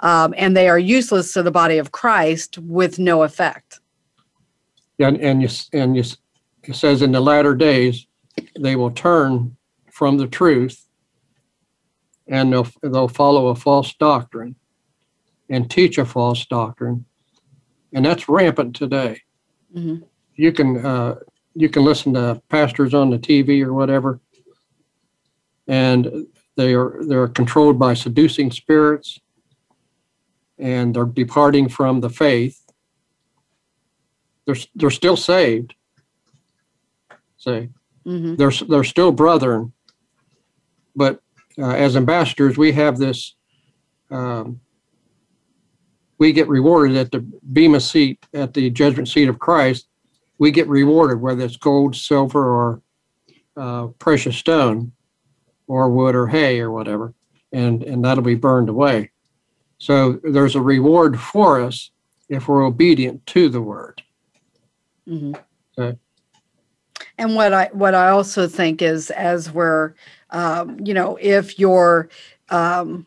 Um, 0.00 0.34
and 0.38 0.56
they 0.56 0.68
are 0.68 0.78
useless 0.78 1.34
to 1.34 1.42
the 1.42 1.50
body 1.50 1.76
of 1.76 1.92
Christ 1.92 2.56
with 2.58 2.98
no 2.98 3.22
effect. 3.22 3.78
And, 4.98 5.20
and, 5.20 5.42
you, 5.42 5.48
and 5.74 5.96
you, 5.96 6.02
says 6.70 7.02
in 7.02 7.12
the 7.12 7.20
latter 7.20 7.54
days, 7.54 8.06
they 8.58 8.76
will 8.76 8.90
turn 8.90 9.56
from 9.90 10.16
the 10.16 10.28
truth 10.28 10.86
and 12.28 12.52
they'll, 12.52 12.68
they'll 12.82 13.08
follow 13.08 13.48
a 13.48 13.54
false 13.54 13.92
doctrine 13.94 14.54
and 15.52 15.70
teach 15.70 15.98
a 15.98 16.04
false 16.04 16.46
doctrine, 16.46 17.04
and 17.92 18.04
that's 18.04 18.28
rampant 18.28 18.74
today. 18.74 19.20
Mm-hmm. 19.76 20.04
You 20.34 20.52
can 20.52 20.84
uh, 20.84 21.16
you 21.54 21.68
can 21.68 21.84
listen 21.84 22.14
to 22.14 22.40
pastors 22.48 22.94
on 22.94 23.10
the 23.10 23.18
TV 23.18 23.62
or 23.62 23.74
whatever, 23.74 24.18
and 25.68 26.26
they 26.56 26.74
are 26.74 26.96
they're 27.06 27.28
controlled 27.28 27.78
by 27.78 27.92
seducing 27.92 28.50
spirits, 28.50 29.20
and 30.58 30.94
they're 30.94 31.04
departing 31.04 31.68
from 31.68 32.00
the 32.00 32.10
faith, 32.10 32.64
they're 34.46 34.56
they're 34.74 34.90
still 34.90 35.16
saved. 35.16 35.74
See, 37.42 37.70
hmm 38.04 38.36
they're 38.36 38.52
they're 38.68 38.84
still 38.84 39.10
brethren, 39.10 39.72
but 40.94 41.20
uh, 41.58 41.70
as 41.70 41.96
ambassadors, 41.96 42.56
we 42.56 42.70
have 42.70 42.98
this. 42.98 43.34
Um, 44.12 44.60
we 46.18 46.32
get 46.32 46.46
rewarded 46.46 46.96
at 46.96 47.10
the 47.10 47.18
bema 47.52 47.80
seat 47.80 48.24
at 48.32 48.54
the 48.54 48.70
judgment 48.70 49.08
seat 49.08 49.28
of 49.28 49.40
Christ. 49.40 49.88
We 50.38 50.52
get 50.52 50.68
rewarded 50.68 51.20
whether 51.20 51.44
it's 51.44 51.56
gold, 51.56 51.96
silver, 51.96 52.44
or 52.48 52.82
uh, 53.56 53.88
precious 53.98 54.36
stone, 54.36 54.92
or 55.66 55.90
wood 55.90 56.14
or 56.14 56.28
hay 56.28 56.60
or 56.60 56.70
whatever, 56.70 57.12
and 57.52 57.82
and 57.82 58.04
that'll 58.04 58.22
be 58.22 58.36
burned 58.36 58.68
away. 58.68 59.10
So 59.78 60.20
there's 60.22 60.54
a 60.54 60.60
reward 60.62 61.18
for 61.18 61.60
us 61.60 61.90
if 62.28 62.46
we're 62.46 62.64
obedient 62.64 63.26
to 63.26 63.48
the 63.48 63.60
word. 63.62 64.00
hmm 65.08 65.32
Okay. 65.76 65.98
And 67.18 67.34
what 67.34 67.52
I 67.52 67.68
what 67.72 67.94
I 67.94 68.08
also 68.08 68.48
think 68.48 68.82
is 68.82 69.10
as 69.10 69.50
we're, 69.50 69.94
um, 70.30 70.78
you 70.82 70.94
know, 70.94 71.18
if 71.20 71.58
you're 71.58 72.08
um, 72.48 73.06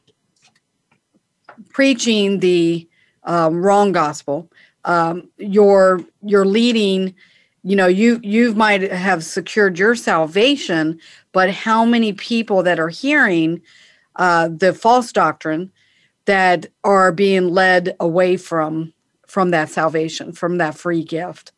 preaching 1.69 2.39
the 2.39 2.87
um, 3.23 3.57
wrong 3.57 3.91
gospel, 3.91 4.49
um, 4.85 5.29
you're 5.37 6.01
you're 6.21 6.45
leading. 6.45 7.15
You 7.63 7.75
know, 7.75 7.87
you 7.87 8.19
you 8.21 8.53
might 8.53 8.83
have 8.91 9.23
secured 9.23 9.79
your 9.79 9.95
salvation, 9.95 10.99
but 11.31 11.49
how 11.49 11.83
many 11.83 12.13
people 12.13 12.61
that 12.61 12.79
are 12.79 12.89
hearing 12.89 13.61
uh, 14.17 14.49
the 14.49 14.71
false 14.71 15.11
doctrine 15.11 15.71
that 16.25 16.67
are 16.83 17.11
being 17.11 17.49
led 17.49 17.95
away 17.99 18.37
from 18.37 18.93
from 19.25 19.49
that 19.49 19.69
salvation, 19.69 20.31
from 20.31 20.59
that 20.59 20.77
free 20.77 21.03
gift 21.03 21.51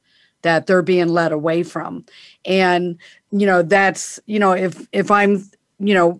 that 0.43 0.67
they're 0.67 0.81
being 0.81 1.07
led 1.09 1.31
away 1.31 1.63
from 1.63 2.05
and 2.45 2.97
you 3.31 3.45
know 3.45 3.61
that's 3.63 4.19
you 4.25 4.39
know 4.39 4.51
if 4.51 4.87
if 4.91 5.09
i'm 5.11 5.43
you 5.79 5.93
know 5.93 6.19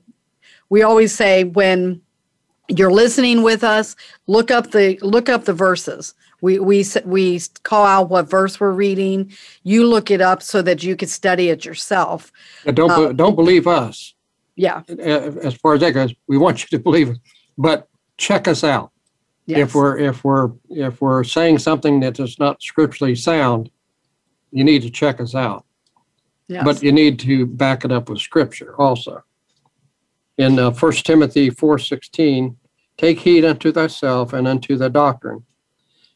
we 0.70 0.82
always 0.82 1.14
say 1.14 1.44
when 1.44 2.02
you're 2.68 2.92
listening 2.92 3.44
with 3.44 3.64
us 3.64 3.96
look 4.28 4.52
up 4.52 4.72
the 4.72 4.98
look 5.02 5.30
up 5.30 5.46
the 5.46 5.54
verses 5.54 6.14
we 6.42 6.60
we 6.60 6.86
we 7.06 7.40
call 7.64 7.86
out 7.86 8.10
what 8.10 8.30
verse 8.30 8.60
we're 8.60 8.72
reading 8.72 9.32
you 9.64 9.86
look 9.86 10.12
it 10.12 10.22
up 10.22 10.42
so 10.42 10.62
that 10.62 10.84
you 10.84 10.96
can 10.96 11.08
study 11.08 11.50
it 11.50 11.64
yourself 11.66 12.32
And 12.66 12.76
don't 12.76 12.92
Uh, 12.92 13.14
don't 13.14 13.36
believe 13.36 13.68
us. 13.68 14.14
yeah 14.56 14.82
As 14.88 15.54
far 15.56 15.76
as 15.76 15.80
that 15.82 15.92
goes, 15.94 16.14
we 16.28 16.38
want 16.38 16.62
you 16.64 16.78
to 16.78 16.84
believe 16.84 17.16
but 17.58 17.88
check 18.18 18.48
us 18.48 18.64
out. 18.64 18.92
yes. 19.46 19.60
If 19.60 19.76
we're 19.76 19.98
if 19.98 20.24
we're 20.24 20.52
if 20.70 21.02
we're 21.02 21.24
saying 21.24 21.60
something 21.60 22.02
that 22.02 22.20
is 22.20 22.38
not 22.38 22.62
scripturally 22.62 23.16
sound, 23.16 23.70
you 24.52 24.64
need 24.64 24.82
to 24.82 24.90
check 24.90 25.20
us 25.20 25.36
out. 25.36 25.66
yes. 26.48 26.64
But 26.64 26.82
you 26.82 26.92
need 26.92 27.20
to 27.20 27.46
back 27.46 27.86
it 27.86 27.92
up 27.92 28.10
with 28.10 28.20
scripture 28.20 28.76
also. 28.80 29.24
In 30.38 30.60
uh, 30.60 30.72
1 30.72 30.92
Timothy 31.04 31.50
4:16, 31.50 32.56
take 32.98 33.20
heed 33.20 33.44
unto 33.44 33.72
thyself 33.72 34.34
and 34.34 34.48
unto 34.48 34.78
the 34.78 34.90
doctrine. 34.90 35.44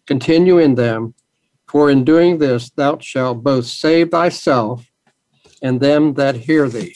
Continue 0.06 0.58
in 0.58 0.76
them, 0.76 1.14
for 1.68 1.90
in 1.90 2.04
doing 2.04 2.38
this 2.38 2.70
thou 2.70 2.98
shalt 3.00 3.44
both 3.44 3.66
save 3.66 4.12
thyself 4.12 4.92
and 5.62 5.80
them 5.80 6.14
that 6.16 6.36
hear 6.36 6.68
thee. 6.70 6.96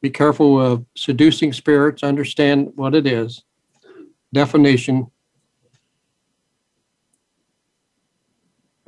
Be 0.00 0.10
careful 0.10 0.60
of 0.60 0.84
seducing 0.96 1.52
spirits, 1.52 2.02
understand 2.02 2.72
what 2.74 2.94
it 2.94 3.06
is. 3.06 3.44
Definition. 4.32 5.11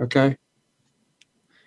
Okay? 0.05 0.37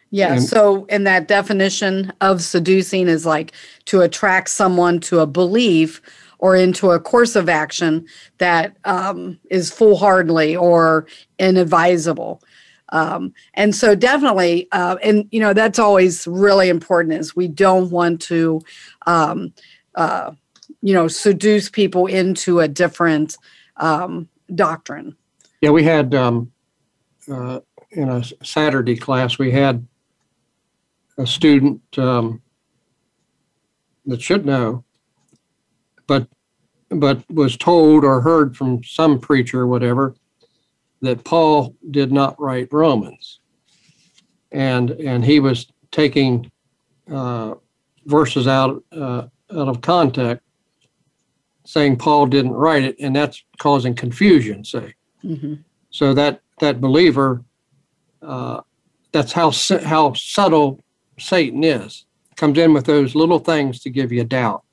Yeah. 0.10 0.34
And- 0.34 0.44
so, 0.44 0.86
in 0.86 1.04
that 1.04 1.28
definition 1.28 2.14
of 2.22 2.42
seducing 2.42 3.08
is 3.08 3.26
like 3.26 3.52
to 3.86 4.02
attract 4.02 4.50
someone 4.50 5.00
to 5.02 5.20
a 5.20 5.28
belief 5.28 6.02
or 6.40 6.56
into 6.56 6.92
a 6.92 7.00
course 7.00 7.36
of 7.36 7.50
action 7.50 8.06
that 8.38 8.78
um, 8.86 9.40
is 9.50 9.72
foolhardily 9.72 10.56
or 10.56 11.08
inadvisable. 11.40 12.42
Um, 12.90 13.34
and 13.56 13.76
so, 13.76 13.96
definitely, 13.96 14.68
uh, 14.72 14.96
and 15.04 15.28
you 15.32 15.42
know, 15.42 15.54
that's 15.54 15.80
always 15.80 16.26
really 16.26 16.70
important 16.70 17.16
is 17.16 17.36
we 17.36 17.50
don't 17.50 17.90
want 17.90 18.22
to, 18.22 18.62
um, 19.06 19.54
uh, 19.96 20.32
you 20.82 20.94
know, 20.94 21.10
seduce 21.10 21.70
people 21.70 22.06
into 22.08 22.62
a 22.62 22.68
different 22.68 23.36
um, 23.78 24.30
doctrine. 24.56 25.18
Yeah, 25.60 25.72
we 25.72 25.84
had 25.84 26.16
um, 26.16 26.52
uh, 27.30 27.60
in 27.98 28.10
a 28.10 28.24
Saturday 28.44 28.96
class, 28.96 29.40
we 29.40 29.52
had 29.52 29.86
a 31.18 31.26
student 31.26 31.82
um, 31.98 32.42
that 34.06 34.22
should 34.22 34.46
know, 34.46 34.86
but 36.06 36.28
but 36.90 37.30
was 37.30 37.58
told 37.58 38.06
or 38.06 38.22
heard 38.22 38.56
from 38.56 38.84
some 38.84 39.20
preacher 39.20 39.62
or 39.62 39.68
whatever 39.68 40.16
that 41.02 41.24
Paul 41.24 41.76
did 41.90 42.12
not 42.12 42.40
write 42.40 42.72
Romans, 42.72 43.40
and 44.52 44.92
and 44.92 45.26
he 45.26 45.40
was 45.40 45.66
taking 45.92 46.52
uh, 47.12 47.56
verses 48.06 48.48
out 48.48 48.84
uh, 48.92 49.24
out 49.56 49.68
of 49.68 49.82
context, 49.82 50.46
saying 51.66 51.98
Paul 51.98 52.28
didn't 52.28 52.54
write 52.54 52.84
it, 52.84 52.96
and 53.00 53.16
that's 53.16 53.44
causing 53.58 53.96
confusion. 53.96 54.64
Say. 54.64 54.94
hmm 55.24 55.56
So 55.90 56.14
that 56.14 56.42
that 56.60 56.80
believer, 56.80 57.44
uh, 58.22 58.62
that's 59.12 59.32
how 59.32 59.52
how 59.84 60.14
subtle 60.14 60.84
Satan 61.20 61.64
is. 61.64 62.06
Comes 62.36 62.58
in 62.58 62.74
with 62.74 62.86
those 62.86 63.16
little 63.16 63.40
things 63.40 63.80
to 63.82 63.90
give 63.90 64.12
you 64.12 64.24
doubt. 64.24 64.64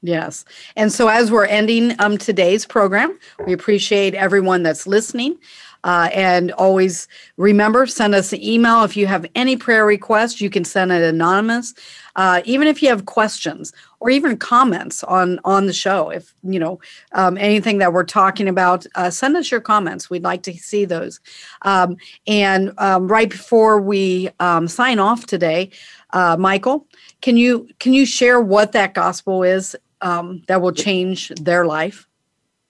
Yes. 0.00 0.44
And 0.76 0.92
so 0.92 1.08
as 1.08 1.32
we're 1.32 1.46
ending 1.46 1.96
um, 1.98 2.18
today's 2.18 2.64
program, 2.64 3.18
we 3.46 3.52
appreciate 3.52 4.14
everyone 4.14 4.62
that's 4.62 4.86
listening. 4.86 5.38
Uh, 5.84 6.08
and 6.12 6.50
always 6.52 7.06
remember, 7.36 7.86
send 7.86 8.14
us 8.14 8.32
an 8.32 8.42
email. 8.42 8.82
If 8.84 8.96
you 8.96 9.06
have 9.06 9.26
any 9.34 9.56
prayer 9.56 9.86
requests, 9.86 10.40
you 10.40 10.50
can 10.50 10.64
send 10.64 10.92
it 10.92 11.02
anonymous. 11.02 11.74
Uh, 12.16 12.42
even 12.44 12.66
if 12.66 12.82
you 12.82 12.88
have 12.88 13.06
questions 13.06 13.72
or 14.00 14.10
even 14.10 14.36
comments 14.36 15.04
on 15.04 15.38
on 15.44 15.66
the 15.66 15.72
show, 15.72 16.10
if 16.10 16.34
you 16.42 16.58
know 16.58 16.80
um, 17.12 17.38
anything 17.38 17.78
that 17.78 17.92
we're 17.92 18.04
talking 18.04 18.48
about, 18.48 18.84
uh, 18.96 19.08
send 19.08 19.36
us 19.36 19.52
your 19.52 19.60
comments. 19.60 20.10
We'd 20.10 20.24
like 20.24 20.42
to 20.42 20.52
see 20.54 20.84
those. 20.84 21.20
Um, 21.62 21.96
and 22.26 22.72
um, 22.78 23.06
right 23.06 23.30
before 23.30 23.80
we 23.80 24.30
um, 24.40 24.66
sign 24.66 24.98
off 24.98 25.26
today, 25.26 25.70
uh, 26.12 26.36
Michael, 26.36 26.86
can 27.20 27.36
you 27.36 27.68
can 27.78 27.92
you 27.92 28.04
share 28.04 28.40
what 28.40 28.72
that 28.72 28.94
gospel 28.94 29.44
is 29.44 29.76
um, 30.00 30.42
that 30.48 30.60
will 30.60 30.72
change 30.72 31.28
their 31.40 31.66
life? 31.66 32.07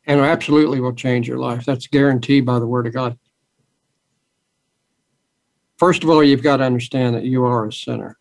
And 0.08 0.20
absolutely 0.20 0.80
will 0.80 0.94
change 0.94 1.28
your 1.28 1.38
life. 1.38 1.64
That's 1.64 1.86
guaranteed 1.86 2.44
by 2.44 2.58
the 2.58 2.66
word 2.66 2.86
of 2.86 2.94
God. 2.94 3.18
First 5.76 6.02
of 6.02 6.10
all, 6.10 6.24
you've 6.24 6.42
got 6.42 6.56
to 6.56 6.64
understand 6.64 7.14
that 7.14 7.24
you 7.24 7.44
are 7.44 7.66
a 7.66 7.72
sinner. 7.72 8.18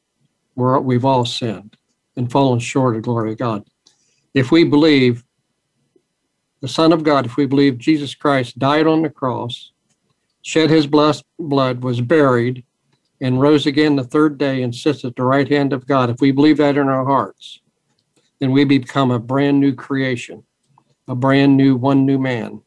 We're, 0.55 0.79
we've 0.79 1.05
all 1.05 1.25
sinned 1.25 1.77
and 2.15 2.31
fallen 2.31 2.59
short 2.59 2.95
of 2.95 3.03
glory 3.03 3.31
of 3.31 3.37
God. 3.37 3.63
If 4.33 4.51
we 4.51 4.63
believe 4.63 5.23
the 6.61 6.67
Son 6.67 6.91
of 6.91 7.03
God, 7.03 7.25
if 7.25 7.37
we 7.37 7.45
believe 7.45 7.77
Jesus 7.77 8.13
Christ 8.13 8.59
died 8.59 8.85
on 8.85 9.01
the 9.01 9.09
cross, 9.09 9.71
shed 10.41 10.69
his 10.69 10.87
blessed 10.87 11.23
blood, 11.39 11.83
was 11.83 12.01
buried, 12.01 12.63
and 13.21 13.39
rose 13.41 13.65
again 13.65 13.95
the 13.95 14.03
third 14.03 14.37
day 14.37 14.61
and 14.61 14.75
sits 14.75 15.05
at 15.05 15.15
the 15.15 15.23
right 15.23 15.47
hand 15.49 15.73
of 15.73 15.87
God, 15.87 16.09
if 16.09 16.19
we 16.19 16.31
believe 16.31 16.57
that 16.57 16.77
in 16.77 16.87
our 16.89 17.05
hearts, 17.05 17.61
then 18.39 18.51
we 18.51 18.65
become 18.65 19.09
a 19.09 19.19
brand 19.19 19.59
new 19.59 19.73
creation, 19.73 20.43
a 21.07 21.15
brand 21.15 21.55
new, 21.55 21.75
one 21.75 22.05
new 22.05 22.17
man, 22.19 22.61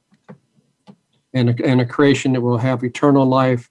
and 1.34 1.50
a, 1.50 1.66
and 1.66 1.80
a 1.80 1.86
creation 1.86 2.32
that 2.32 2.40
will 2.40 2.58
have 2.58 2.82
eternal 2.82 3.26
life 3.26 3.70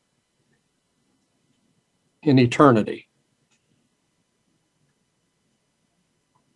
in 2.24 2.38
eternity 2.38 3.08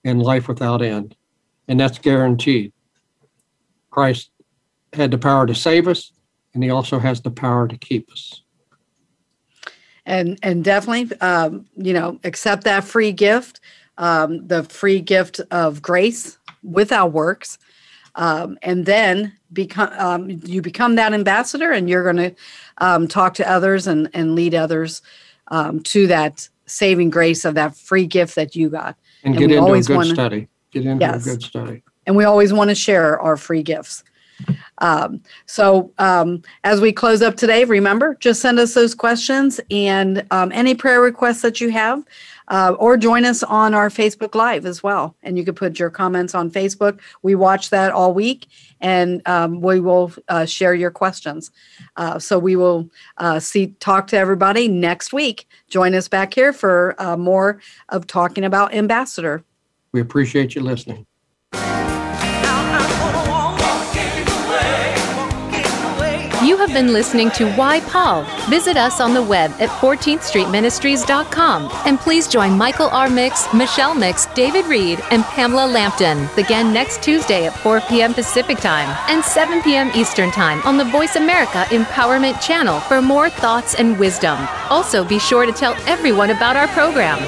and 0.04 0.22
life 0.22 0.48
without 0.48 0.82
end. 0.82 1.16
And 1.68 1.80
that's 1.80 1.98
guaranteed. 1.98 2.74
Christ 3.90 4.32
had 4.92 5.12
the 5.12 5.18
power 5.18 5.46
to 5.48 5.56
save 5.56 5.88
us, 5.88 6.12
and 6.54 6.64
he 6.64 6.70
also 6.70 7.00
has 7.00 7.22
the 7.22 7.32
power 7.32 7.68
to 7.68 7.78
keep 7.78 8.12
us. 8.12 8.44
and 10.06 10.38
and 10.44 10.64
definitely 10.64 11.18
um, 11.20 11.66
you 11.76 11.94
know 11.94 12.20
accept 12.24 12.64
that 12.66 12.84
free 12.84 13.12
gift 13.12 13.60
um, 13.98 14.48
the 14.48 14.64
free 14.64 15.00
gift 15.00 15.40
of 15.52 15.82
grace 15.82 16.38
without 16.64 17.12
works 17.12 17.58
um, 18.16 18.58
and 18.62 18.86
then 18.86 19.34
become 19.52 19.90
um, 19.98 20.30
you 20.46 20.62
become 20.62 20.96
that 20.96 21.14
ambassador 21.14 21.72
and 21.72 21.90
you're 21.90 22.04
going 22.04 22.18
to 22.18 22.36
um, 22.80 23.08
talk 23.08 23.34
to 23.36 23.50
others 23.50 23.88
and 23.88 24.10
and 24.14 24.36
lead 24.36 24.54
others 24.56 25.02
um, 25.50 25.80
to 25.82 26.08
that 26.08 26.48
saving 26.66 27.10
grace 27.10 27.44
of 27.46 27.56
that 27.56 27.76
free 27.76 28.08
gift 28.08 28.36
that 28.36 28.56
you 28.56 28.70
got 28.70 28.96
And, 29.24 29.36
And 29.36 29.40
get 29.50 29.58
into 29.58 29.72
a 29.74 29.82
good 29.82 29.96
wanna- 29.96 30.14
study. 30.14 30.48
Get 30.72 30.86
into 30.86 31.06
Yes. 31.06 31.26
a 31.28 31.30
good 31.32 31.44
study. 31.44 31.84
and 32.08 32.16
we 32.16 32.24
always 32.24 32.52
want 32.54 32.70
to 32.70 32.76
share 32.76 33.20
our 33.20 33.38
free 33.38 33.62
gifts 33.64 34.04
Um, 34.80 35.22
so, 35.46 35.92
um, 35.98 36.42
as 36.64 36.82
we 36.82 36.92
close 36.92 37.22
up 37.22 37.36
today, 37.36 37.64
remember 37.66 38.16
just 38.16 38.42
send 38.42 38.60
us 38.60 38.74
those 38.74 38.96
questions 38.96 39.60
and 39.70 40.26
um, 40.32 40.52
any 40.52 40.76
prayer 40.76 41.02
requests 41.02 41.42
that 41.42 41.62
you 41.62 41.70
have, 41.70 42.04
uh, 42.48 42.76
or 42.80 42.98
join 42.98 43.26
us 43.26 43.44
on 43.44 43.74
our 43.74 43.90
Facebook 43.90 44.36
Live 44.36 44.66
as 44.66 44.82
well. 44.82 45.16
And 45.24 45.38
you 45.38 45.46
can 45.46 45.56
put 45.56 45.80
your 45.80 45.90
comments 45.90 46.36
on 46.36 46.50
Facebook. 46.50 47.00
We 47.22 47.36
watch 47.36 47.70
that 47.70 47.92
all 47.92 48.14
week 48.14 48.48
and 48.82 49.26
um, 49.28 49.62
we 49.62 49.80
will 49.80 50.12
uh, 50.28 50.46
share 50.46 50.74
your 50.74 50.92
questions. 50.92 51.52
Uh, 51.96 52.20
so, 52.20 52.40
we 52.40 52.56
will 52.56 52.90
uh, 53.18 53.40
see, 53.40 53.68
talk 53.80 54.08
to 54.08 54.18
everybody 54.18 54.68
next 54.68 55.14
week. 55.14 55.48
Join 55.70 55.94
us 55.94 56.08
back 56.08 56.34
here 56.34 56.52
for 56.52 56.96
uh, 56.98 57.16
more 57.16 57.62
of 57.90 58.08
talking 58.08 58.44
about 58.44 58.74
Ambassador. 58.74 59.44
We 59.92 60.02
appreciate 60.02 60.56
you 60.56 60.62
listening. 60.62 61.06
Have 66.66 66.74
been 66.74 66.94
listening 66.94 67.30
to 67.32 67.52
Why 67.56 67.82
Paul. 67.82 68.24
Visit 68.50 68.78
us 68.78 69.02
on 69.02 69.14
the 69.14 69.22
web 69.22 69.52
at 69.60 69.68
14thstreetministries.com. 69.82 71.70
And 71.86 72.00
please 72.00 72.26
join 72.30 72.58
Michael 72.58 72.88
R. 72.88 73.10
Mix, 73.10 73.54
Michelle 73.54 73.94
Mix, 73.94 74.28
David 74.28 74.66
Reed, 74.68 75.02
and 75.12 75.26
Pamela 75.26 75.68
Lampton 75.68 76.30
again 76.38 76.72
next 76.72 77.04
Tuesday 77.04 77.48
at 77.48 77.60
4 77.60 77.82
p.m. 77.82 78.14
Pacific 78.14 78.60
Time 78.60 78.88
and 79.10 79.22
7 79.22 79.62
p.m. 79.62 79.92
Eastern 79.94 80.32
Time 80.32 80.62
on 80.64 80.78
the 80.78 80.86
Voice 80.86 81.18
America 81.18 81.66
Empowerment 81.70 82.42
Channel 82.42 82.80
for 82.80 83.02
more 83.02 83.30
thoughts 83.30 83.76
and 83.76 84.00
wisdom. 84.00 84.48
Also, 84.70 85.04
be 85.04 85.20
sure 85.20 85.46
to 85.46 85.52
tell 85.52 85.76
everyone 85.86 86.30
about 86.30 86.56
our 86.56 86.70
program. 86.70 87.20